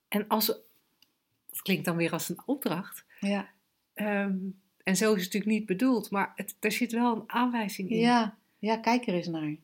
En 0.07 0.27
als, 0.27 0.45
dat 0.45 1.61
klinkt 1.61 1.85
dan 1.85 1.95
weer 1.95 2.11
als 2.11 2.29
een 2.29 2.41
opdracht. 2.45 3.05
ja. 3.19 3.49
Ehm, 3.93 4.37
en 4.83 4.95
zo 4.95 5.13
is 5.13 5.23
het 5.23 5.33
natuurlijk 5.33 5.59
niet 5.59 5.65
bedoeld, 5.65 6.09
maar 6.11 6.31
het, 6.35 6.55
er 6.59 6.71
zit 6.71 6.91
wel 6.91 7.15
een 7.15 7.23
aanwijzing 7.27 7.89
in. 7.89 7.97
Ja, 7.99 8.37
ja, 8.59 8.77
kijk 8.77 9.07
er 9.07 9.13
eens 9.13 9.27
naar. 9.27 9.55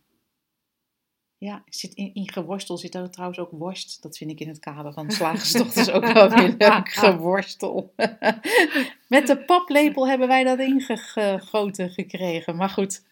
Ja, 1.38 1.64
zit 1.66 1.94
in, 1.94 2.14
in 2.14 2.32
geworstel 2.32 2.78
zit 2.78 2.96
er 2.96 3.10
trouwens 3.10 3.40
ook 3.40 3.52
worst. 3.52 4.02
Dat 4.02 4.18
vind 4.18 4.32
ik 4.32 4.40
in 4.40 4.48
het 4.48 4.60
kader 4.60 4.94
van 4.94 5.12
slagersdochters 5.12 5.90
ook 5.90 6.06
wel 6.14 6.30
weer 6.30 6.56
leuk. 6.58 6.90
Geworstel. 6.90 7.94
Met 9.08 9.28
de 9.28 9.44
paplepel 9.46 10.08
hebben 10.08 10.28
wij 10.28 10.44
dat 10.44 10.60
ingegoten 10.60 11.90
gekregen. 11.90 12.56
Maar 12.56 12.70
goed. 12.70 13.06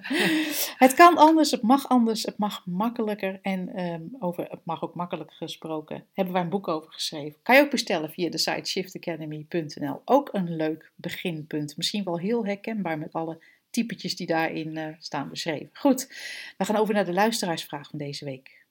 het 0.84 0.94
kan 0.94 1.16
anders, 1.16 1.50
het 1.50 1.62
mag 1.62 1.88
anders, 1.88 2.22
het 2.22 2.38
mag 2.38 2.66
makkelijker. 2.66 3.38
En 3.42 3.74
ehm, 3.74 4.02
over 4.18 4.44
het 4.50 4.64
mag 4.64 4.82
ook 4.82 4.94
makkelijk 4.94 5.32
gesproken. 5.32 6.06
Hebben 6.14 6.34
wij 6.34 6.42
een 6.42 6.48
boek 6.48 6.68
over 6.68 6.92
geschreven. 6.92 7.42
Kan 7.42 7.56
je 7.56 7.62
ook 7.62 7.70
bestellen 7.70 8.10
via 8.10 8.30
de 8.30 8.38
site 8.38 8.70
shiftacademy.nl. 8.70 10.02
Ook 10.04 10.28
een 10.32 10.56
leuk 10.56 10.92
beginpunt. 10.94 11.76
Misschien 11.76 12.04
wel 12.04 12.18
heel 12.18 12.46
herkenbaar 12.46 12.98
met 12.98 13.12
alle 13.12 13.38
typetjes 13.70 14.16
die 14.16 14.26
daarin 14.26 14.76
eh, 14.76 14.88
staan 14.98 15.28
beschreven. 15.28 15.70
Goed, 15.72 16.08
we 16.56 16.64
gaan 16.64 16.76
over 16.76 16.94
naar 16.94 17.04
de 17.04 17.12
luisteraarsvraag 17.12 17.88
van 17.90 17.98
deze 17.98 18.24
week. 18.24 18.64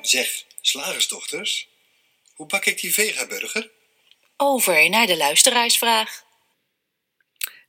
Zeg, 0.00 0.44
slagersdochters, 0.60 1.68
hoe 2.34 2.46
bak 2.46 2.64
ik 2.64 2.80
die 2.80 2.94
vegaburger? 2.94 3.70
Over 4.36 4.90
naar 4.90 5.06
de 5.06 5.16
luisteraarsvraag. 5.16 6.28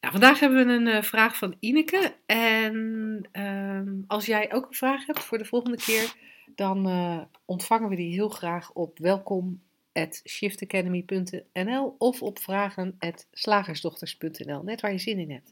Nou, 0.02 0.14
vandaag 0.14 0.40
hebben 0.40 0.68
we 0.68 0.74
een 0.74 0.88
eh, 0.88 1.04
vraag 1.04 1.38
van 1.38 1.56
Ineke. 1.60 2.14
En 2.26 3.28
ehm, 3.32 3.94
als 4.08 4.26
jij 4.26 4.54
ook 4.54 4.68
een 4.68 4.74
vraag 4.74 5.06
hebt 5.06 5.20
voor 5.20 5.38
de 5.38 5.46
volgende 5.46 5.78
keer, 5.78 6.16
dan 6.56 6.88
eh, 6.88 7.22
ontvangen 7.46 7.90
we 7.90 7.96
die 7.96 8.14
heel 8.14 8.30
graag 8.30 8.74
op 8.74 9.00
welkom.shiftacademy.nl 9.00 11.96
of 11.98 12.22
op 12.22 12.40
vragen.slagersdochters.nl, 12.40 14.64
net 14.64 14.82
waar 14.82 14.92
je 14.92 14.98
zin 14.98 15.20
in 15.20 15.32
hebt. 15.32 15.52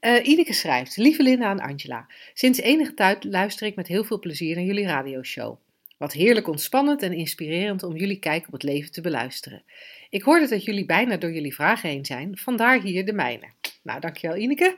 Eh 0.00 0.26
Ineke 0.26 0.52
schrijft, 0.52 0.96
lieve 0.96 1.22
Linda 1.22 1.50
en 1.50 1.60
Angela, 1.60 2.06
sinds 2.34 2.60
enige 2.60 2.94
tijd 2.94 3.24
luister 3.24 3.66
ik 3.66 3.76
met 3.76 3.88
heel 3.88 4.04
veel 4.04 4.18
plezier 4.18 4.54
naar 4.54 4.64
jullie 4.64 4.86
radioshow. 4.86 5.58
Wat 6.00 6.12
heerlijk 6.12 6.48
ontspannend 6.48 7.02
en 7.02 7.12
inspirerend 7.12 7.82
om 7.82 7.96
jullie 7.96 8.18
kijk 8.18 8.46
op 8.46 8.52
het 8.52 8.62
leven 8.62 8.92
te 8.92 9.00
beluisteren. 9.00 9.62
Ik 10.10 10.22
hoorde 10.22 10.48
dat 10.48 10.64
jullie 10.64 10.86
bijna 10.86 11.16
door 11.16 11.32
jullie 11.32 11.54
vragen 11.54 11.88
heen 11.88 12.04
zijn, 12.04 12.38
vandaar 12.38 12.80
hier 12.80 13.04
de 13.04 13.12
mijne. 13.12 13.46
Nou, 13.82 14.00
dankjewel 14.00 14.36
Ineke. 14.36 14.76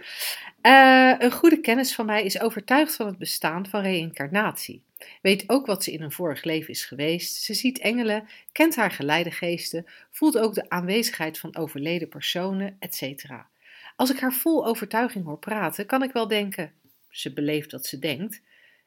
Eh, 0.61 1.15
een 1.19 1.33
goede 1.33 1.61
kennis 1.61 1.95
van 1.95 2.07
mij 2.07 2.25
is 2.25 2.41
overtuigd 2.41 2.97
van 2.97 3.07
het 3.07 3.19
bestaan 3.19 3.67
van 3.67 3.83
reïncarnatie. 3.83 4.83
Weet 5.23 5.49
ook 5.49 5.67
wat 5.67 5.85
ze 5.85 5.93
in 5.93 6.03
een 6.03 6.13
vorig 6.13 6.45
leven 6.45 6.71
is 6.71 6.85
geweest. 6.85 7.43
Ze 7.43 7.55
ziet 7.55 7.79
engelen, 7.79 8.29
kent 8.53 8.77
haar 8.77 8.91
geleide 8.91 9.31
geesten, 9.31 9.87
voelt 10.11 10.39
ook 10.39 10.55
de 10.55 10.71
aanwezigheid 10.71 11.39
van 11.39 11.57
overleden 11.57 12.09
personen, 12.09 12.77
etc. 12.79 13.25
Als 13.97 14.11
ik 14.11 14.21
haar 14.21 14.33
vol 14.33 14.67
overtuiging 14.67 15.25
hoor 15.25 15.39
praten, 15.39 15.87
kan 15.87 16.03
ik 16.03 16.13
wel 16.13 16.29
denken: 16.29 16.73
ze 17.09 17.33
beleeft 17.33 17.73
wat 17.73 17.87
ze 17.87 17.99
denkt. 17.99 18.43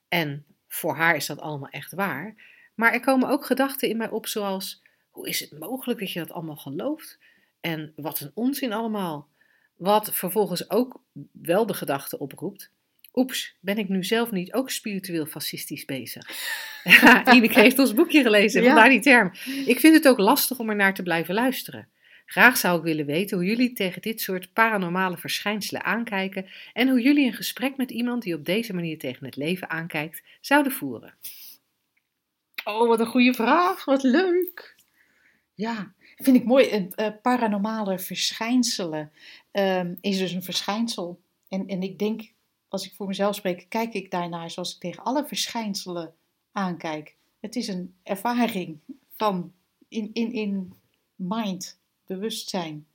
En 0.08 0.46
voor 0.68 0.96
haar 0.96 1.16
is 1.16 1.26
dat 1.26 1.40
allemaal 1.40 1.70
echt 1.70 1.92
waar. 1.92 2.36
Maar 2.76 2.94
er 2.94 3.00
komen 3.00 3.30
ook 3.30 3.46
gedachten 3.46 3.90
in 3.90 3.98
mij 3.98 4.10
op, 4.10 4.28
zoals: 4.28 4.82
hoe 5.10 5.28
is 5.28 5.40
het 5.40 5.60
mogelijk 5.60 6.00
dat 6.00 6.12
je 6.12 6.20
dat 6.20 6.32
allemaal 6.32 6.56
gelooft? 6.56 7.20
En 7.62 7.94
wat 7.96 8.20
een 8.20 8.32
onzin 8.34 8.74
allemaal. 8.74 9.28
Wat 9.76 10.14
vervolgens 10.14 10.70
ook 10.70 11.02
wel 11.32 11.66
de 11.66 11.74
gedachte 11.74 12.20
oproept. 12.20 12.70
Oeps, 13.14 13.56
ben 13.60 13.78
ik 13.78 13.90
nu 13.90 14.04
zelf 14.04 14.32
niet 14.32 14.54
ook 14.54 14.70
spiritueel 14.70 15.26
fascistisch 15.26 15.86
bezig? 15.86 16.30
Ja, 16.84 17.34
Ineke 17.34 17.60
heeft 17.60 17.80
ons 17.80 17.94
boekje 17.94 18.22
gelezen, 18.22 18.62
Ja. 18.62 18.68
vandaar 18.68 18.90
die 18.90 19.00
term. 19.00 19.32
Ik 19.66 19.80
vind 19.80 19.96
het 19.96 20.08
ook 20.08 20.18
lastig 20.18 20.60
om 20.60 20.70
er 20.70 20.76
naar 20.76 20.94
te 20.94 21.04
blijven 21.04 21.34
luisteren. 21.34 21.88
Graag 22.26 22.58
zou 22.58 22.78
ik 22.78 22.84
willen 22.84 23.06
weten 23.06 23.38
hoe 23.38 23.46
jullie 23.46 23.74
tegen 23.74 24.02
dit 24.02 24.22
soort 24.22 24.54
paranormale 24.54 25.18
verschijnselen 25.18 25.84
aankijken 25.84 26.46
en 26.74 26.90
hoe 26.90 27.02
jullie 27.02 27.26
een 27.28 27.34
gesprek 27.34 27.78
met 27.78 27.92
iemand 27.92 28.24
die 28.24 28.36
op 28.36 28.46
deze 28.46 28.74
manier 28.74 28.98
tegen 29.00 29.26
het 29.26 29.36
leven 29.36 29.70
aankijkt 29.70 30.22
zouden 30.42 30.72
voeren. 30.72 31.14
Oh, 32.64 32.88
wat 32.88 33.00
een 33.00 33.06
goede 33.06 33.34
vraag. 33.34 33.86
Wat 33.86 34.04
leuk. 34.04 34.76
Ja, 35.54 35.94
vind 36.16 36.36
ik 36.36 36.44
mooi. 36.46 36.66
Eh, 36.68 36.84
eh, 36.96 37.14
paranormale 37.22 38.00
verschijnselen 38.00 39.12
ehm, 39.56 39.96
is 40.02 40.18
dus 40.18 40.32
een 40.32 40.44
verschijnsel. 40.44 41.22
En, 41.48 41.68
en 41.68 41.82
ik 41.82 42.00
denk, 42.00 42.34
als 42.68 42.86
ik 42.86 42.94
voor 42.94 43.08
mezelf 43.08 43.36
spreek, 43.36 43.66
kijk 43.70 43.94
ik 43.94 44.12
daarnaar 44.12 44.52
zoals 44.52 44.74
ik 44.74 44.80
tegen 44.80 45.04
alle 45.04 45.28
verschijnselen 45.28 46.14
aankijk. 46.52 47.16
Het 47.40 47.56
is 47.56 47.68
een 47.68 47.96
ervaring 48.04 48.80
van 49.10 49.54
in, 49.88 50.10
in, 50.14 50.32
in 50.32 50.74
mind, 51.16 51.80
bewustzijn. 52.06 52.88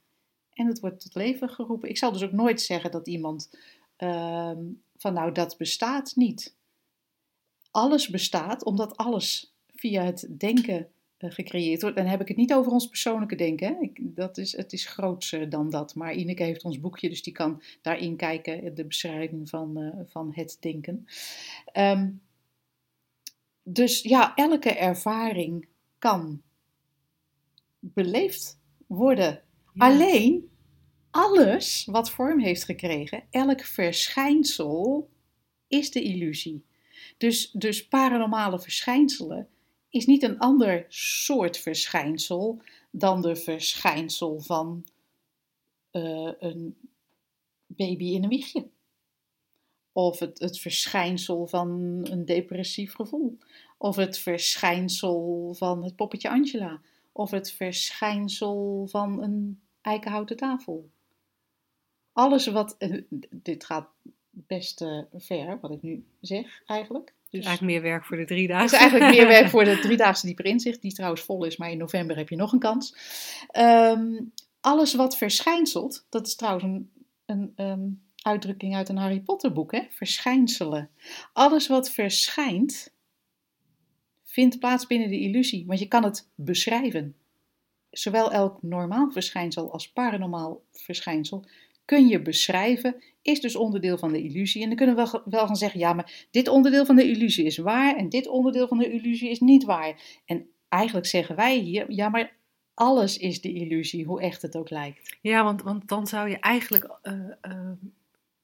En 0.53 0.67
het 0.67 0.81
wordt 0.81 1.01
tot 1.01 1.15
leven 1.15 1.49
geroepen. 1.49 1.89
Ik 1.89 1.99
zal 1.99 2.13
dus 2.13 2.23
ook 2.23 2.33
nooit 2.33 2.61
zeggen 2.61 2.91
dat 2.91 3.09
iemand 3.09 3.51
ehm, 3.97 4.65
van 4.97 5.13
nou 5.13 5.33
dat 5.33 5.57
bestaat 5.57 6.17
niet. 6.17 6.55
Alles 7.71 8.09
bestaat 8.09 8.65
omdat 8.65 8.97
alles 8.97 9.55
via 9.75 10.03
het 10.03 10.27
denken 10.31 10.93
gecreëerd 11.29 11.83
wordt. 11.83 11.97
En 11.97 12.03
dan 12.03 12.11
heb 12.13 12.21
ik 12.21 12.29
het 12.29 12.37
niet 12.37 12.55
over 12.55 12.73
ons 12.73 12.89
persoonlijke 12.89 13.37
denken. 13.37 13.67
Hè? 13.67 13.81
Ik, 13.81 14.01
dat 14.17 14.39
is, 14.39 14.57
het 14.57 14.73
is 14.73 14.87
grootser 14.87 15.49
dan 15.49 15.71
dat. 15.71 15.95
Maar 15.95 16.15
Ineke 16.15 16.43
heeft 16.43 16.65
ons 16.65 16.81
boekje, 16.81 17.09
dus 17.09 17.23
die 17.23 17.33
kan 17.33 17.63
daarin 17.83 18.17
kijken, 18.17 18.75
de 18.75 18.85
beschrijving 18.85 19.49
van, 19.49 19.79
uh, 19.79 19.91
van 20.07 20.33
het 20.35 20.57
denken. 20.61 21.07
Um, 21.73 22.21
dus 23.63 24.03
ja, 24.03 24.35
elke 24.35 24.71
ervaring 24.71 25.69
kan 25.99 26.43
beleefd 27.79 28.59
worden. 28.87 29.43
Ja. 29.73 29.87
Alleen 29.87 30.51
alles 31.11 31.85
wat 31.85 32.11
vorm 32.11 32.41
heeft 32.41 32.65
gekregen, 32.65 33.23
elk 33.31 33.61
verschijnsel, 33.61 35.11
is 35.69 35.91
de 35.91 36.03
illusie. 36.03 36.65
Dus, 37.17 37.51
dus 37.51 37.89
paranormale 37.89 38.61
verschijnselen 38.61 39.49
is 39.91 40.07
niet 40.07 40.23
een 40.23 40.39
ander 40.39 40.85
soort 40.89 41.59
verschijnsel 41.59 42.63
dan 42.91 43.23
de 43.23 43.37
verschijnsel 43.37 44.41
van 44.41 44.85
uh, 45.93 46.33
een 46.39 46.77
baby 47.67 48.05
in 48.05 48.23
een 48.23 48.29
wiegje. 48.29 48.69
Of 49.93 50.19
het, 50.19 50.39
het 50.39 50.59
verschijnsel 50.59 51.47
van 51.47 51.69
een 52.11 52.25
depressief 52.25 52.95
gevoel. 52.95 53.39
Of 53.79 53.97
het 53.97 54.19
verschijnsel 54.19 55.55
van 55.55 55.85
het 55.85 55.97
poppetje 55.97 56.31
Angela. 56.31 56.81
Of 57.13 57.31
het 57.31 57.53
verschijnsel 57.53 58.87
van 58.91 59.23
een 59.23 59.61
eikenhouten 59.81 60.37
tafel. 60.37 60.91
Alles 62.13 62.47
wat. 62.47 62.77
Eh, 62.77 63.03
dit 63.31 63.65
gaat 63.65 63.89
best 64.31 64.81
uh, 64.81 65.03
ver, 65.13 65.61
wat 65.61 65.71
ik 65.71 65.83
nu 65.83 66.05
zeg 66.21 66.63
eigenlijk. 66.67 67.15
Dus 67.31 67.45
eigenlijk 67.45 67.75
meer 67.75 67.91
werk 67.91 68.05
voor 68.05 68.17
de 68.17 68.25
drie 68.25 68.49
dagen. 68.49 68.65
Het 68.65 68.73
is 68.73 68.79
eigenlijk 68.79 69.11
meer 69.11 69.27
werk 69.27 69.49
voor 69.49 69.65
de 69.65 69.79
driedaagse 69.87 70.27
dieper 70.27 70.45
inzicht, 70.45 70.83
die 70.83 70.95
trouwens 70.95 71.23
vol 71.23 71.45
is, 71.45 71.57
maar 71.57 71.71
in 71.71 71.79
november 71.79 72.17
heb 72.17 72.29
je 72.29 72.37
nog 72.37 72.53
een 72.53 72.59
kans. 72.59 72.97
Um, 73.59 74.33
alles 74.61 74.95
wat 74.95 75.17
verschijnselt, 75.17 76.07
dat 76.09 76.27
is 76.27 76.37
trouwens 76.37 76.65
een, 76.65 76.91
een 77.27 77.67
um, 77.67 78.03
uitdrukking 78.23 78.75
uit 78.75 78.89
een 78.89 78.97
Harry 78.97 79.21
Potter 79.21 79.53
boek, 79.53 79.73
hè? 79.73 79.83
verschijnselen. 79.91 80.91
Alles 81.33 81.67
wat 81.67 81.91
verschijnt, 81.91 82.95
vindt 84.25 84.59
plaats 84.59 84.87
binnen 84.87 85.09
de 85.09 85.21
illusie, 85.21 85.67
want 85.67 85.79
je 85.79 85.89
kan 85.89 86.05
het 86.05 86.29
beschrijven. 86.35 87.15
Zowel 87.91 88.33
elk 88.33 88.63
normaal 88.63 89.11
verschijnsel 89.11 89.73
als 89.73 89.93
paranormaal 89.93 90.63
verschijnsel 90.73 91.45
kun 91.91 92.09
je 92.09 92.23
beschrijven, 92.23 93.03
is 93.23 93.41
dus 93.41 93.57
onderdeel 93.57 93.99
van 93.99 94.13
de 94.13 94.23
illusie. 94.23 94.63
En 94.63 94.69
dan 94.69 94.77
kunnen 94.77 94.97
we 94.97 95.23
wel 95.25 95.47
gaan 95.47 95.57
zeggen, 95.57 95.81
ja, 95.81 95.93
maar 95.93 96.27
dit 96.31 96.49
onderdeel 96.49 96.87
van 96.87 96.97
de 96.97 97.11
illusie 97.11 97.45
is 97.45 97.59
waar 97.59 97.97
en 97.97 98.09
dit 98.09 98.29
onderdeel 98.29 98.69
van 98.69 98.79
de 98.79 98.93
illusie 98.93 99.31
is 99.31 99.41
niet 99.41 99.65
waar. 99.65 100.21
En 100.25 100.47
eigenlijk 100.69 101.07
zeggen 101.07 101.37
wij 101.37 101.59
hier, 101.59 101.91
ja, 101.93 102.09
maar 102.09 102.37
alles 102.75 103.19
is 103.19 103.41
de 103.41 103.53
illusie, 103.53 104.05
hoe 104.05 104.21
echt 104.21 104.43
het 104.43 104.57
ook 104.57 104.71
lijkt. 104.71 105.19
Ja, 105.21 105.45
want, 105.45 105.63
want 105.63 105.89
dan 105.89 106.07
zou 106.07 106.29
je 106.29 106.39
eigenlijk 106.39 106.99
uh, 107.03 107.13
uh, 107.13 107.71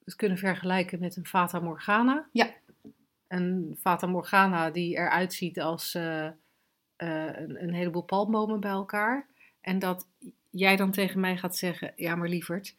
het 0.04 0.16
kunnen 0.16 0.38
vergelijken 0.38 1.00
met 1.00 1.16
een 1.16 1.26
Fata 1.26 1.60
Morgana. 1.60 2.28
Ja. 2.32 2.54
Een 3.28 3.76
Fata 3.80 4.06
Morgana 4.06 4.70
die 4.70 4.96
eruit 4.96 5.34
ziet 5.34 5.60
als 5.60 5.94
uh, 5.94 6.28
een, 6.96 7.62
een 7.62 7.74
heleboel 7.74 8.02
palmbomen 8.02 8.60
bij 8.60 8.70
elkaar. 8.70 9.26
En 9.60 9.78
dat 9.78 10.08
jij 10.50 10.76
dan 10.76 10.90
tegen 10.90 11.20
mij 11.20 11.36
gaat 11.36 11.56
zeggen, 11.56 11.92
ja 11.96 12.16
maar 12.16 12.28
lieverd, 12.28 12.76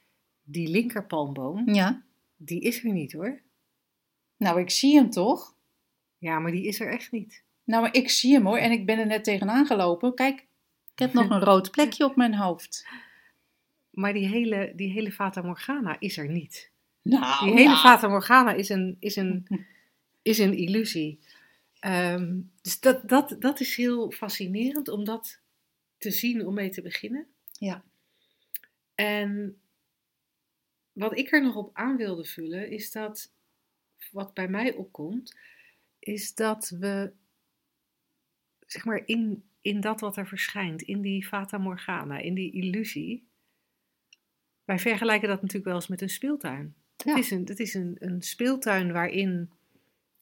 die 0.50 0.70
linkerpalmboom, 0.70 1.74
ja. 1.74 2.04
die 2.36 2.62
is 2.62 2.84
er 2.84 2.92
niet 2.92 3.14
hoor. 3.14 3.42
Nou, 4.38 4.60
ik 4.60 4.70
zie 4.70 4.96
hem 4.96 5.10
toch? 5.10 5.56
Ja, 6.18 6.40
maar 6.40 6.52
die 6.52 6.66
is 6.66 6.80
er 6.80 6.92
echt 6.92 7.12
niet. 7.12 7.44
Nou, 7.64 7.82
maar 7.82 7.94
ik 7.94 8.10
zie 8.10 8.34
hem 8.34 8.46
hoor 8.46 8.58
en 8.58 8.72
ik 8.72 8.86
ben 8.86 9.00
er 9.00 9.06
net 9.06 9.24
tegenaan 9.24 9.66
gelopen. 9.66 10.16
Kijk, 10.16 10.40
ik 10.94 11.00
heb 11.00 11.14
nog 11.14 11.30
een 11.30 11.40
rood 11.40 11.72
plekje 11.72 12.06
op 12.06 12.16
mijn 12.16 12.36
hoofd. 12.36 12.88
Maar 13.90 14.14
die 14.14 14.28
hele, 14.28 14.74
die 14.76 14.92
hele 14.92 15.12
Fata 15.12 15.42
Morgana 15.42 16.00
is 16.00 16.18
er 16.18 16.30
niet. 16.30 16.72
Nou, 17.02 17.46
die 17.46 17.54
hele 17.54 17.70
ja. 17.70 17.76
Fata 17.76 18.08
Morgana 18.08 18.54
is 18.54 18.70
een, 18.70 18.98
is 19.00 19.16
een, 19.16 19.48
is 20.22 20.38
een 20.38 20.58
illusie. 20.58 21.20
Um, 21.82 22.52
dus 22.62 22.80
dat, 22.80 23.10
dat, 23.10 23.36
dat 23.40 23.60
is 23.60 23.76
heel 23.76 24.12
fascinerend 24.12 24.88
om 24.90 25.04
dat 25.04 25.40
te 25.98 26.12
zien 26.12 26.46
om 26.46 26.54
mee 26.54 26.70
te 26.70 26.82
beginnen. 26.82 27.28
Ja. 27.52 27.84
En 28.96 29.58
wat 30.98 31.18
ik 31.18 31.32
er 31.32 31.42
nog 31.42 31.56
op 31.56 31.70
aan 31.74 31.98
wilde 31.98 32.26
vullen, 32.26 32.70
is 32.70 32.92
dat 32.92 33.32
wat 34.12 34.34
bij 34.34 34.48
mij 34.48 34.74
opkomt, 34.74 35.38
is 36.00 36.36
dat 36.36 36.70
we, 36.80 37.12
zeg 38.66 38.86
maar, 38.86 39.02
in, 39.06 39.44
in 39.62 39.82
dat 39.82 40.00
wat 40.00 40.18
er 40.18 40.28
verschijnt, 40.28 40.82
in 40.82 41.02
die 41.02 41.26
Fata 41.26 41.58
Morgana, 41.58 42.18
in 42.18 42.34
die 42.34 42.52
illusie, 42.52 43.28
wij 44.64 44.80
vergelijken 44.80 45.28
dat 45.28 45.42
natuurlijk 45.42 45.66
wel 45.68 45.76
eens 45.76 45.88
met 45.88 46.02
een 46.02 46.10
speeltuin. 46.10 46.76
Ja. 46.98 47.16
Het 47.16 47.24
is, 47.24 47.32
een, 47.32 47.46
het 47.46 47.60
is 47.60 47.74
een, 47.74 47.96
een 48.00 48.22
speeltuin 48.22 48.92
waarin 48.92 49.52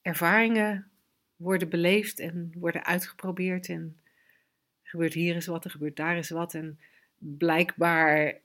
ervaringen 0.01 0.89
worden 1.35 1.69
beleefd 1.69 2.19
en 2.19 2.51
worden 2.57 2.85
uitgeprobeerd. 2.85 3.69
En 3.69 3.97
er 4.81 4.89
gebeurt 4.89 5.13
hier 5.13 5.35
eens 5.35 5.45
wat, 5.45 5.65
er 5.65 5.71
gebeurt 5.71 5.95
daar 5.95 6.15
eens 6.15 6.29
wat. 6.29 6.53
En 6.53 6.79
blijkbaar 7.17 8.39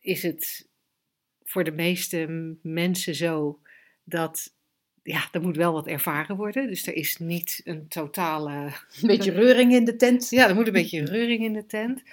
is 0.00 0.22
het 0.22 0.70
voor 1.44 1.64
de 1.64 1.72
meeste 1.72 2.26
mensen 2.62 3.14
zo 3.14 3.60
dat 4.04 4.52
ja, 5.02 5.28
er 5.32 5.42
moet 5.42 5.56
wel 5.56 5.72
wat 5.72 5.86
ervaren 5.86 6.36
worden. 6.36 6.66
Dus 6.68 6.86
er 6.86 6.94
is 6.94 7.18
niet 7.18 7.60
een 7.64 7.88
totale. 7.88 8.52
Een 9.00 9.06
beetje 9.06 9.32
reuring 9.42 9.72
in 9.72 9.84
de 9.84 9.96
tent. 9.96 10.30
Ja, 10.30 10.48
er 10.48 10.54
moet 10.54 10.66
een 10.66 10.72
beetje 10.72 11.04
reuring 11.04 11.44
in 11.44 11.52
de 11.52 11.66
tent. 11.66 12.02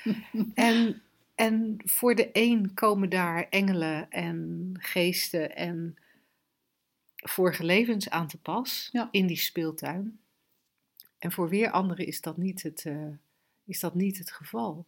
En, 0.54 1.02
en 1.36 1.78
voor 1.86 2.16
de 2.16 2.30
een 2.34 2.74
komen 2.74 3.10
daar 3.10 3.48
engelen 3.50 4.10
en 4.10 4.70
geesten 4.80 5.56
en 5.56 5.96
vorige 7.16 7.64
levens 7.64 8.10
aan 8.10 8.28
te 8.28 8.38
pas 8.38 8.90
Ja. 8.92 9.08
in 9.12 9.28
die 9.28 9.38
speeltuin. 9.38 10.20
En 11.18 11.32
voor 11.32 11.50
weer 11.50 11.72
anderen 11.72 12.06
is 12.06 12.22
dat 12.22 12.38
niet 12.38 12.64
het, 12.64 12.86
uh, 12.88 13.08
is 13.66 13.80
dat 13.80 13.96
niet 13.96 14.18
het 14.18 14.32
geval. 14.32 14.86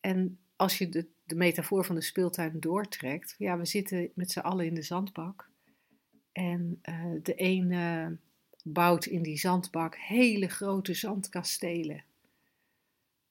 En 0.00 0.38
als 0.60 0.78
je 0.78 0.88
de, 0.88 1.06
de 1.24 1.34
metafoor 1.34 1.84
van 1.84 1.94
de 1.94 2.00
speeltuin 2.00 2.60
doortrekt, 2.60 3.34
ja, 3.38 3.58
we 3.58 3.64
zitten 3.64 4.10
met 4.14 4.30
z'n 4.30 4.38
allen 4.38 4.66
in 4.66 4.74
de 4.74 4.82
zandbak. 4.82 5.48
En 6.32 6.80
uh, 6.82 7.04
de 7.22 7.32
een 7.36 7.70
uh, 7.70 8.06
bouwt 8.64 9.06
in 9.06 9.22
die 9.22 9.38
zandbak 9.38 9.96
hele 9.96 10.48
grote 10.48 10.94
zandkastelen. 10.94 12.04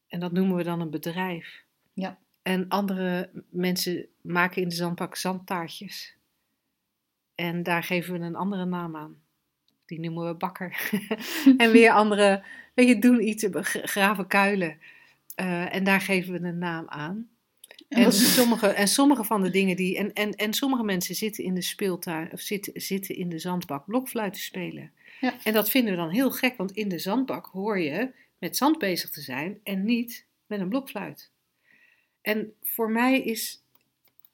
En 0.07 0.19
dat 0.19 0.31
noemen 0.31 0.55
we 0.55 0.63
dan 0.63 0.81
een 0.81 0.89
bedrijf. 0.89 1.63
Ja. 1.93 2.19
En 2.41 2.67
andere 2.67 3.29
mensen 3.49 4.07
maken 4.21 4.61
in 4.61 4.69
de 4.69 4.75
zandbak 4.75 5.15
zandtaartjes. 5.15 6.17
En 7.35 7.63
daar 7.63 7.83
geven 7.83 8.13
we 8.13 8.25
een 8.25 8.35
andere 8.35 8.65
naam 8.65 8.95
aan. 8.95 9.21
Die 9.85 9.99
noemen 9.99 10.27
we 10.27 10.33
bakker. 10.33 10.89
en 11.57 11.71
weer 11.71 11.91
andere, 11.91 12.43
weet 12.73 12.87
je, 12.87 12.99
doen 12.99 13.27
iets, 13.27 13.47
graven 13.83 14.27
kuilen. 14.27 14.77
Uh, 15.35 15.75
en 15.75 15.83
daar 15.83 16.01
geven 16.01 16.33
we 16.33 16.47
een 16.47 16.57
naam 16.57 16.87
aan. 16.87 17.29
En, 17.89 18.03
en, 18.03 18.11
sommige, 18.11 18.67
en 18.67 18.87
sommige 18.87 19.23
van 19.23 19.41
de 19.41 19.49
dingen 19.49 19.75
die. 19.75 19.97
En, 19.97 20.13
en, 20.13 20.31
en 20.31 20.53
sommige 20.53 20.83
mensen 20.83 21.15
zitten 21.15 21.43
in 21.43 21.53
de 21.53 21.61
speeltuin. 21.61 22.31
of 22.31 22.39
zitten, 22.39 22.81
zitten 22.81 23.15
in 23.15 23.29
de 23.29 23.39
zandbak 23.39 23.85
blokfluit 23.85 24.33
te 24.33 24.41
spelen. 24.41 24.91
Ja. 25.21 25.33
En 25.43 25.53
dat 25.53 25.69
vinden 25.69 25.91
we 25.91 25.99
dan 25.99 26.09
heel 26.09 26.31
gek, 26.31 26.57
want 26.57 26.71
in 26.71 26.89
de 26.89 26.99
zandbak 26.99 27.45
hoor 27.45 27.79
je 27.79 28.11
met 28.37 28.57
zand 28.57 28.77
bezig 28.77 29.09
te 29.09 29.21
zijn. 29.21 29.59
en 29.63 29.83
niet 29.83 30.25
met 30.47 30.59
een 30.59 30.69
blokfluit. 30.69 31.31
En 32.21 32.53
voor 32.63 32.91
mij 32.91 33.21
is. 33.21 33.63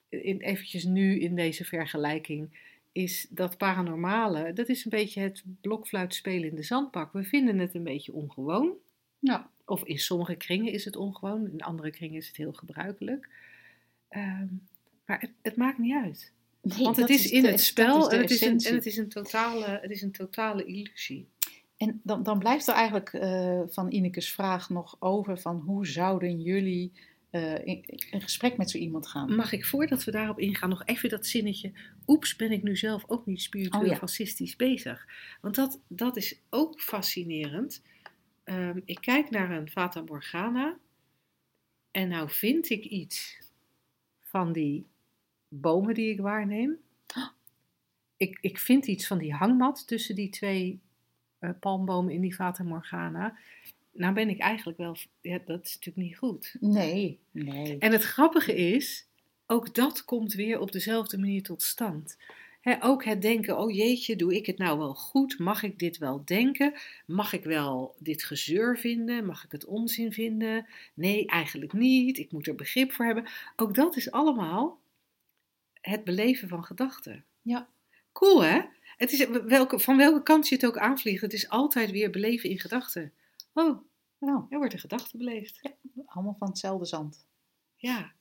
In, 0.09 0.39
eventjes 0.39 0.83
nu 0.83 1.19
in 1.19 1.35
deze 1.35 1.65
vergelijking. 1.65 2.63
Is 2.91 3.27
dat 3.29 3.57
paranormale. 3.57 4.53
Dat 4.53 4.69
is 4.69 4.85
een 4.85 4.89
beetje 4.89 5.21
het 5.21 5.43
blokfluit 5.61 6.13
spelen 6.13 6.49
in 6.49 6.55
de 6.55 6.63
zandbak. 6.63 7.13
We 7.13 7.23
vinden 7.23 7.59
het 7.59 7.75
een 7.75 7.83
beetje 7.83 8.13
ongewoon. 8.13 8.73
Ja. 9.19 9.49
Of 9.65 9.83
in 9.83 9.99
sommige 9.99 10.35
kringen 10.35 10.71
is 10.71 10.85
het 10.85 10.95
ongewoon, 10.95 11.51
in 11.51 11.61
andere 11.61 11.91
kringen 11.91 12.17
is 12.17 12.27
het 12.27 12.37
heel 12.37 12.53
gebruikelijk. 12.53 13.29
Um, 14.09 14.67
maar 15.05 15.19
het, 15.19 15.31
het, 15.41 15.55
maakt 15.55 15.77
niet 15.77 15.95
uit. 15.95 16.31
Nee, 16.61 16.83
Want 16.83 16.97
het 16.97 17.09
is, 17.09 17.31
in 17.31 17.41
de, 17.41 17.47
het 17.47 17.61
spel 17.61 18.11
en 18.11 18.21
het, 18.21 18.31
is 18.31 18.41
een, 18.41 18.59
en 18.59 18.75
het 18.75 18.85
is 18.85 18.97
een 18.97 19.09
totale, 19.09 19.79
het 19.81 19.91
is 19.91 20.01
een 20.01 20.11
totale 20.11 20.65
illusie. 20.65 21.27
En 21.77 22.01
dan, 22.03 22.23
dan 22.23 22.39
blijft 22.39 22.67
er 22.67 22.73
eigenlijk 22.73 23.13
uh, 23.13 23.61
van 23.67 23.91
Inekes 23.91 24.31
vraag 24.31 24.69
nog 24.69 24.95
over 24.99 25.39
van 25.39 25.59
hoe 25.59 25.87
zouden 25.87 26.41
jullie 26.41 26.91
eh, 27.35 27.65
in, 27.65 27.83
in 28.11 28.21
gesprek 28.21 28.57
met 28.57 28.69
zo 28.69 28.77
iemand 28.77 29.07
gaan. 29.07 29.35
Mag 29.35 29.51
ik 29.51 29.65
voordat 29.65 30.03
we 30.03 30.11
daarop 30.11 30.39
ingaan 30.39 30.69
nog 30.69 30.85
even 30.85 31.09
dat 31.09 31.25
zinnetje. 31.25 31.71
Oeps, 32.07 32.35
ben 32.35 32.51
ik 32.51 32.63
nu 32.63 32.77
zelf 32.77 33.03
ook 33.07 33.25
niet 33.25 33.41
spiritueel 33.41 33.83
Oh 33.83 33.89
ja. 33.89 33.95
fascistisch 33.95 34.55
bezig? 34.55 35.07
Want 35.41 35.55
dat, 35.55 35.79
dat 35.87 36.17
is 36.17 36.39
ook 36.49 36.81
fascinerend. 36.81 37.81
Ehm, 38.45 38.79
ik 38.85 39.01
kijk 39.01 39.29
naar 39.29 39.51
een 39.51 39.69
Fata 39.69 40.01
Morgana. 40.01 40.77
En 41.91 42.09
nou 42.09 42.29
vind 42.29 42.69
ik 42.69 42.83
iets 42.83 43.41
van 44.21 44.53
die 44.53 44.85
bomen 45.47 45.93
die 45.93 46.11
ik 46.11 46.19
waarneem. 46.19 46.77
Ik, 48.17 48.37
ik 48.41 48.59
vind 48.59 48.87
iets 48.87 49.07
van 49.07 49.17
die 49.17 49.33
hangmat 49.33 49.87
tussen 49.87 50.15
die 50.15 50.29
twee 50.29 50.79
eh, 51.39 51.49
palmbomen 51.59 52.13
in 52.13 52.21
die 52.21 52.33
Fata 52.33 52.63
Morgana. 52.63 53.37
Nou 53.91 54.13
ben 54.13 54.29
ik 54.29 54.39
eigenlijk 54.39 54.77
wel... 54.77 54.97
Ja, 55.21 55.39
dat 55.45 55.65
is 55.65 55.73
natuurlijk 55.73 56.07
niet 56.07 56.17
goed. 56.17 56.55
Nee, 56.59 57.19
nee. 57.31 57.77
En 57.77 57.91
het 57.91 58.03
grappige 58.03 58.55
is, 58.55 59.07
ook 59.45 59.75
dat 59.75 60.05
komt 60.05 60.33
weer 60.33 60.59
op 60.59 60.71
dezelfde 60.71 61.17
manier 61.17 61.43
tot 61.43 61.61
stand. 61.61 62.17
Ook 62.79 63.03
het 63.03 63.21
denken, 63.21 63.57
oh 63.57 63.75
jeetje, 63.75 64.15
doe 64.15 64.35
ik 64.35 64.45
het 64.45 64.57
nou 64.57 64.77
wel 64.77 64.93
goed? 64.93 65.39
Mag 65.39 65.63
ik 65.63 65.79
dit 65.79 65.97
wel 65.97 66.21
denken? 66.25 66.73
Mag 67.05 67.33
ik 67.33 67.43
wel 67.43 67.95
dit 67.99 68.23
gezeur 68.23 68.77
vinden? 68.77 69.25
Mag 69.25 69.43
ik 69.43 69.51
het 69.51 69.65
onzin 69.65 70.13
vinden? 70.13 70.65
Nee, 70.93 71.25
eigenlijk 71.25 71.73
niet. 71.73 72.17
Ik 72.17 72.31
moet 72.31 72.47
er 72.47 72.55
begrip 72.55 72.91
voor 72.91 73.05
hebben. 73.05 73.25
Ook 73.55 73.75
dat 73.75 73.95
is 73.95 74.11
allemaal 74.11 74.79
het 75.81 76.03
beleven 76.03 76.47
van 76.47 76.63
gedachten. 76.63 77.25
Ja. 77.41 77.67
Cool 78.11 78.43
hè? 78.43 78.61
Het 78.97 79.11
is, 79.11 79.27
welke, 79.27 79.79
van 79.79 79.97
welke 79.97 80.23
kant 80.23 80.47
je 80.47 80.55
het 80.55 80.65
ook 80.65 80.77
aanvliegt, 80.77 81.21
het 81.21 81.33
is 81.33 81.49
altijd 81.49 81.91
weer 81.91 82.09
beleven 82.09 82.49
in 82.49 82.59
gedachten. 82.59 83.13
Oh, 83.53 83.79
Nou, 84.19 84.45
er 84.49 84.57
wordt 84.57 84.73
een 84.73 84.79
gedachte 84.79 85.17
beleefd. 85.17 85.61
allemaal 86.05 86.35
van 86.37 86.47
hetzelfde 86.47 86.85
zand. 86.85 87.25
Ja. 87.75 88.13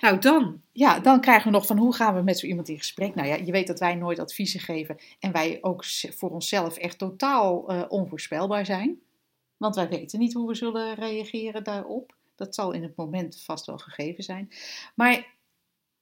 Nou 0.00 0.18
dan, 0.18 0.62
Ja, 0.72 1.00
dan 1.00 1.20
krijgen 1.20 1.44
we 1.44 1.56
nog 1.56 1.66
van 1.66 1.78
hoe 1.78 1.94
gaan 1.94 2.14
we 2.14 2.22
met 2.22 2.38
zo 2.38 2.46
iemand 2.46 2.68
in 2.68 2.78
gesprek. 2.78 3.14
Nou 3.14 3.28
ja, 3.28 3.34
je 3.34 3.52
weet 3.52 3.66
dat 3.66 3.78
wij 3.78 3.94
nooit 3.94 4.18
adviezen 4.18 4.60
geven 4.60 4.96
en 5.18 5.32
wij 5.32 5.58
ook 5.60 5.84
voor 5.86 6.30
onszelf 6.30 6.76
echt 6.76 6.98
totaal 6.98 7.68
eh, 7.68 7.82
onvoorspelbaar 7.88 8.66
zijn. 8.66 9.00
Want 9.56 9.74
wij 9.74 9.88
weten 9.88 10.18
niet 10.18 10.32
hoe 10.32 10.48
we 10.48 10.54
zullen 10.54 10.94
reageren 10.94 11.64
daarop. 11.64 12.14
Dat 12.34 12.54
zal 12.54 12.72
in 12.72 12.82
het 12.82 12.96
moment 12.96 13.42
vast 13.42 13.66
wel 13.66 13.78
gegeven 13.78 14.24
zijn. 14.24 14.48
Maar 14.94 15.34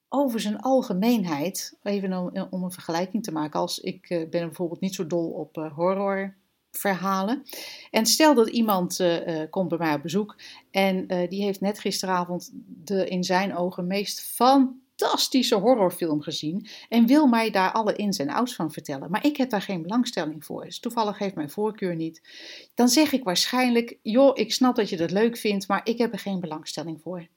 over 0.09 0.39
zijn 0.39 0.59
algemeenheid, 0.59 1.77
even 1.83 2.13
om, 2.13 2.47
om 2.49 2.63
een 2.63 2.71
vergelijking 2.71 3.23
te 3.23 3.31
maken. 3.31 3.59
Als 3.59 3.79
ik 3.79 4.09
eh, 4.09 4.29
ben 4.29 4.45
bijvoorbeeld 4.45 4.79
niet 4.79 4.95
zo 4.95 5.07
dol 5.07 5.29
op 5.29 5.57
eh, 5.57 5.77
horrorverhalen. 6.81 7.43
En 7.91 8.05
stel 8.05 8.33
dat 8.33 8.49
iemand 8.49 8.99
eh, 8.99 9.41
eh, 9.41 9.49
komt 9.49 9.69
bij 9.69 9.77
mij 9.77 9.93
op 9.93 10.01
bezoek 10.01 10.35
en 10.71 11.07
eh, 11.07 11.29
die 11.29 11.43
heeft 11.43 11.61
net 11.61 11.79
gisteravond 11.79 12.51
de 12.83 13.07
in 13.07 13.23
zijn 13.23 13.55
ogen 13.55 13.87
meest 13.87 14.21
fantastische 14.21 15.55
horrorfilm 15.55 16.21
gezien 16.21 16.67
en 16.89 17.05
wil 17.05 17.27
mij 17.27 17.51
daar 17.51 17.71
alle 17.71 17.95
ins 17.95 18.17
en 18.17 18.29
outs 18.29 18.55
van 18.55 18.71
vertellen. 18.71 19.11
Maar 19.11 19.25
ik 19.25 19.37
heb 19.37 19.49
daar 19.49 19.61
geen 19.61 19.81
belangstelling 19.81 20.45
voor. 20.45 20.65
Dus 20.65 20.79
toevallig 20.79 21.17
heeft 21.17 21.35
mijn 21.35 21.49
voorkeur 21.49 21.95
niet. 21.95 22.21
Dan 22.73 22.89
zeg 22.89 23.11
ik 23.11 23.23
waarschijnlijk, 23.23 23.99
joh, 24.01 24.31
ik 24.37 24.53
snap 24.53 24.75
dat 24.75 24.89
je 24.89 24.97
dat 24.97 25.11
leuk 25.11 25.37
vindt, 25.37 25.67
maar 25.67 25.81
ik 25.83 25.97
heb 25.97 26.13
er 26.13 26.19
geen 26.19 26.39
belangstelling 26.39 27.01
voor. 27.01 27.27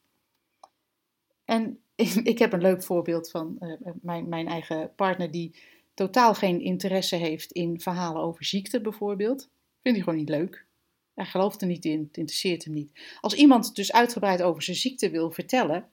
En 1.44 1.78
ik 2.32 2.38
heb 2.38 2.52
een 2.52 2.62
leuk 2.62 2.82
voorbeeld 2.82 3.30
van 3.30 3.58
mijn, 4.02 4.28
mijn 4.28 4.48
eigen 4.48 4.92
partner 4.96 5.30
die 5.30 5.54
totaal 5.98 6.34
geen 6.34 6.60
interesse 6.60 7.16
heeft 7.16 7.52
in 7.52 7.80
verhalen 7.80 8.22
over 8.22 8.44
ziekte 8.44 8.80
bijvoorbeeld. 8.80 9.50
Vindt 9.82 9.98
hij 9.98 10.00
gewoon 10.00 10.18
niet 10.18 10.28
leuk. 10.28 10.66
Hij 11.14 11.24
gelooft 11.24 11.60
er 11.60 11.66
niet 11.66 11.84
in, 11.84 12.00
het 12.00 12.16
interesseert 12.16 12.64
hem 12.64 12.74
niet. 12.74 12.92
Als 13.20 13.34
iemand 13.34 13.74
dus 13.74 13.92
uitgebreid 13.92 14.42
over 14.42 14.62
zijn 14.62 14.76
ziekte 14.76 15.10
wil 15.10 15.30
vertellen, 15.30 15.88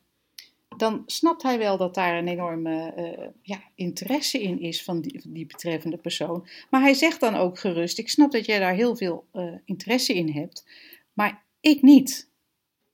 dan 0.78 1.04
snapt 1.06 1.44
hij 1.44 1.58
wel 1.58 1.78
dat 1.78 1.94
daar 1.94 2.18
een 2.18 2.28
enorme 2.28 2.92
eh, 2.92 3.28
ja, 3.42 3.64
interesse 3.76 4.42
in 4.42 4.60
is 4.60 4.84
van 4.84 5.02
die, 5.02 5.46
betreffende 5.46 5.98
persoon. 5.98 6.48
Maar 6.70 6.82
hij 6.82 6.94
zegt 6.94 7.20
dan 7.20 7.36
ook 7.36 7.60
gerust: 7.60 7.98
Ik 7.98 8.10
snap 8.10 8.32
dat 8.32 8.46
jij 8.46 8.60
daar 8.60 8.76
heel 8.76 8.96
veel 8.96 9.26
eh, 9.32 9.54
interesse 9.66 10.14
in 10.14 10.30
hebt, 10.30 10.66
maar 11.14 11.46
ik 11.60 11.82
niet. 11.82 12.30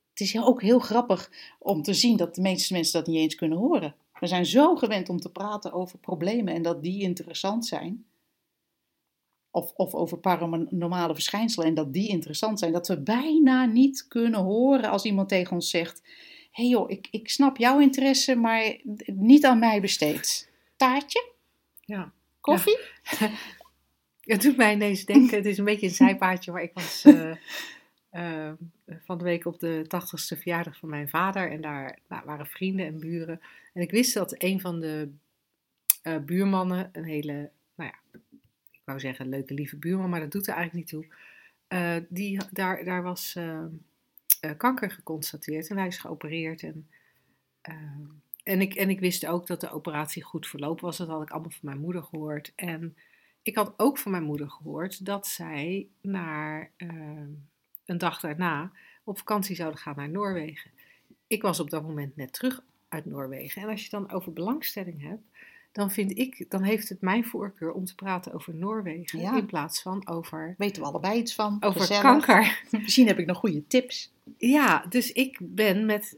Het 0.09 0.19
is 0.19 0.37
ook 0.37 0.61
heel 0.61 0.79
grappig 0.79 1.31
om 1.59 1.81
te 1.81 1.93
zien 1.93 2.17
dat 2.17 2.35
de 2.35 2.41
meeste 2.41 2.73
mensen 2.73 2.99
dat 2.99 3.07
niet 3.07 3.21
eens 3.21 3.35
kunnen 3.35 3.57
horen. 3.57 3.95
We 4.21 4.27
zijn 4.27 4.45
zo 4.45 4.75
gewend 4.75 5.09
om 5.09 5.19
te 5.19 5.31
praten 5.31 5.73
over 5.73 5.99
problemen 5.99 6.53
en 6.53 6.61
dat 6.61 6.83
die 6.83 7.01
interessant 7.01 7.65
zijn. 7.65 8.05
Of, 9.51 9.73
of 9.75 9.93
over 9.93 10.17
paranormale 10.17 11.13
verschijnselen 11.13 11.67
en 11.67 11.73
dat 11.73 11.93
die 11.93 12.07
interessant 12.07 12.59
zijn. 12.59 12.71
Dat 12.71 12.87
we 12.87 13.01
bijna 13.01 13.65
niet 13.65 14.07
kunnen 14.07 14.39
horen 14.39 14.89
als 14.89 15.05
iemand 15.05 15.29
tegen 15.29 15.53
ons 15.53 15.69
zegt: 15.69 16.01
Hé 16.51 16.63
hey 16.63 16.67
joh, 16.67 16.89
ik, 16.89 17.07
ik 17.11 17.29
snap 17.29 17.57
jouw 17.57 17.79
interesse, 17.79 18.35
maar 18.35 18.81
niet 19.05 19.45
aan 19.45 19.59
mij 19.59 19.81
besteed. 19.81 20.51
Taartje? 20.75 21.31
ja. 21.81 22.13
Koffie? 22.39 22.79
Het 24.21 24.41
doet 24.41 24.57
mij 24.57 24.73
ineens 24.73 25.05
denken, 25.05 25.37
het 25.37 25.45
is 25.45 25.57
een 25.57 25.65
beetje 25.65 25.87
een 25.87 25.93
zijpaadje, 25.93 26.51
maar 26.51 26.61
ik 26.61 26.73
was 26.73 27.05
eh, 27.05 27.31
eh, 28.09 28.53
van 29.03 29.17
de 29.17 29.23
week 29.23 29.45
op 29.45 29.59
de 29.59 29.85
80ste 29.85 30.37
verjaardag 30.37 30.77
van 30.77 30.89
mijn 30.89 31.09
vader 31.09 31.51
en 31.51 31.61
daar 31.61 31.99
waren 32.07 32.47
vrienden 32.47 32.85
en 32.85 32.99
buren. 32.99 33.41
En 33.73 33.81
ik 33.81 33.91
wist 33.91 34.13
dat 34.13 34.35
een 34.37 34.59
van 34.59 34.79
de 34.79 35.09
eh, 36.01 36.17
buurmannen, 36.17 36.89
een 36.91 37.03
hele, 37.03 37.49
nou 37.75 37.89
ja, 37.89 38.19
ik 38.71 38.81
wou 38.83 38.99
zeggen 38.99 39.29
leuke 39.29 39.53
lieve 39.53 39.77
buurman, 39.77 40.09
maar 40.09 40.19
dat 40.19 40.31
doet 40.31 40.47
er 40.47 40.53
eigenlijk 40.53 40.91
niet 40.91 41.01
toe. 41.01 41.15
Eh, 41.67 41.95
die, 42.09 42.39
daar, 42.51 42.83
daar 42.83 43.03
was 43.03 43.35
eh, 43.35 43.63
kanker 44.57 44.91
geconstateerd 44.91 45.69
en 45.69 45.77
hij 45.77 45.87
is 45.87 45.97
geopereerd. 45.97 46.63
En, 46.63 46.89
en, 48.43 48.61
ik, 48.61 48.73
en 48.73 48.89
ik 48.89 48.99
wist 48.99 49.25
ook 49.25 49.47
dat 49.47 49.61
de 49.61 49.71
operatie 49.71 50.23
goed 50.23 50.47
verlopen 50.47 50.85
was. 50.85 50.97
Dat 50.97 51.07
had 51.07 51.21
ik 51.21 51.29
allemaal 51.29 51.49
van 51.49 51.59
mijn 51.69 51.79
moeder 51.79 52.03
gehoord. 52.03 52.53
En 52.55 52.97
ik 53.41 53.55
had 53.55 53.73
ook 53.77 53.97
van 53.97 54.11
mijn 54.11 54.23
moeder 54.23 54.49
gehoord 54.49 55.05
dat 55.05 55.27
zij 55.27 55.87
naar 56.01 56.71
een 57.91 57.97
dag 57.97 58.19
daarna 58.19 58.71
op 59.03 59.17
vakantie 59.17 59.55
zouden 59.55 59.79
gaan 59.79 59.95
naar 59.95 60.09
Noorwegen. 60.09 60.71
Ik 61.27 61.41
was 61.41 61.59
op 61.59 61.69
dat 61.69 61.83
moment 61.83 62.15
net 62.15 62.33
terug 62.33 62.61
uit 62.89 63.05
Noorwegen. 63.05 63.61
En 63.61 63.69
als 63.69 63.83
je 63.83 63.89
dan 63.89 64.11
over 64.11 64.33
belangstelling 64.33 65.01
hebt, 65.01 65.21
dan 65.71 65.91
vind 65.91 66.17
ik, 66.17 66.45
dan 66.49 66.63
heeft 66.63 66.89
het 66.89 67.01
mijn 67.01 67.25
voorkeur 67.25 67.71
om 67.71 67.85
te 67.85 67.95
praten 67.95 68.33
over 68.33 68.55
Noorwegen 68.55 69.19
Ja. 69.19 69.37
in 69.37 69.45
plaats 69.45 69.81
van 69.81 70.07
over, 70.07 70.55
Weten 70.57 70.81
we 70.81 70.87
allebei 70.87 71.19
iets 71.19 71.35
van? 71.35 71.57
over 71.59 71.79
Gezellig. 71.81 72.01
kanker. 72.01 72.61
Misschien 72.81 73.07
heb 73.07 73.19
ik 73.19 73.25
nog 73.25 73.37
goede 73.37 73.67
tips. 73.67 74.11
Ja, 74.37 74.85
dus 74.89 75.11
ik 75.11 75.37
ben 75.41 75.85
met 75.85 76.17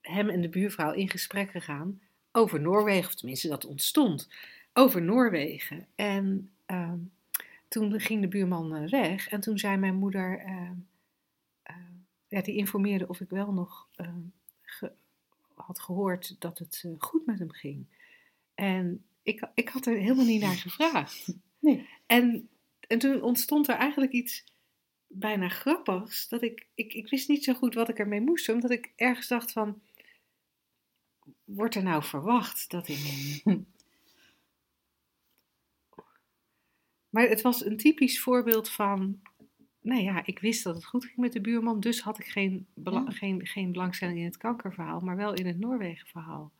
hem 0.00 0.28
en 0.28 0.40
de 0.40 0.48
buurvrouw 0.48 0.92
in 0.92 1.10
gesprek 1.10 1.50
gegaan 1.50 2.00
over 2.32 2.60
Noorwegen, 2.60 3.06
of 3.08 3.14
tenminste 3.14 3.48
dat 3.48 3.64
ontstond, 3.66 4.28
over 4.72 5.02
Noorwegen. 5.02 5.86
En 5.94 6.50
ehm, 6.66 6.98
toen 7.68 8.00
ging 8.00 8.20
de 8.20 8.28
buurman 8.28 8.74
eh, 8.76 8.90
weg 8.90 9.28
en 9.28 9.40
toen 9.40 9.58
zei 9.58 9.76
mijn 9.76 9.94
moeder, 9.94 10.38
ehm, 10.38 10.54
eh, 10.54 10.70
ja, 12.28 12.42
die 12.42 12.56
informeerde 12.56 13.08
of 13.08 13.20
ik 13.20 13.28
wel 13.28 13.52
nog 13.52 13.88
ehm, 13.94 14.20
ge- 14.62 14.92
had 15.54 15.80
gehoord 15.80 16.36
dat 16.38 16.58
het 16.58 16.82
eh, 16.84 16.92
goed 16.98 17.26
met 17.26 17.38
hem 17.38 17.50
ging. 17.50 17.86
En 18.54 19.04
ik, 19.22 19.48
ik 19.54 19.68
had 19.68 19.86
er 19.86 19.96
helemaal 19.96 20.24
niet 20.24 20.40
naar 20.40 20.56
gevraagd. 20.56 21.26
Nee. 21.58 21.88
En, 22.06 22.48
en 22.80 22.98
toen 22.98 23.22
ontstond 23.22 23.68
er 23.68 23.74
eigenlijk 23.74 24.12
iets 24.12 24.44
bijna 25.06 25.48
grappigs. 25.48 26.28
Dat 26.28 26.42
ik, 26.42 26.66
ik, 26.74 26.94
ik 26.94 27.08
wist 27.08 27.28
niet 27.28 27.44
zo 27.44 27.54
goed 27.54 27.74
wat 27.74 27.88
ik 27.88 27.98
ermee 27.98 28.20
moest. 28.20 28.48
Omdat 28.48 28.70
ik 28.70 28.92
ergens 28.96 29.28
dacht 29.28 29.52
van... 29.52 29.80
Wordt 31.44 31.74
er 31.74 31.82
nou 31.82 32.04
verwacht 32.04 32.70
dat 32.70 32.88
ik... 32.88 33.42
Maar 37.08 37.28
het 37.28 37.40
was 37.40 37.64
een 37.64 37.76
typisch 37.76 38.20
voorbeeld 38.20 38.70
van... 38.70 39.22
Nou 39.86 40.02
ja, 40.02 40.26
ik 40.26 40.38
wist 40.38 40.64
dat 40.64 40.74
het 40.74 40.84
goed 40.84 41.04
ging 41.04 41.16
met 41.16 41.32
de 41.32 41.40
buurman. 41.40 41.80
Dus 41.80 42.00
had 42.00 42.18
ik 42.18 42.26
geen, 42.26 42.66
bela- 42.74 43.04
Ja. 43.04 43.10
geen, 43.10 43.46
geen 43.46 43.72
belangstelling 43.72 44.18
in 44.18 44.24
het 44.24 44.36
kankerverhaal. 44.36 45.00
Maar 45.00 45.16
wel 45.16 45.34
in 45.34 45.46
het 45.46 45.58
Noorwegen-verhaal. 45.58 46.52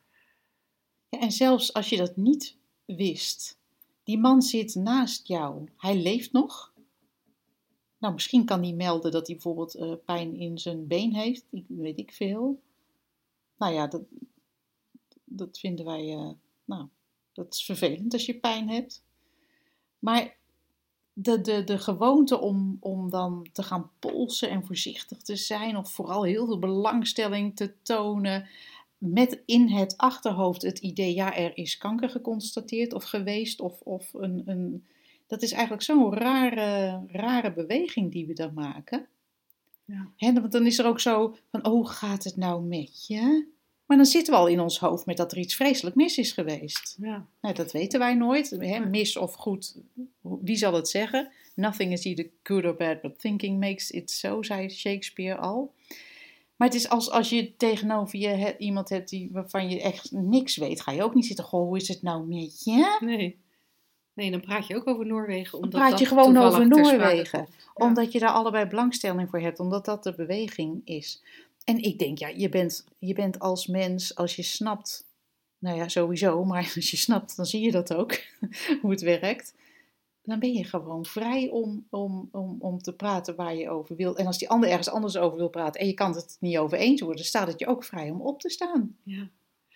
Ja, 1.09 1.19
en 1.19 1.31
zelfs 1.31 1.73
als 1.73 1.89
je 1.89 1.97
dat 1.97 2.15
niet 2.17 2.57
wist, 2.85 3.57
die 4.03 4.17
man 4.17 4.41
zit 4.41 4.75
naast 4.75 5.27
jou. 5.27 5.69
Hij 5.77 5.97
leeft 6.01 6.31
nog. 6.31 6.73
Nou, 7.97 8.13
misschien 8.13 8.45
kan 8.45 8.63
hij 8.63 8.73
melden 8.73 9.11
dat 9.11 9.27
hij 9.27 9.35
bijvoorbeeld 9.35 9.75
eh, 9.75 9.93
pijn 10.05 10.35
in 10.35 10.57
zijn 10.57 10.87
been 10.87 11.13
heeft. 11.15 11.45
Ik, 11.51 11.65
weet 11.67 11.99
ik 11.99 12.11
veel. 12.13 12.61
Nou 13.57 13.73
ja, 13.73 13.87
dat, 13.87 14.01
dat 15.23 15.59
vinden 15.59 15.85
wij. 15.85 16.13
eh, 16.13 16.29
nou, 16.65 16.87
dat 17.33 17.53
is 17.53 17.63
vervelend 17.65 18.13
als 18.13 18.25
je 18.25 18.39
pijn 18.39 18.69
hebt. 18.69 19.03
Maar 19.99 20.35
de, 21.19 21.41
de, 21.41 21.63
de 21.63 21.77
gewoonte 21.77 22.39
om, 22.39 22.77
om 22.79 23.09
dan 23.09 23.47
te 23.51 23.63
gaan 23.63 23.89
polsen 23.99 24.49
en 24.49 24.65
voorzichtig 24.65 25.21
te 25.21 25.35
zijn, 25.35 25.77
of 25.77 25.91
vooral 25.91 26.23
heel 26.23 26.45
veel 26.45 26.59
belangstelling 26.59 27.55
te 27.55 27.73
tonen, 27.81 28.47
met 28.97 29.41
in 29.45 29.67
het 29.69 29.97
achterhoofd 29.97 30.61
het 30.61 30.79
idee, 30.79 31.13
ja, 31.15 31.35
er 31.35 31.57
is 31.57 31.77
kanker 31.77 32.09
geconstateerd 32.09 32.93
of 32.93 33.03
geweest, 33.03 33.59
of, 33.59 33.81
of 33.81 34.13
een, 34.13 34.41
een. 34.45 34.85
Dat 35.27 35.41
is 35.41 35.51
eigenlijk 35.51 35.83
zo'n 35.83 36.13
rare, 36.13 37.01
rare 37.07 37.53
beweging 37.53 38.11
die 38.11 38.25
we 38.25 38.33
dan 38.33 38.53
maken. 38.53 39.07
Ja. 39.85 40.11
Hè, 40.15 40.33
want 40.33 40.51
dan 40.51 40.65
is 40.65 40.79
er 40.79 40.85
ook 40.85 40.99
zo 40.99 41.35
van, 41.51 41.65
oh, 41.65 41.71
hoe 41.71 41.89
gaat 41.89 42.23
het 42.23 42.35
nou 42.35 42.63
met 42.63 43.07
je? 43.07 43.47
Maar 43.87 43.97
dan 43.97 44.05
zitten 44.05 44.33
we 44.33 44.39
al 44.39 44.47
in 44.47 44.59
ons 44.59 44.79
hoofd 44.79 45.05
met 45.05 45.17
dat 45.17 45.31
er 45.31 45.37
iets 45.37 45.55
vreselijk 45.55 45.95
mis 45.95 46.17
is 46.17 46.31
geweest. 46.31 46.95
Ja. 47.01 47.25
Nou, 47.41 47.55
dat 47.55 47.71
weten 47.71 47.99
wij 47.99 48.13
nooit. 48.13 48.49
Hè? 48.49 48.79
Mis 48.79 49.17
of 49.17 49.33
goed, 49.33 49.75
wie 50.21 50.55
zal 50.55 50.73
het 50.73 50.89
zeggen? 50.89 51.31
Nothing 51.55 51.91
is 51.91 52.05
either 52.05 52.29
good 52.43 52.65
or 52.65 52.75
bad, 52.75 53.01
but 53.01 53.19
thinking 53.19 53.59
makes 53.59 53.91
it 53.91 54.11
so, 54.11 54.43
zei 54.43 54.69
Shakespeare 54.69 55.37
al. 55.37 55.73
Maar 56.55 56.67
het 56.67 56.77
is 56.77 56.89
als, 56.89 57.09
als 57.11 57.29
je 57.29 57.55
tegenover 57.57 58.19
je 58.19 58.27
he- 58.27 58.57
iemand 58.57 58.89
hebt 58.89 59.09
die, 59.09 59.29
waarvan 59.31 59.69
je 59.69 59.81
echt 59.81 60.11
niks 60.11 60.57
weet, 60.57 60.81
ga 60.81 60.91
je 60.91 61.03
ook 61.03 61.13
niet 61.13 61.25
zitten, 61.25 61.45
goh, 61.45 61.67
hoe 61.67 61.77
is 61.77 61.87
het 61.87 62.01
nou 62.01 62.27
met 62.27 62.63
je? 62.63 62.97
Nee. 62.99 63.37
Nee, 64.13 64.31
dan 64.31 64.41
praat 64.41 64.67
je 64.67 64.75
ook 64.75 64.87
over 64.87 65.05
Noorwegen. 65.05 65.51
Dan 65.51 65.61
Omdat 65.61 65.79
praat 65.79 65.89
dat 65.89 65.99
je 65.99 66.05
gewoon 66.05 66.37
over 66.37 66.67
Noorwegen. 66.67 67.47
Omdat 67.73 68.11
je 68.11 68.19
daar 68.19 68.29
allebei 68.29 68.65
belangstelling 68.65 69.29
voor 69.29 69.39
hebt, 69.39 69.59
omdat 69.59 69.85
dat 69.85 70.03
de 70.03 70.13
beweging 70.13 70.81
is. 70.85 71.23
En 71.69 71.81
ik 71.83 71.99
denk, 71.99 72.17
ja, 72.17 72.27
je 72.27 72.49
bent, 72.49 72.85
je 72.99 73.13
bent 73.13 73.39
als 73.39 73.67
mens, 73.67 74.15
als 74.15 74.35
je 74.35 74.43
snapt, 74.43 75.07
nou 75.57 75.77
ja, 75.77 75.87
sowieso, 75.87 76.43
maar 76.45 76.71
als 76.75 76.91
je 76.91 76.97
snapt, 76.97 77.35
dan 77.35 77.45
zie 77.45 77.61
je 77.61 77.71
dat 77.71 77.93
ook, 77.93 78.19
hoe 78.81 78.91
het 78.91 79.01
werkt. 79.01 79.55
Dan 80.21 80.39
ben 80.39 80.53
je 80.53 80.63
gewoon 80.63 81.05
vrij 81.05 81.49
om, 81.49 81.87
om, 81.89 82.29
om, 82.31 82.55
om 82.59 82.79
te 82.81 82.93
praten 82.93 83.35
waar 83.35 83.55
je 83.55 83.69
over 83.69 83.95
wil. 83.95 84.17
En 84.17 84.25
als 84.25 84.37
die 84.37 84.49
ander 84.49 84.69
ergens 84.69 84.89
anders 84.89 85.17
over 85.17 85.37
wil 85.37 85.49
praten 85.49 85.81
en 85.81 85.87
je 85.87 85.93
kan 85.93 86.15
het 86.15 86.37
niet 86.39 86.57
over 86.57 86.77
eens 86.77 87.01
worden, 87.01 87.25
staat 87.25 87.47
het 87.47 87.59
je 87.59 87.67
ook 87.67 87.83
vrij 87.83 88.09
om 88.09 88.21
op 88.21 88.39
te 88.39 88.49
staan. 88.49 88.97
Ja. 89.03 89.29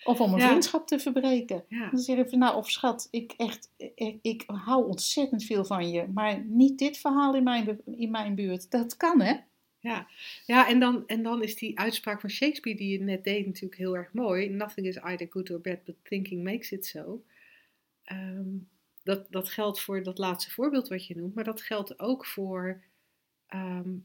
Of 0.04 0.19
om 0.21 0.34
een 0.34 0.39
Ja. 0.39 0.47
vriendschap 0.47 0.88
te 0.88 0.99
verbreken. 0.99 1.63
Ja. 1.67 1.89
Dan 1.89 1.99
zeg 1.99 2.17
je 2.17 2.30
van, 2.30 2.39
nou, 2.39 2.56
of 2.58 2.69
schat, 2.69 3.08
ik, 3.12 3.34
echt, 3.38 3.69
ik, 3.77 4.19
ik 4.21 4.43
hou 4.47 4.88
ontzettend 4.88 5.43
veel 5.43 5.65
van 5.65 5.89
je, 5.91 6.08
maar 6.13 6.43
niet 6.45 6.77
dit 6.77 6.97
verhaal 6.97 7.36
in 7.36 7.43
mijn, 7.43 7.82
in 7.86 8.12
mijn 8.12 8.36
buurt. 8.36 8.71
Dat 8.71 8.97
kan, 8.97 9.21
hè? 9.21 9.36
Ja, 9.82 10.08
ja 10.46 10.67
en, 10.70 10.80
dan, 10.80 11.08
en 11.08 11.24
dan 11.24 11.44
is 11.44 11.56
die 11.56 11.80
uitspraak 11.80 12.20
van 12.22 12.30
Shakespeare 12.30 12.78
die 12.78 12.91
je 12.91 13.00
net 13.04 13.24
deed 13.24 13.46
natuurlijk 13.46 13.76
heel 13.82 13.96
erg 13.96 14.13
mooi. 14.13 14.50
Nothing 14.50 14.88
is 14.88 14.96
either 14.96 15.28
good 15.30 15.50
or 15.52 15.62
bad, 15.62 15.84
but 15.84 15.96
thinking 16.04 16.44
makes 16.44 16.72
it 16.72 16.86
so. 16.86 17.24
Ehm, 18.04 18.58
dat, 19.04 19.32
dat 19.32 19.50
geldt 19.50 19.82
voor 19.82 20.04
dat 20.04 20.17
laatste 20.17 20.52
voorbeeld 20.52 20.88
wat 20.88 21.08
je 21.08 21.15
noemt, 21.15 21.36
maar 21.36 21.44
dat 21.44 21.62
geldt 21.62 22.00
ook 22.00 22.26
voor 22.26 22.84
ehm, 23.48 23.98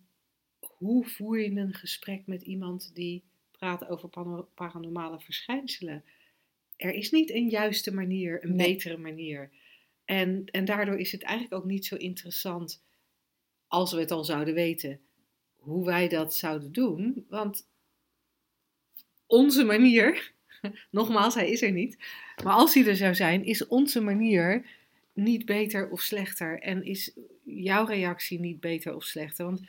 hoe 0.60 1.06
voer 1.06 1.40
je 1.40 1.50
een 1.50 1.74
gesprek 1.74 2.26
met 2.26 2.42
iemand 2.42 2.94
die 2.94 3.24
praat 3.50 3.88
over 3.88 4.08
paranormale 4.54 5.20
verschijnselen. 5.20 6.04
Er 6.76 6.94
is 6.94 7.10
niet 7.10 7.30
een 7.30 7.48
juiste 7.48 7.94
manier, 7.94 8.44
een 8.44 8.56
Nee. 8.56 8.72
betere 8.72 8.96
manier. 8.96 9.50
En, 10.04 10.44
en 10.44 10.64
daardoor 10.64 10.98
is 10.98 11.12
het 11.12 11.22
eigenlijk 11.22 11.54
ook 11.62 11.70
niet 11.70 11.86
zo 11.86 11.96
interessant, 11.96 12.82
als 13.66 13.92
we 13.92 14.00
het 14.00 14.10
al 14.10 14.24
zouden 14.24 14.54
weten, 14.54 15.00
hoe 15.66 15.84
wij 15.84 16.08
dat 16.08 16.34
zouden 16.34 16.72
doen. 16.72 17.26
Want 17.28 17.66
onze 19.26 19.64
manier, 19.64 20.32
nogmaals, 20.90 21.34
hij 21.34 21.50
is 21.50 21.62
er 21.62 21.72
niet, 21.72 21.98
maar 22.44 22.52
als 22.52 22.74
hij 22.74 22.86
er 22.86 22.96
zou 22.96 23.14
zijn, 23.14 23.44
is 23.44 23.66
onze 23.66 24.00
manier 24.00 24.66
niet 25.12 25.44
beter 25.44 25.90
of 25.90 26.00
slechter. 26.00 26.60
En 26.60 26.84
is 26.84 27.12
jouw 27.44 27.84
reactie 27.84 28.40
niet 28.40 28.60
beter 28.60 28.94
of 28.94 29.04
slechter. 29.04 29.44
Want 29.44 29.62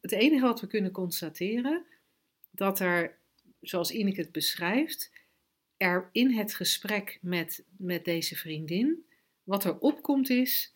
het 0.00 0.12
enige 0.12 0.44
wat 0.44 0.60
we 0.60 0.66
kunnen 0.66 0.90
constateren, 0.90 1.84
dat 2.50 2.80
er, 2.80 3.18
zoals 3.60 3.90
Ineke 3.90 4.20
het 4.20 4.32
beschrijft, 4.32 5.10
er 5.76 6.08
in 6.12 6.30
het 6.30 6.54
gesprek 6.54 7.18
met, 7.20 7.64
met 7.76 8.04
deze 8.04 8.36
vriendin, 8.36 9.04
wat 9.42 9.64
er 9.64 9.78
opkomt 9.78 10.30
is, 10.30 10.74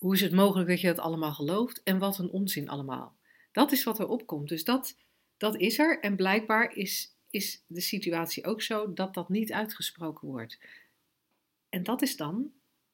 hoe 0.00 0.14
is 0.14 0.20
het 0.20 0.32
mogelijk 0.32 0.68
dat 0.68 0.80
je 0.80 0.86
dat 0.86 0.98
allemaal 0.98 1.32
gelooft 1.32 1.82
en 1.82 1.98
wat 1.98 2.18
een 2.18 2.30
onzin 2.30 2.68
allemaal. 2.68 3.16
Dat 3.52 3.72
is 3.72 3.84
wat 3.84 3.98
er 3.98 4.08
opkomt. 4.08 4.48
Dus 4.48 4.64
dat, 4.64 4.96
dat 5.36 5.56
is 5.56 5.78
er 5.78 6.00
en 6.00 6.16
blijkbaar 6.16 6.76
is, 6.76 7.14
is 7.30 7.64
de 7.66 7.80
situatie 7.80 8.44
ook 8.44 8.62
zo 8.62 8.92
dat 8.92 9.14
dat 9.14 9.28
niet 9.28 9.52
uitgesproken 9.52 10.28
wordt. 10.28 10.58
En 11.68 11.82
dat 11.82 12.02
is 12.02 12.16
dan 12.16 12.52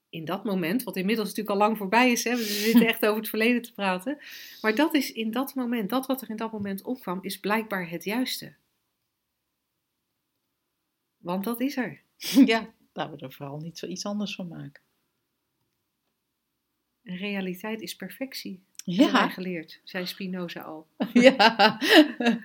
in 0.09 0.25
dat 0.25 0.45
moment, 0.45 0.83
wat 0.83 0.97
inmiddels 0.97 1.29
natuurlijk 1.29 1.57
al 1.57 1.67
lang 1.67 1.77
voorbij 1.77 2.11
is, 2.11 2.25
hè, 2.25 2.37
we 2.37 2.43
zitten 2.67 2.87
echt 2.87 3.07
over 3.07 3.21
het 3.21 3.29
verleden 3.29 3.63
te 3.63 3.73
praten, 3.73 4.19
maar 4.61 4.75
dat 4.75 4.95
is 4.95 5.13
in 5.13 5.31
dat 5.31 5.55
moment, 5.55 5.91
dat 5.91 6.07
wat 6.07 6.23
er 6.23 6.31
in 6.31 6.37
dat 6.37 6.53
moment 6.53 6.83
opkwam, 6.83 7.19
is 7.23 7.41
blijkbaar 7.41 7.91
het 7.91 8.05
juiste. 8.05 8.55
Want 11.17 11.45
dat 11.45 11.61
is 11.61 11.77
er. 11.77 12.01
Ja, 12.47 12.75
laten 12.93 13.17
we 13.17 13.25
er 13.25 13.33
vooral 13.33 13.59
niet 13.59 13.79
zo 13.79 13.87
iets 13.87 14.07
anders 14.07 14.35
van 14.35 14.49
maken. 14.49 14.83
Realiteit 17.07 17.81
is 17.81 17.97
perfectie. 17.97 18.61
Hebben 18.85 19.13
wij 19.13 19.21
Ja, 19.23 19.29
geleerd, 19.29 19.81
zei 19.85 20.07
Spinoza 20.07 20.61
al. 20.61 20.87
ja. 21.13 21.79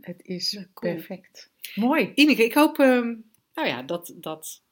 Het 0.00 0.20
is 0.22 0.50
Ja, 0.50 0.64
cool. 0.74 0.94
perfect. 0.94 1.50
Mooi. 1.74 2.12
Ineke, 2.14 2.44
ik 2.44 2.54
hoop 2.54 2.78
ehm, 2.78 3.14
nou 3.54 3.68
ja, 3.68 3.82
dat, 3.82 4.12
dat 4.16 4.62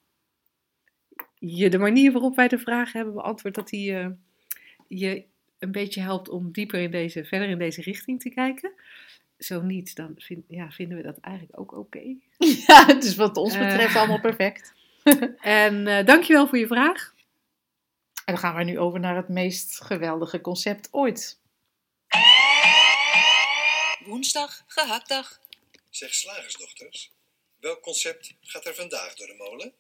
je 1.38 1.68
de 1.70 1.78
manier 1.78 2.12
waarop 2.12 2.36
wij 2.36 2.48
de 2.48 2.58
vragen 2.58 2.96
hebben 2.96 3.14
beantwoord, 3.14 3.54
dat 3.54 3.68
die 3.68 3.94
eh, 3.98 4.08
je 4.88 5.24
een 5.58 5.72
beetje 5.72 6.00
helpt 6.00 6.28
om 6.28 6.52
dieper 6.52 6.80
in 6.80 6.90
deze, 6.90 7.24
verder 7.24 7.48
in 7.48 7.58
deze 7.58 7.82
richting 7.82 8.20
te 8.20 8.28
kijken. 8.30 8.72
Zo 9.38 9.62
niet, 9.62 9.94
dan 9.96 10.14
vind, 10.16 10.44
ja, 10.48 10.70
vinden 10.70 10.96
we 10.96 11.02
dat 11.02 11.18
eigenlijk 11.20 11.60
ook 11.60 11.72
oké. 11.72 12.02
Ja, 12.66 12.86
het 12.86 13.04
is 13.04 13.14
wat 13.16 13.36
ons 13.36 13.58
betreft 13.58 13.94
Eh. 13.94 13.96
allemaal 13.96 14.20
perfect. 14.20 14.74
En 15.40 15.86
eh, 15.86 16.04
dankjewel 16.06 16.46
voor 16.48 16.58
je 16.58 16.66
vraag. 16.66 17.14
En 18.26 18.34
dan 18.34 18.38
gaan 18.42 18.56
we 18.56 18.64
nu 18.64 18.78
over 18.78 19.00
naar 19.00 19.16
het 19.16 19.28
meest 19.28 19.80
geweldige 19.80 20.40
concept 20.40 20.88
ooit. 20.90 21.40
Woensdag, 24.04 24.64
gehaktdag. 24.66 25.40
Zeg 25.90 26.14
slagersdochters, 26.14 27.12
welk 27.60 27.82
concept 27.82 28.34
gaat 28.40 28.66
er 28.66 28.74
vandaag 28.74 29.14
door 29.14 29.26
de 29.26 29.34
molen? 29.38 29.72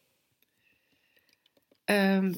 Ehm, 1.84 2.34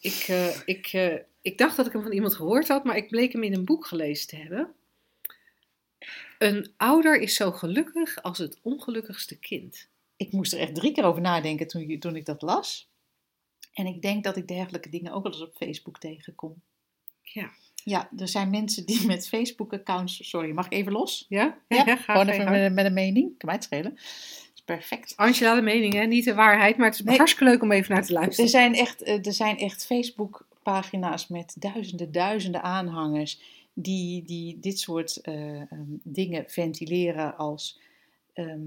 ik, 0.00 0.24
eh, 0.28 0.60
ik, 0.64 0.86
eh, 0.86 1.18
ik 1.40 1.58
dacht 1.58 1.76
dat 1.76 1.86
ik 1.86 1.92
hem 1.92 2.02
van 2.02 2.12
iemand 2.12 2.34
gehoord 2.34 2.68
had, 2.68 2.84
maar 2.84 2.96
ik 2.96 3.08
bleek 3.08 3.32
hem 3.32 3.42
in 3.42 3.54
een 3.54 3.64
boek 3.64 3.86
gelezen 3.86 4.26
te 4.26 4.36
hebben. 4.36 4.74
Een 6.38 6.74
ouder 6.76 7.20
is 7.20 7.34
zo 7.34 7.52
gelukkig 7.52 8.22
als 8.22 8.38
het 8.38 8.58
ongelukkigste 8.62 9.38
kind. 9.38 9.88
Ik 10.16 10.32
moest 10.32 10.52
er 10.52 10.58
echt 10.58 10.74
drie 10.74 10.92
keer 10.92 11.04
over 11.04 11.20
nadenken 11.20 11.66
toen, 11.66 11.98
toen 11.98 12.16
ik 12.16 12.26
dat 12.26 12.42
las. 12.42 12.88
En 13.76 13.86
ik 13.86 14.02
denk 14.02 14.24
dat 14.24 14.36
ik 14.36 14.48
dergelijke 14.48 14.88
dingen 14.88 15.12
ook 15.12 15.22
wel 15.22 15.32
eens 15.32 15.42
op 15.42 15.54
Facebook 15.54 15.98
tegenkom. 15.98 16.54
Ja. 17.22 17.50
Ja, 17.84 18.10
er 18.18 18.28
zijn 18.28 18.50
mensen 18.50 18.86
die 18.86 19.06
met 19.06 19.28
Facebook-accounts... 19.28 20.28
Sorry, 20.28 20.50
mag 20.52 20.66
ik 20.66 20.72
even 20.72 20.92
los? 20.92 21.26
Ja? 21.28 21.58
Ja, 21.68 21.96
gewoon 21.96 22.28
even 22.28 22.50
met, 22.50 22.72
met 22.72 22.84
een 22.86 22.92
mening. 22.92 23.24
Kan 23.38 23.48
mij 23.48 23.54
het 23.54 23.64
schelen. 23.64 23.90
Dat 23.94 24.50
is 24.54 24.62
perfect. 24.64 25.16
Angela 25.16 25.54
de 25.54 25.62
mening, 25.62 25.92
hè? 25.92 26.04
niet 26.04 26.24
de 26.24 26.34
waarheid, 26.34 26.76
maar 26.76 26.86
het 26.86 26.94
is 26.98 27.04
Nee. 27.04 27.16
hartstikke 27.16 27.50
leuk 27.50 27.62
om 27.62 27.72
even 27.72 27.94
naar 27.94 28.02
te 28.04 28.14
Er 28.14 28.20
luisteren. 28.20 28.50
zijn 28.50 28.74
echt, 28.74 29.02
eh, 29.02 29.26
er 29.26 29.32
zijn 29.32 29.58
echt 29.58 29.86
Facebook-pagina's 29.86 31.26
met 31.28 31.56
duizenden, 31.58 32.12
duizenden 32.12 32.62
aanhangers 32.62 33.40
die, 33.74 34.22
die 34.22 34.58
dit 34.60 34.78
soort 34.78 35.16
eh, 35.16 35.60
ehm, 35.60 35.84
dingen 36.02 36.44
ventileren 36.48 37.36
als 37.36 37.80
ehm, 38.32 38.58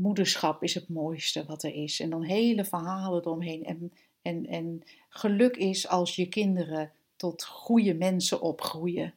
moederschap 0.00 0.62
is 0.62 0.74
het 0.74 0.88
mooiste 0.88 1.44
wat 1.44 1.62
er 1.62 1.74
is. 1.74 2.00
En 2.00 2.10
dan 2.10 2.22
hele 2.22 2.64
verhalen 2.64 3.20
eromheen. 3.20 3.64
En, 3.64 3.92
en, 4.22 4.46
en 4.46 4.82
geluk 5.08 5.56
is 5.56 5.88
als 5.88 6.16
je 6.16 6.28
kinderen 6.28 6.92
tot 7.16 7.44
goede 7.44 7.94
mensen 7.94 8.40
opgroeien. 8.40 9.14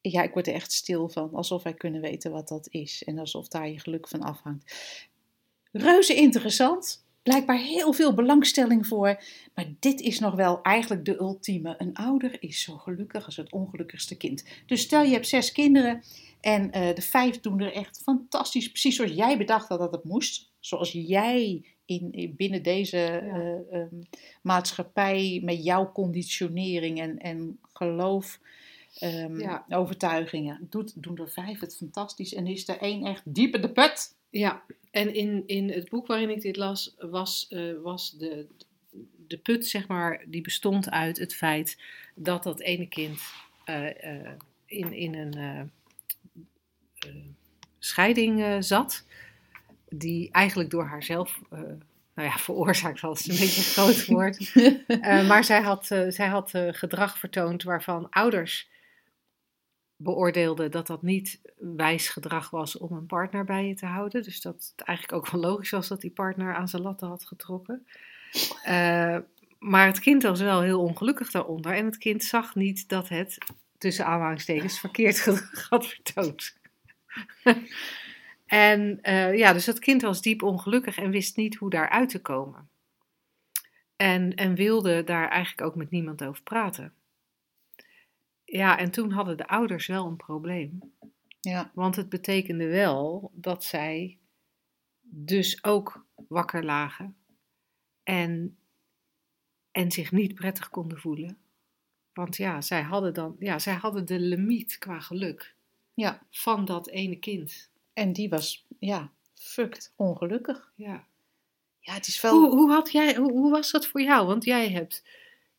Ja, 0.00 0.22
ik 0.22 0.32
word 0.32 0.46
er 0.46 0.54
echt 0.54 0.72
stil 0.72 1.08
van. 1.08 1.34
Alsof 1.34 1.62
wij 1.62 1.74
kunnen 1.74 2.00
weten 2.00 2.30
wat 2.30 2.48
dat 2.48 2.68
is. 2.70 3.04
En 3.04 3.18
alsof 3.18 3.48
daar 3.48 3.68
je 3.68 3.78
geluk 3.78 4.08
van 4.08 4.22
afhangt. 4.22 4.74
Reuze 5.72 6.14
interessant. 6.14 7.03
Blijkbaar 7.24 7.58
heel 7.58 7.92
veel 7.92 8.14
belangstelling 8.14 8.86
voor. 8.86 9.22
Maar 9.54 9.66
dit 9.78 10.00
is 10.00 10.18
nog 10.18 10.34
wel 10.34 10.62
eigenlijk 10.62 11.04
de 11.04 11.18
ultieme. 11.20 11.74
Een 11.78 11.94
ouder 11.94 12.36
is 12.42 12.62
zo 12.62 12.76
gelukkig 12.76 13.24
als 13.26 13.36
het 13.36 13.52
ongelukkigste 13.52 14.16
kind. 14.16 14.44
Dus 14.66 14.80
stel 14.80 15.02
je 15.02 15.12
hebt 15.12 15.28
zes 15.28 15.52
kinderen. 15.52 16.02
En 16.40 16.70
eh, 16.72 16.94
de 16.94 17.02
vijf 17.02 17.40
doen 17.40 17.60
er 17.60 17.72
echt 17.72 18.00
fantastisch. 18.02 18.68
Precies 18.68 18.96
zoals 18.96 19.12
jij 19.12 19.38
bedacht 19.38 19.68
had 19.68 19.78
dat 19.78 19.92
het 19.92 20.04
moest. 20.04 20.50
Zoals 20.60 20.92
jij 20.92 21.64
in, 21.84 22.12
in- 22.12 22.34
binnen 22.36 22.62
deze 22.62 22.98
eh, 22.98 23.80
ehm, 23.80 23.96
maatschappij 24.42 25.40
met 25.44 25.64
jouw 25.64 25.92
conditionering 25.92 27.00
en, 27.00 27.18
en 27.18 27.58
geloof, 27.72 28.38
ehm, 28.98 29.40
Ja. 29.40 29.64
overtuigingen, 29.68 30.66
doet, 30.70 31.02
doen 31.02 31.16
er 31.18 31.28
vijf 31.30 31.60
het 31.60 31.76
fantastisch. 31.76 32.34
En 32.34 32.46
is 32.46 32.68
er 32.68 32.78
één 32.78 33.04
echt 33.06 33.22
diep 33.24 33.54
in 33.54 33.60
de 33.62 33.72
put. 33.72 34.14
Ja, 34.34 34.62
en 34.90 35.14
in, 35.14 35.42
in 35.46 35.70
het 35.70 35.88
boek 35.88 36.06
waarin 36.06 36.30
ik 36.30 36.40
dit 36.40 36.56
las, 36.56 36.94
was, 36.98 37.46
eh, 37.48 37.72
was 37.82 38.10
de, 38.10 38.46
de 39.26 39.38
put, 39.38 39.66
zeg 39.66 39.86
maar, 39.86 40.24
die 40.26 40.40
bestond 40.40 40.90
uit 40.90 41.18
het 41.18 41.34
feit 41.34 41.82
dat 42.14 42.42
dat 42.42 42.60
ene 42.60 42.88
kind 42.88 43.20
eh, 43.64 44.20
eh, 44.20 44.30
in, 44.66 44.92
in 44.92 45.14
een 45.14 45.70
scheiding 47.78 48.64
zat, 48.64 49.04
die 49.88 50.30
eigenlijk 50.30 50.70
door 50.70 50.84
haarzelf 50.84 51.40
nou 52.14 52.28
ja, 52.28 52.36
veroorzaakt 52.48 53.00
wel 53.00 53.12
is 53.12 53.28
een 53.28 53.36
beetje 53.36 53.60
een 53.60 53.86
groot 53.86 54.06
woord. 54.06 54.54
Maar 55.28 55.44
zij 55.44 55.60
had, 55.60 55.86
zij 56.08 56.28
had 56.28 56.50
gedrag 56.70 57.18
vertoond 57.18 57.62
waarvan 57.62 58.10
ouders 58.10 58.68
beoordeelden 60.04 60.70
dat 60.70 60.86
dat 60.86 61.02
niet 61.02 61.40
wijs 61.58 62.08
gedrag 62.08 62.50
was 62.50 62.78
om 62.78 62.96
een 62.96 63.06
partner 63.06 63.44
bij 63.44 63.66
je 63.66 63.74
te 63.74 63.86
houden. 63.86 64.22
Dus 64.22 64.40
dat 64.40 64.72
het 64.76 64.86
eigenlijk 64.86 65.18
ook 65.18 65.30
wel 65.30 65.40
logisch 65.40 65.70
was 65.70 65.88
dat 65.88 66.00
die 66.00 66.10
partner 66.10 66.54
aan 66.54 66.68
zijn 66.68 66.82
latten 66.82 67.08
had 67.08 67.24
getrokken. 67.24 67.86
Eh, 68.62 69.18
maar 69.58 69.86
het 69.86 70.00
kind 70.00 70.22
was 70.22 70.40
wel 70.40 70.60
heel 70.60 70.80
ongelukkig 70.80 71.30
daaronder. 71.30 71.72
En 71.72 71.84
het 71.84 71.98
kind 71.98 72.24
zag 72.24 72.54
niet 72.54 72.88
dat 72.88 73.08
het, 73.08 73.38
tussen 73.78 74.06
aanhalingstekens, 74.06 74.80
verkeerd 74.80 75.18
gedrag 75.18 75.68
had 75.68 75.86
vertoond. 75.86 76.56
en 78.46 78.98
eh, 79.02 79.36
ja, 79.36 79.52
dus 79.52 79.64
dat 79.64 79.78
kind 79.78 80.02
was 80.02 80.22
diep 80.22 80.42
ongelukkig 80.42 80.98
en 80.98 81.10
wist 81.10 81.36
niet 81.36 81.56
hoe 81.56 81.70
daaruit 81.70 82.08
te 82.08 82.20
komen. 82.20 82.68
En, 83.96 84.34
en 84.34 84.54
wilde 84.54 85.04
daar 85.04 85.28
eigenlijk 85.28 85.66
ook 85.66 85.74
met 85.74 85.90
niemand 85.90 86.24
over 86.24 86.42
praten. 86.42 86.92
Ja, 88.56 88.78
en 88.78 88.90
toen 88.90 89.10
hadden 89.10 89.36
de 89.36 89.46
ouders 89.46 89.86
wel 89.86 90.06
een 90.06 90.16
probleem. 90.16 90.94
Ja, 91.40 91.70
Want 91.74 91.96
het 91.96 92.08
betekende 92.08 92.66
wel 92.66 93.30
dat 93.34 93.64
zij 93.64 94.18
dus 95.00 95.64
ook 95.64 96.06
wakker 96.28 96.64
lagen 96.64 97.16
en, 98.02 98.58
en 99.70 99.90
zich 99.90 100.12
niet 100.12 100.34
prettig 100.34 100.70
konden 100.70 100.98
voelen. 100.98 101.38
Want 102.12 102.36
ja, 102.36 102.60
zij 102.60 102.82
hadden 102.82 103.14
dan, 103.14 103.36
ja, 103.38 103.58
zij 103.58 103.74
hadden 103.74 104.06
de 104.06 104.18
limiet 104.18 104.78
qua 104.78 105.00
geluk 105.00 105.54
ja. 105.94 106.26
van 106.30 106.64
dat 106.64 106.88
ene 106.88 107.16
kind. 107.16 107.70
En 107.92 108.12
die 108.12 108.28
was, 108.28 108.66
ja, 108.78 109.12
fucked 109.34 109.92
ongelukkig. 109.96 110.72
Ja. 110.74 111.06
Ja, 111.80 111.92
het 111.92 112.06
is 112.06 112.20
wel... 112.20 112.32
Hoe, 112.32 112.50
hoe, 112.50 112.70
had 112.70 112.92
jij, 112.92 113.16
hoe, 113.16 113.32
hoe 113.32 113.50
was 113.50 113.70
dat 113.70 113.86
voor 113.86 114.00
jou? 114.00 114.26
Want 114.26 114.44
jij 114.44 114.70
hebt, 114.70 115.04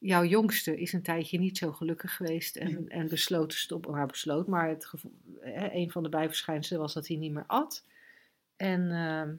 jouw 0.05 0.23
jongste 0.23 0.79
is 0.79 0.93
een 0.93 1.01
tijdje 1.01 1.39
niet 1.39 1.57
zo 1.57 1.71
gelukkig 1.71 2.15
geweest 2.15 2.55
en, 2.55 2.89
en 2.89 3.07
besloot 3.07 3.49
te 3.49 3.57
stoppen. 3.57 3.91
Maar 3.91 4.05
besloot, 4.07 4.47
maar 4.47 4.69
het 4.69 4.85
gevo- 4.85 5.11
een 5.73 5.91
van 5.91 6.03
de 6.03 6.09
bijverschijnselen 6.09 6.81
was 6.81 6.93
dat 6.93 7.07
hij 7.07 7.17
niet 7.17 7.31
meer 7.31 7.45
at. 7.47 7.85
En, 8.55 8.91
ehm, 8.91 9.35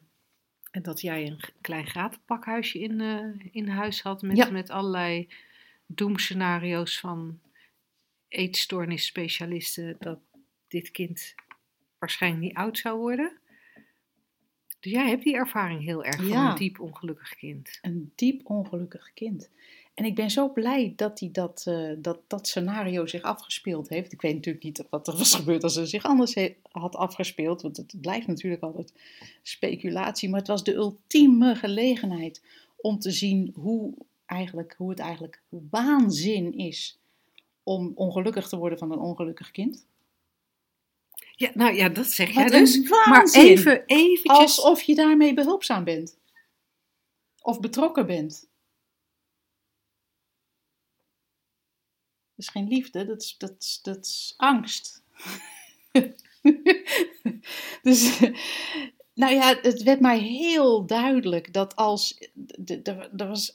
en 0.70 0.82
dat 0.82 1.00
jij 1.00 1.26
een 1.26 1.40
klein 1.60 1.86
gratenpakhuisje 1.86 2.78
in, 2.78 3.00
eh, 3.00 3.46
in 3.50 3.68
huis 3.68 4.02
had 4.02 4.22
met, 4.22 4.36
Ja. 4.36 4.50
met 4.50 4.70
allerlei 4.70 5.28
doemscenario's 5.86 7.00
van 7.00 7.40
eetstoornisspecialisten 8.28 9.96
dat 9.98 10.18
dit 10.68 10.90
kind 10.90 11.34
waarschijnlijk 11.98 12.42
niet 12.42 12.54
oud 12.54 12.78
zou 12.78 12.98
worden. 12.98 13.38
Dus 14.80 14.92
jij 14.92 15.08
hebt 15.08 15.22
die 15.22 15.34
ervaring 15.36 15.82
heel 15.82 16.04
erg 16.04 16.16
van 16.16 16.26
Ja. 16.26 16.50
een 16.50 16.56
diep 16.56 16.80
ongelukkig 16.80 17.34
kind. 17.34 17.78
een 17.82 18.12
diep 18.14 18.40
ongelukkig 18.50 19.10
kind. 19.14 19.50
En 19.97 20.05
ik 20.05 20.14
ben 20.14 20.30
zo 20.30 20.49
blij 20.53 20.92
dat 20.97 21.20
hij 21.20 21.28
dat, 21.32 21.64
eh, 21.66 21.90
dat, 21.99 22.18
dat 22.26 22.49
scenario 22.49 23.07
zich 23.07 23.22
afgespeeld 23.22 23.88
heeft. 23.88 24.12
Ik 24.12 24.20
weet 24.20 24.34
natuurlijk 24.34 24.64
niet 24.64 24.84
wat 24.90 25.09
er 25.09 25.16
was 25.16 25.34
gebeurd 25.34 25.62
als 25.62 25.76
er 25.76 25.86
zich 25.86 26.03
anders 26.05 26.34
he- 26.34 26.57
had 26.70 26.97
afgespeeld. 26.97 27.62
Want 27.62 27.76
het 27.76 27.94
blijft 28.01 28.26
natuurlijk 28.26 28.62
altijd 28.62 28.92
speculatie. 29.42 30.28
Maar 30.28 30.38
het 30.38 30.49
was 30.49 30.64
de 30.64 30.74
ultieme 30.74 31.55
gelegenheid 31.55 32.42
om 32.76 32.99
te 32.99 33.11
zien 33.11 33.53
hoe, 33.55 33.94
eigenlijk, 34.26 34.74
hoe 34.78 34.90
het 34.90 34.99
eigenlijk 34.99 35.40
waanzin 35.70 36.55
is 36.59 36.99
om 37.62 37.92
ongelukkig 37.94 38.49
te 38.49 38.57
worden 38.57 38.78
van 38.78 38.92
een 38.92 38.99
ongelukkig 38.99 39.51
kind. 39.51 39.86
Ja, 41.36 41.51
nou 41.55 41.74
ja, 41.74 41.88
dat 41.88 42.07
zeg 42.07 42.30
jij 42.30 42.47
dus. 42.47 42.74
een 42.74 42.82
Maar 42.88 43.09
waanzin! 43.09 43.42
even, 43.42 43.82
eventjes. 43.86 44.38
Alsof 44.38 44.82
je 44.82 44.94
daarmee 44.94 45.34
behulpzaam 45.34 45.84
bent. 45.84 46.16
Of 47.42 47.61
betrokken 47.61 48.07
bent. 48.07 48.49
Is 52.37 52.49
geen 52.49 52.68
liefde, 52.68 53.07
dat 53.07 53.22
is, 53.22 53.34
dat 53.39 53.55
is, 53.59 53.78
dat 53.82 54.05
is 54.05 54.34
angst. 54.37 55.03
dus, 57.82 58.18
nou 59.14 59.34
ja, 59.34 59.59
het 59.62 59.82
werd 59.82 60.01
mij 60.01 60.18
heel 60.18 60.87
duidelijk 60.87 61.53
dat 61.53 61.76
als. 61.76 62.30
was, 63.16 63.53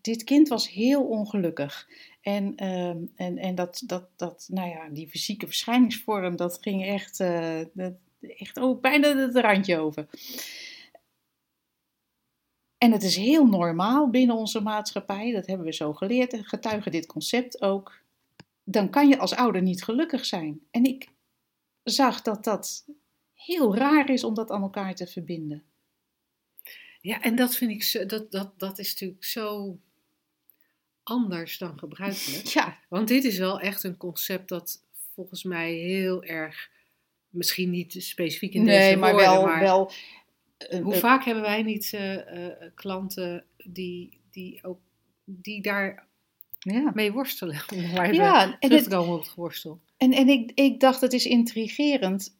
dit 0.00 0.24
kind 0.24 0.48
was 0.48 0.70
heel 0.70 1.04
ongelukkig. 1.04 1.88
En, 2.20 2.54
ehm, 2.56 2.98
en, 3.14 3.38
en 3.38 3.54
dat, 3.54 3.82
dat, 3.86 4.08
dat, 4.16 4.46
nou 4.50 4.68
ja, 4.68 4.88
die 4.88 5.08
fysieke 5.08 5.46
verschijningsvorm, 5.46 6.36
dat 6.36 6.58
ging 6.60 6.84
echt, 6.84 7.20
eh, 7.20 7.60
echt 8.20 8.58
ook 8.58 8.80
bijna 8.80 9.16
het 9.16 9.36
randje 9.36 9.78
over. 9.78 10.08
En 12.78 12.92
het 12.92 13.02
is 13.02 13.16
heel 13.16 13.46
normaal 13.46 14.10
binnen 14.10 14.36
onze 14.36 14.60
maatschappij, 14.60 15.32
dat 15.32 15.46
hebben 15.46 15.66
we 15.66 15.72
zo 15.72 15.92
geleerd, 15.92 16.32
en 16.32 16.44
getuigen 16.44 16.92
dit 16.92 17.06
concept 17.06 17.62
ook. 17.62 18.00
Dan 18.70 18.90
kan 18.90 19.08
je 19.08 19.18
als 19.18 19.34
ouder 19.34 19.62
niet 19.62 19.84
gelukkig 19.84 20.24
zijn. 20.24 20.60
En 20.70 20.84
ik 20.84 21.08
zag 21.82 22.22
dat 22.22 22.44
dat 22.44 22.86
heel 23.32 23.76
raar 23.76 24.10
is 24.10 24.24
om 24.24 24.34
dat 24.34 24.50
aan 24.50 24.62
elkaar 24.62 24.94
te 24.94 25.06
verbinden. 25.06 25.62
Ja, 27.00 27.20
en 27.20 27.36
dat 27.36 27.56
vind 27.56 27.70
ik 27.70 27.82
zo, 27.82 28.06
dat, 28.06 28.30
dat, 28.30 28.58
dat 28.58 28.78
is 28.78 28.92
natuurlijk 28.92 29.24
zo 29.24 29.78
anders 31.02 31.58
dan 31.58 31.78
gebruikelijk. 31.78 32.46
Ja, 32.58 32.78
Want 32.88 33.08
dit 33.08 33.24
is 33.24 33.38
wel 33.38 33.60
echt 33.60 33.84
een 33.84 33.96
concept 33.96 34.48
dat 34.48 34.82
volgens 35.14 35.42
mij 35.42 35.72
heel 35.72 36.24
erg, 36.24 36.70
misschien 37.28 37.70
niet 37.70 37.94
specifiek 37.98 38.54
in 38.54 38.64
nee, 38.64 38.78
deze 38.78 38.96
maar 38.96 39.12
woorden, 39.12 39.30
wel. 39.30 39.44
maar 39.44 39.60
wel 39.60 39.92
eh, 40.58 40.82
hoe 40.82 40.94
eh, 40.94 41.00
vaak 41.00 41.24
hebben 41.24 41.42
wij 41.42 41.62
niet 41.62 41.92
eh, 41.92 42.50
klanten 42.74 43.44
die, 43.56 44.20
die 44.30 44.64
ook 44.64 44.80
die 45.24 45.62
daar 45.62 46.07
ja. 46.58 46.90
mee 46.94 47.12
worstelen? 47.12 47.62
Om 47.74 47.90
maar 47.90 48.04
even 48.04 48.14
Ja, 48.14 48.58
en 48.60 48.72
het- 48.72 48.82
te 48.84 48.90
komen 48.90 49.14
op 49.14 49.20
het 49.24 49.34
worstel. 49.34 49.80
En, 49.96 50.12
en 50.12 50.28
ik, 50.28 50.52
ik 50.54 50.80
dacht, 50.80 51.00
het 51.00 51.12
is 51.12 51.26
intrigerend 51.26 52.36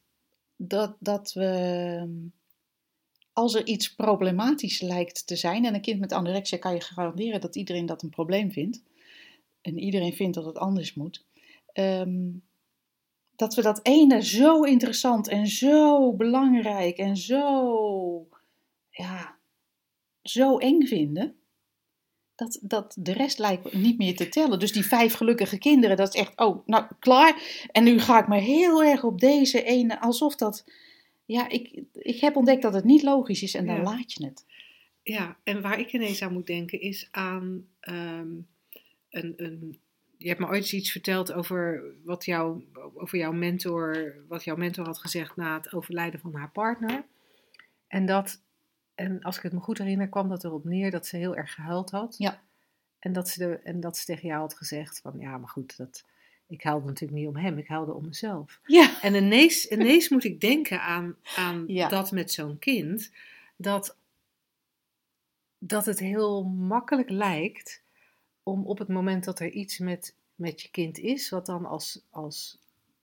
dat, 0.56 0.96
dat 1.00 1.32
we, 1.32 2.30
als 3.32 3.54
er 3.54 3.66
iets 3.66 3.94
problematisch 3.94 4.80
lijkt 4.80 5.26
te 5.26 5.36
zijn, 5.36 5.64
en 5.64 5.74
een 5.74 5.80
kind 5.80 6.00
met 6.00 6.12
anorexia 6.12 6.58
kan 6.58 6.74
je 6.74 6.80
garanderen 6.80 7.40
dat 7.40 7.56
iedereen 7.56 7.86
dat 7.86 8.02
een 8.02 8.10
probleem 8.10 8.52
vindt, 8.52 8.82
en 9.60 9.78
iedereen 9.78 10.12
vindt 10.14 10.34
dat 10.34 10.44
het 10.44 10.58
anders 10.58 10.94
moet, 10.94 11.24
ehm, 11.72 12.30
dat 13.36 13.54
we 13.54 13.62
dat 13.62 13.80
ene 13.82 14.22
zo 14.24 14.62
interessant 14.62 15.28
en 15.28 15.46
zo 15.46 16.12
belangrijk 16.12 16.98
en 16.98 17.16
zo, 17.16 18.28
ja, 18.90 19.38
zo 20.22 20.58
eng 20.58 20.82
vinden. 20.86 21.37
Dat, 22.38 22.58
dat 22.62 22.96
de 22.98 23.12
rest 23.12 23.38
lijkt 23.38 23.72
niet 23.72 23.98
meer 23.98 24.16
te 24.16 24.28
tellen. 24.28 24.58
Dus 24.58 24.72
die 24.72 24.86
vijf 24.86 25.14
gelukkige 25.14 25.58
kinderen, 25.58 25.96
dat 25.96 26.14
is 26.14 26.20
echt, 26.20 26.38
oh, 26.40 26.66
nou, 26.66 26.84
klaar. 26.98 27.42
En 27.72 27.84
nu 27.84 27.98
ga 28.00 28.18
ik 28.20 28.28
me 28.28 28.38
heel 28.38 28.84
erg 28.84 29.04
op 29.04 29.20
deze 29.20 29.62
ene, 29.62 30.00
alsof 30.00 30.36
dat, 30.36 30.64
ja, 31.24 31.48
ik, 31.48 31.82
ik 31.92 32.20
heb 32.20 32.36
ontdekt 32.36 32.62
dat 32.62 32.74
het 32.74 32.84
niet 32.84 33.02
logisch 33.02 33.42
is 33.42 33.54
en 33.54 33.66
dan 33.66 33.76
Ja. 33.76 33.82
laat 33.82 34.12
je 34.12 34.24
het. 34.24 34.44
Ja, 35.02 35.36
en 35.44 35.60
waar 35.62 35.80
ik 35.80 35.92
ineens 35.92 36.22
aan 36.22 36.32
moet 36.32 36.46
denken 36.46 36.80
is 36.80 37.08
aan 37.10 37.66
ehm, 37.80 38.28
een, 39.10 39.34
een. 39.36 39.78
Je 40.16 40.28
hebt 40.28 40.40
me 40.40 40.46
ooit 40.46 40.72
iets 40.72 40.92
verteld 40.92 41.32
over 41.32 41.82
wat 42.04 42.24
jouw, 42.24 42.62
over 42.94 43.18
jouw 43.18 43.32
mentor, 43.32 44.14
wat 44.28 44.44
jouw 44.44 44.56
mentor 44.56 44.84
had 44.84 44.98
gezegd 44.98 45.36
na 45.36 45.56
het 45.56 45.72
overlijden 45.72 46.20
van 46.20 46.34
haar 46.34 46.50
partner. 46.50 47.04
En 47.88 48.06
dat, 48.06 48.40
en 48.98 49.22
als 49.22 49.36
ik 49.36 49.42
het 49.42 49.52
me 49.52 49.60
goed 49.60 49.78
herinner, 49.78 50.08
kwam 50.08 50.28
dat 50.28 50.44
erop 50.44 50.64
neer 50.64 50.90
dat 50.90 51.06
ze 51.06 51.16
heel 51.16 51.36
erg 51.36 51.54
gehuild 51.54 51.90
had. 51.90 52.14
Ja. 52.18 52.42
En 52.98 53.12
dat 53.12 53.28
ze, 53.28 53.38
de, 53.38 53.58
en 53.58 53.80
dat 53.80 53.96
ze 53.96 54.04
tegen 54.04 54.28
jou 54.28 54.40
had 54.40 54.54
gezegd 54.54 55.00
van, 55.00 55.18
ja, 55.18 55.38
maar 55.38 55.48
goed, 55.48 55.76
dat, 55.76 56.04
ik 56.46 56.62
huilde 56.62 56.86
natuurlijk 56.86 57.18
niet 57.18 57.28
om 57.28 57.36
hem, 57.36 57.58
ik 57.58 57.68
huilde 57.68 57.92
om 57.92 58.06
mezelf. 58.06 58.60
Ja. 58.64 59.02
En 59.02 59.14
ineens, 59.14 59.66
ineens 59.66 60.08
moet 60.08 60.24
ik 60.24 60.40
denken 60.40 60.82
aan, 60.82 61.16
aan 61.36 61.64
Ja. 61.66 61.88
dat 61.88 62.10
met 62.12 62.32
zo'n 62.32 62.58
kind. 62.58 63.10
Dat, 63.56 63.96
dat 65.58 65.86
het 65.86 65.98
heel 65.98 66.44
makkelijk 66.44 67.10
lijkt 67.10 67.82
om 68.42 68.66
op 68.66 68.78
het 68.78 68.88
moment 68.88 69.24
dat 69.24 69.40
er 69.40 69.50
iets 69.50 69.78
met, 69.78 70.14
met 70.34 70.62
je 70.62 70.70
kind 70.70 70.98
is, 70.98 71.28
wat 71.30 71.46
dan 71.46 71.64
als, 71.64 72.00
als 72.10 72.58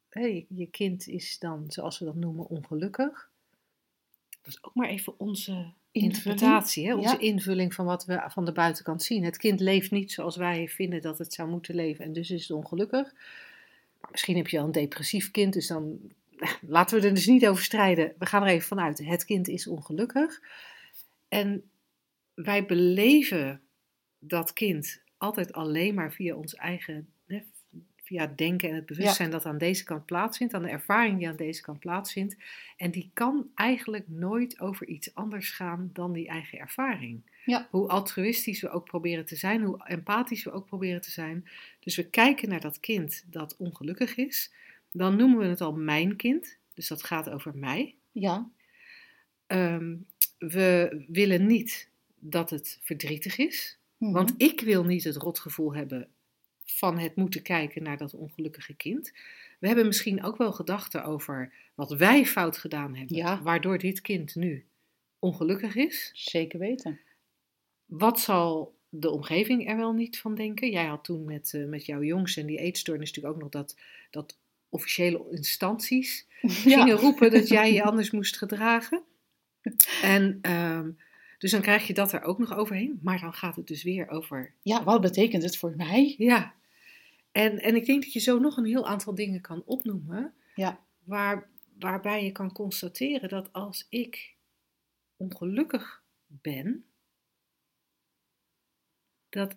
je, 0.09 0.45
je 0.49 0.69
kind 0.69 1.07
is 1.07 1.39
dan, 1.39 1.65
zoals 1.67 1.99
we 1.99 2.05
dat 2.05 2.15
noemen, 2.15 2.47
ongelukkig. 2.47 3.29
Dat 4.41 4.53
is 4.53 4.63
ook 4.63 4.75
maar 4.75 4.89
even 4.89 5.19
onze 5.19 5.73
interpretatie, 6.01 6.87
hè? 6.87 6.95
onze 6.95 7.09
Ja. 7.09 7.19
invulling 7.19 7.73
van 7.73 7.85
wat 7.85 8.05
we 8.05 8.23
van 8.27 8.45
de 8.45 8.51
buitenkant 8.51 9.03
zien. 9.03 9.23
Het 9.23 9.37
kind 9.37 9.59
leeft 9.59 9.91
niet 9.91 10.11
zoals 10.11 10.35
wij 10.35 10.67
vinden 10.67 11.01
dat 11.01 11.17
het 11.17 11.33
zou 11.33 11.49
moeten 11.49 11.75
leven 11.75 12.05
en 12.05 12.13
dus 12.13 12.31
is 12.31 12.41
het 12.41 12.57
ongelukkig. 12.57 13.13
Maar 14.01 14.09
misschien 14.11 14.35
heb 14.37 14.47
je 14.47 14.59
al 14.59 14.65
een 14.65 14.71
depressief 14.71 15.31
kind, 15.31 15.53
dus 15.53 15.67
dan 15.67 15.99
laten 16.61 16.99
we 16.99 17.07
er 17.07 17.13
dus 17.13 17.27
niet 17.27 17.47
over 17.47 17.63
strijden. 17.63 18.13
We 18.17 18.25
gaan 18.25 18.41
er 18.41 18.47
even 18.47 18.67
vanuit. 18.67 19.05
Het 19.05 19.25
kind 19.25 19.47
is 19.47 19.67
ongelukkig. 19.67 20.41
En 21.27 21.63
wij 22.33 22.65
beleven 22.65 23.61
dat 24.19 24.53
kind 24.53 25.01
altijd 25.17 25.53
alleen 25.53 25.93
maar 25.93 26.13
via 26.13 26.35
ons 26.35 26.55
eigen, 26.55 27.07
via 28.05 28.21
het 28.21 28.37
denken 28.37 28.69
en 28.69 28.75
het 28.75 28.85
bewustzijn 28.85 29.31
dat 29.31 29.45
aan 29.45 29.57
deze 29.57 29.83
kant 29.83 30.05
plaatsvindt, 30.05 30.53
aan 30.53 30.61
de 30.61 30.69
ervaring 30.69 31.17
die 31.17 31.27
aan 31.27 31.35
deze 31.35 31.61
kant 31.61 31.79
plaatsvindt. 31.79 32.35
En 32.77 32.91
die 32.91 33.09
kan 33.13 33.49
eigenlijk 33.55 34.07
nooit 34.07 34.59
over 34.59 34.87
iets 34.87 35.15
anders 35.15 35.51
gaan 35.51 35.89
dan 35.93 36.13
die 36.13 36.27
eigen 36.27 36.59
ervaring. 36.59 37.21
Ja. 37.45 37.67
Hoe 37.71 37.87
altruïstisch 37.87 38.61
we 38.61 38.69
ook 38.69 38.85
proberen 38.85 39.25
te 39.25 39.35
zijn, 39.35 39.61
hoe 39.61 39.85
empathisch 39.85 40.43
we 40.43 40.51
ook 40.51 40.65
proberen 40.65 41.01
te 41.01 41.11
zijn. 41.11 41.47
Dus 41.79 41.95
we 41.95 42.09
kijken 42.09 42.49
naar 42.49 42.61
dat 42.61 42.79
kind 42.79 43.23
dat 43.27 43.55
ongelukkig 43.57 44.15
is. 44.15 44.51
Dan 44.91 45.15
noemen 45.15 45.37
we 45.37 45.45
het 45.45 45.61
al 45.61 45.73
mijn 45.73 46.15
kind. 46.15 46.57
Dus 46.73 46.87
dat 46.87 47.03
gaat 47.03 47.29
over 47.29 47.55
mij. 47.55 47.95
Ja, 48.11 48.49
Ehm, 49.47 49.95
we 50.37 51.03
willen 51.07 51.45
niet 51.45 51.89
dat 52.19 52.49
het 52.49 52.79
verdrietig 52.81 53.37
is. 53.37 53.77
Mhm. 53.97 54.11
Want 54.11 54.33
ik 54.37 54.61
wil 54.61 54.83
niet 54.83 55.03
het 55.03 55.15
rotgevoel 55.15 55.73
hebben 55.73 56.07
van 56.65 56.97
het 56.99 57.15
moeten 57.15 57.41
kijken 57.41 57.83
naar 57.83 57.97
dat 57.97 58.13
ongelukkige 58.13 58.73
kind. 58.73 59.11
We 59.59 59.67
hebben 59.67 59.85
misschien 59.85 60.23
ook 60.23 60.37
wel 60.37 60.51
gedachten 60.51 61.03
over 61.03 61.53
wat 61.75 61.91
wij 61.91 62.25
fout 62.25 62.57
gedaan 62.57 62.95
hebben, 62.95 63.15
Ja. 63.17 63.41
waardoor 63.41 63.77
dit 63.77 64.01
kind 64.01 64.35
nu 64.35 64.65
ongelukkig 65.19 65.75
is. 65.75 66.11
zeker 66.13 66.59
weten. 66.59 66.99
Wat 67.85 68.19
zal 68.19 68.75
de 68.89 69.09
omgeving 69.09 69.69
er 69.69 69.77
wel 69.77 69.93
niet 69.93 70.19
van 70.19 70.35
denken? 70.35 70.71
Jij 70.71 70.85
had 70.85 71.03
toen 71.03 71.25
met, 71.25 71.53
eh, 71.53 71.65
met 71.65 71.85
jouw 71.85 72.01
jongens 72.03 72.37
en 72.37 72.45
die 72.45 72.57
eetstoornis 72.57 73.07
natuurlijk 73.07 73.35
ook 73.35 73.41
nog 73.41 73.51
dat, 73.51 73.77
dat 74.09 74.37
officiële 74.69 75.25
instanties 75.31 76.27
gingen 76.41 76.95
roepen 76.97 77.31
dat 77.31 77.47
jij 77.47 77.73
je 77.73 77.83
anders 77.83 78.11
moest 78.11 78.37
gedragen. 78.37 79.03
En 80.01 80.39
ehm, 80.41 80.89
dus 81.45 81.53
dan 81.53 81.63
krijg 81.63 81.87
je 81.87 81.93
dat 81.93 82.11
er 82.11 82.23
ook 82.23 82.39
nog 82.39 82.53
overheen. 82.53 82.99
Maar 83.01 83.19
dan 83.19 83.33
gaat 83.33 83.55
het 83.55 83.67
dus 83.67 83.83
weer 83.83 84.09
over 84.09 84.53
ja, 84.61 84.83
wat 84.83 85.01
betekent 85.01 85.43
het 85.43 85.57
voor 85.57 85.75
mij? 85.75 86.15
Ja, 86.17 86.55
en, 87.31 87.59
en 87.59 87.75
ik 87.75 87.85
denk 87.85 88.03
dat 88.03 88.13
je 88.13 88.19
zo 88.19 88.39
nog 88.39 88.57
een 88.57 88.65
heel 88.65 88.87
aantal 88.87 89.15
dingen 89.15 89.41
kan 89.41 89.63
opnoemen. 89.65 90.33
Ja. 90.55 90.79
Waar, 91.03 91.49
waarbij 91.79 92.23
je 92.23 92.31
kan 92.31 92.51
constateren 92.51 93.29
dat 93.29 93.53
als 93.53 93.87
ik 93.89 94.35
ongelukkig 95.17 96.03
ben, 96.27 96.85
dat, 99.29 99.55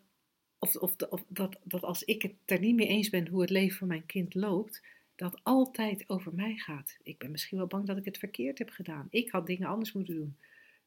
of, 0.59 0.77
of, 0.77 0.97
of 0.97 1.25
dat, 1.29 1.59
dat 1.63 1.83
als 1.83 2.05
ik 2.05 2.23
het 2.23 2.35
er 2.45 2.61
niet 2.61 2.77
mee 2.77 2.89
eens 2.89 3.11
ben 3.11 3.29
hoe 3.29 3.41
het 3.41 3.51
leven 3.51 3.79
van 3.79 3.89
mijn 3.89 4.07
kind 4.07 4.35
loopt, 4.35 4.83
dat 5.17 5.41
altijd 5.43 6.05
over 6.09 6.35
mij 6.35 6.57
gaat. 6.57 6.99
Ik 7.03 7.19
ben 7.19 7.31
misschien 7.31 7.59
wel 7.59 7.67
bang 7.67 7.87
dat 7.87 7.97
ik 7.97 8.05
het 8.05 8.19
verkeerd 8.19 8.59
heb 8.59 8.71
gedaan. 8.71 9.07
Ik 9.11 9.31
had 9.31 9.47
dingen 9.47 9.69
anders 9.69 9.93
moeten 9.93 10.15
doen. 10.15 10.37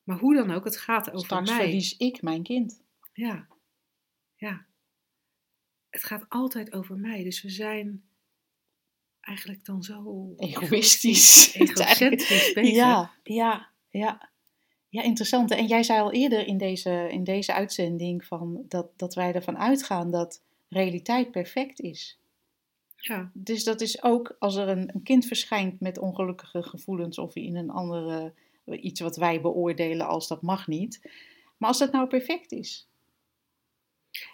Maar 0.03 0.17
hoe 0.17 0.35
dan 0.35 0.51
ook, 0.51 0.63
het 0.63 0.77
gaat 0.77 1.07
over 1.09 1.25
Straks 1.25 1.49
mij. 1.49 1.59
verlies 1.59 1.97
ik 1.97 2.21
mijn 2.21 2.43
kind. 2.43 2.81
Ja, 3.13 3.47
ja. 4.35 4.65
Het 5.89 6.03
gaat 6.03 6.25
altijd 6.29 6.73
over 6.73 6.95
mij. 6.97 7.23
Dus 7.23 7.41
we 7.41 7.49
zijn 7.49 8.03
eigenlijk 9.21 9.65
dan 9.65 9.83
zo 9.83 10.33
Egoïstisch. 10.37 11.53
egocentrisch 11.53 12.53
bezig. 12.53 12.75
Ja, 12.75 13.11
ja, 13.23 13.69
ja. 13.89 14.29
Ja, 14.89 15.01
interessant. 15.01 15.51
En 15.51 15.67
jij 15.67 15.83
zei 15.83 15.99
al 16.01 16.11
eerder 16.11 16.47
in 16.47 16.57
deze, 16.57 17.07
in 17.11 17.23
deze 17.23 17.53
uitzending 17.53 18.25
van 18.25 18.65
dat, 18.67 18.87
dat 18.99 19.13
wij 19.15 19.33
ervan 19.33 19.57
uitgaan 19.57 20.11
dat 20.11 20.41
realiteit 20.69 21.31
perfect 21.31 21.79
is. 21.79 22.19
Ja, 22.95 23.31
Dus 23.33 23.63
dat 23.63 23.81
is 23.81 24.03
ook 24.03 24.35
als 24.39 24.55
er 24.55 24.67
een, 24.67 24.89
een 24.93 25.03
kind 25.03 25.25
verschijnt 25.25 25.79
met 25.79 25.97
ongelukkige 25.97 26.63
gevoelens 26.63 27.17
of 27.17 27.35
in 27.35 27.55
een 27.55 27.69
andere, 27.69 28.33
iets 28.65 28.99
wat 28.99 29.15
wij 29.15 29.41
beoordelen 29.41 30.07
als 30.07 30.27
dat 30.27 30.41
mag 30.41 30.67
niet. 30.67 31.01
Maar 31.57 31.69
als 31.69 31.79
dat 31.79 31.91
nou 31.91 32.07
perfect 32.07 32.51
is. 32.51 32.87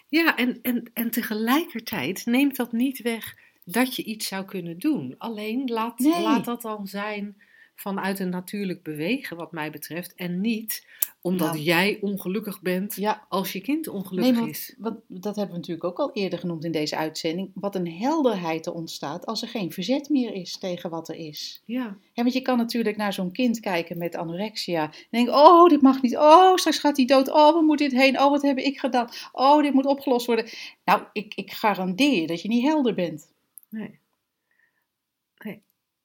ja 0.08 0.36
en, 0.36 0.58
en, 0.62 0.90
en 0.94 1.10
tegelijkertijd 1.10 2.26
neemt 2.26 2.56
dat 2.56 2.72
niet 2.72 3.02
weg 3.02 3.36
dat 3.64 3.96
je 3.96 4.04
iets 4.04 4.26
zou 4.26 4.44
kunnen 4.44 4.78
doen. 4.78 5.14
Alleen 5.18 5.68
laat, 5.68 5.98
Nee. 5.98 6.22
laat 6.22 6.44
dat 6.44 6.62
dan 6.62 6.86
zijn 6.86 7.42
vanuit 7.80 8.18
een 8.18 8.28
natuurlijk 8.30 8.82
bewegen, 8.82 9.36
wat 9.36 9.52
mij 9.52 9.70
betreft. 9.70 10.14
En 10.14 10.40
niet 10.40 10.86
omdat 11.20 11.52
Nou. 11.52 11.58
jij 11.62 11.98
ongelukkig 12.00 12.60
bent 12.62 12.94
Ja, 12.94 13.26
als 13.28 13.52
je 13.52 13.60
kind 13.60 13.88
ongelukkig 13.88 14.32
nee, 14.32 14.40
want, 14.40 14.56
is. 14.56 14.74
want 14.78 14.98
dat 15.06 15.36
hebben 15.36 15.54
we 15.54 15.60
natuurlijk 15.60 15.84
ook 15.84 15.98
al 15.98 16.12
eerder 16.12 16.38
genoemd 16.38 16.64
in 16.64 16.72
deze 16.72 16.96
uitzending. 16.96 17.50
Wat 17.54 17.74
een 17.74 17.90
helderheid 17.92 18.66
er 18.66 18.72
ontstaat 18.72 19.26
als 19.26 19.42
er 19.42 19.48
geen 19.48 19.72
verzet 19.72 20.08
meer 20.08 20.32
is 20.34 20.58
tegen 20.58 20.90
wat 20.90 21.08
er 21.08 21.14
is. 21.14 21.62
Ja, 21.64 21.96
Ja, 22.12 22.22
want 22.22 22.32
je 22.32 22.40
kan 22.42 22.56
natuurlijk 22.56 22.96
naar 22.96 23.12
zo'n 23.12 23.32
kind 23.32 23.60
kijken 23.60 23.98
met 23.98 24.16
anorexia. 24.16 24.82
En 24.82 24.92
denken, 25.10 25.34
oh, 25.34 25.68
dit 25.68 25.82
mag 25.82 26.02
niet. 26.02 26.16
Oh, 26.16 26.54
straks 26.56 26.78
gaat 26.78 26.96
hij 26.96 27.06
dood. 27.06 27.28
Oh, 27.28 27.52
waar 27.52 27.62
moet 27.62 27.78
dit 27.78 27.92
heen? 27.92 28.20
Oh, 28.20 28.30
wat 28.30 28.42
heb 28.42 28.58
ik 28.58 28.78
gedaan? 28.78 29.08
Oh, 29.32 29.62
dit 29.62 29.72
moet 29.74 29.86
opgelost 29.86 30.26
worden. 30.26 30.46
Nou, 30.84 31.02
ik, 31.12 31.34
ik 31.34 31.52
garandeer 31.52 32.20
je 32.20 32.26
dat 32.26 32.42
je 32.42 32.48
niet 32.48 32.64
helder 32.64 32.94
bent. 32.94 33.32
Nee. 33.70 33.98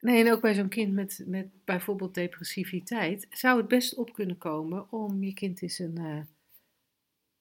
Nee. 0.04 0.26
En 0.26 0.32
ook 0.32 0.42
bij 0.42 0.54
zo'n 0.54 0.70
kind 0.70 0.94
met, 0.94 1.24
met 1.26 1.48
bijvoorbeeld 1.66 2.14
depressiviteit 2.14 3.28
zou 3.30 3.58
het 3.58 3.68
best 3.68 3.96
op 3.96 4.14
kunnen 4.14 4.38
komen 4.38 4.92
om 4.92 5.24
je 5.24 5.34
kind 5.34 5.62
eens 5.62 5.80
een, 5.80 5.98
eh, 5.98 6.20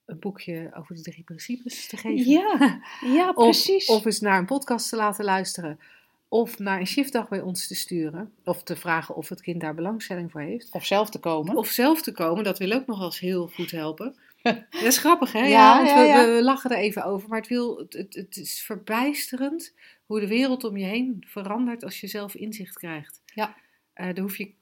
een 0.05 0.19
boekje 0.19 0.71
over 0.73 0.95
de 0.95 1.01
drie 1.01 1.23
principes 1.23 1.87
te 1.87 1.97
geven. 1.97 2.31
Ja, 2.31 2.81
ja 3.01 3.29
Of, 3.35 3.43
precies. 3.43 3.85
of 3.85 4.05
eens 4.05 4.19
naar 4.19 4.39
een 4.39 4.45
podcast 4.45 4.89
te 4.89 4.95
laten 4.95 5.25
luisteren. 5.25 5.79
Of 6.27 6.59
naar 6.59 6.79
een 6.79 6.87
shiftdag 6.87 7.29
bij 7.29 7.41
ons 7.41 7.67
te 7.67 7.75
sturen. 7.75 8.33
Of 8.43 8.63
te 8.63 8.75
vragen 8.75 9.15
of 9.15 9.29
het 9.29 9.41
kind 9.41 9.61
daar 9.61 9.75
belangstelling 9.75 10.31
voor 10.31 10.41
heeft. 10.41 10.69
Of 10.71 10.85
zelf 10.85 11.09
te 11.09 11.19
komen. 11.19 11.55
Of 11.55 11.67
zelf 11.67 12.01
te 12.01 12.11
komen, 12.11 12.43
dat 12.43 12.59
wil 12.59 12.71
ook 12.71 12.85
nog 12.85 12.97
wel 12.97 13.05
eens 13.05 13.19
heel 13.19 13.47
goed 13.47 13.71
helpen. 13.71 14.15
Dat 14.69 14.81
is 14.81 14.97
grappig, 14.97 15.31
hè? 15.31 15.39
Ja, 15.39 15.47
Ja, 15.47 15.75
want 15.75 15.89
ja, 15.89 16.01
we, 16.01 16.07
ja. 16.07 16.35
we 16.35 16.43
lachen 16.43 16.69
er 16.69 16.77
even 16.77 17.03
over. 17.03 17.29
Maar 17.29 17.39
het, 17.39 17.47
wil, 17.47 17.77
het, 17.77 18.13
het, 18.15 18.37
is 18.37 18.61
verbijsterend 18.61 19.73
hoe 20.05 20.19
de 20.19 20.27
wereld 20.27 20.63
om 20.63 20.77
je 20.77 20.85
heen 20.85 21.23
verandert 21.27 21.83
als 21.83 21.99
je 21.99 22.07
zelf 22.07 22.35
inzicht 22.35 22.77
krijgt. 22.77 23.21
Ja. 23.25 23.55
Eh, 23.93 24.05
daar 24.05 24.19
hoef 24.19 24.37
je, 24.37 24.53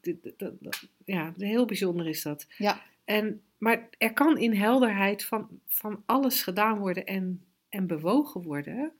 ja, 1.06 1.34
heel 1.38 1.66
bijzonder 1.66 2.08
is 2.08 2.22
dat. 2.22 2.48
Ja. 2.58 2.82
En, 3.06 3.42
maar 3.58 3.90
er 3.98 4.14
kan 4.14 4.38
in 4.38 4.54
helderheid 4.54 5.26
van, 5.26 5.60
van 5.68 6.04
alles 6.06 6.44
gedaan 6.44 6.80
worden 6.80 7.06
en, 7.06 7.44
en 7.70 7.88
bewogen 7.88 8.42
worden. 8.42 8.94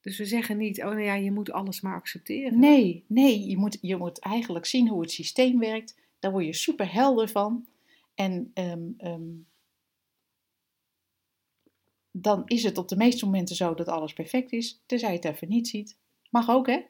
Dus 0.00 0.18
we 0.18 0.24
zeggen 0.24 0.56
niet, 0.56 0.78
oh 0.78 0.84
nou 0.84 1.00
ja, 1.00 1.14
je 1.14 1.32
moet 1.32 1.50
alles 1.50 1.80
maar 1.80 1.94
accepteren. 1.94 2.58
Nee, 2.58 3.04
nee 3.06 3.48
je, 3.48 3.56
moet, 3.56 3.78
je 3.80 3.96
moet 3.96 4.20
eigenlijk 4.20 4.66
zien 4.66 4.88
hoe 4.88 5.00
het 5.00 5.10
systeem 5.10 5.58
werkt. 5.58 5.96
Daar 6.26 6.34
word 6.34 6.46
je 6.46 6.52
super 6.54 6.92
helder 6.92 7.28
van. 7.28 7.66
En 8.14 8.50
ehm, 8.54 8.88
ehm, 8.96 9.30
dan 12.10 12.42
is 12.46 12.62
het 12.62 12.78
op 12.78 12.88
de 12.88 12.96
meeste 12.96 13.24
momenten 13.24 13.56
zo 13.56 13.74
dat 13.74 13.88
alles 13.88 14.12
perfect 14.12 14.52
is, 14.52 14.82
tenzij 14.86 15.10
je 15.10 15.16
het 15.16 15.24
even 15.24 15.48
niet 15.48 15.68
ziet. 15.68 15.96
Mag 16.30 16.48
ook, 16.48 16.66
hè? 16.66 16.80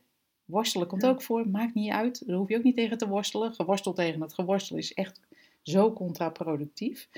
Worstelen 0.44 0.86
komt 0.86 1.02
Ja. 1.02 1.08
ook 1.08 1.22
voor, 1.22 1.48
maakt 1.48 1.74
niet 1.74 1.90
uit. 1.90 2.26
Daar 2.26 2.36
hoef 2.36 2.48
je 2.48 2.56
ook 2.56 2.62
niet 2.62 2.76
tegen 2.76 2.98
te 2.98 3.08
worstelen. 3.08 3.54
Geworstel 3.54 3.92
tegen 3.92 4.20
het 4.20 4.34
geworstel 4.34 4.76
is 4.76 4.94
echt 4.94 5.20
zo 5.62 5.92
contraproductief. 5.92 7.08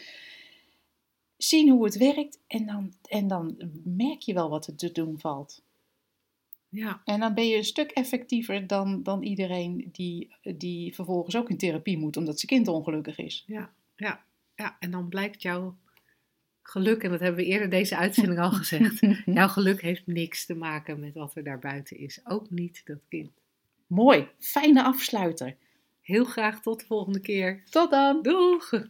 Zien 1.37 1.71
hoe 1.71 1.85
het 1.85 1.97
werkt 1.97 2.39
en 2.47 2.67
dan, 2.67 2.93
en 3.03 3.29
dan 3.29 3.57
merk 3.85 4.21
je 4.21 4.35
wel 4.35 4.49
wat 4.49 4.67
er 4.67 4.77
te 4.77 4.93
doen 4.93 5.21
valt. 5.21 5.63
Ja, 6.71 7.03
En 7.05 7.21
dan 7.21 7.35
ben 7.35 7.47
je 7.47 7.57
een 7.57 7.65
stuk 7.65 7.91
effectiever 7.91 8.67
dan, 8.67 9.03
dan 9.03 9.23
iedereen 9.23 9.89
die, 9.93 10.35
die 10.57 10.95
vervolgens 10.95 11.37
ook 11.37 11.51
in 11.51 11.57
therapie 11.57 11.99
moet 11.99 12.17
omdat 12.17 12.41
zijn 12.41 12.53
kind 12.53 12.69
ongelukkig 12.69 13.19
is. 13.19 13.45
ja, 13.47 13.73
ja, 13.97 14.25
ja. 14.55 14.77
En 14.81 14.91
dan 14.91 15.09
blijkt 15.09 15.43
jouw 15.43 15.77
geluk, 16.63 17.03
en 17.03 17.11
dat 17.11 17.21
hebben 17.21 17.45
we 17.45 17.51
eerder 17.51 17.71
deze 17.71 17.97
uitzending 17.97 18.39
al 18.41 18.51
gezegd, 18.51 19.01
jouw 19.25 19.49
geluk 19.49 19.83
heeft 19.83 20.07
niks 20.07 20.47
te 20.47 20.55
maken 20.55 21.01
met 21.01 21.15
wat 21.15 21.37
er 21.37 21.45
daarbuiten 21.45 21.99
is. 21.99 22.21
Ook 22.25 22.51
niet 22.51 22.83
dat 22.85 23.01
kind. 23.09 23.31
Mooi, 23.87 24.29
fijne 24.39 24.83
afsluiter. 24.83 25.57
Heel 26.01 26.25
graag 26.25 26.61
tot 26.61 26.81
de 26.81 26.87
volgende 26.87 27.21
keer. 27.21 27.63
Tot 27.71 27.91
dan! 27.91 28.23
Doeg! 28.23 28.89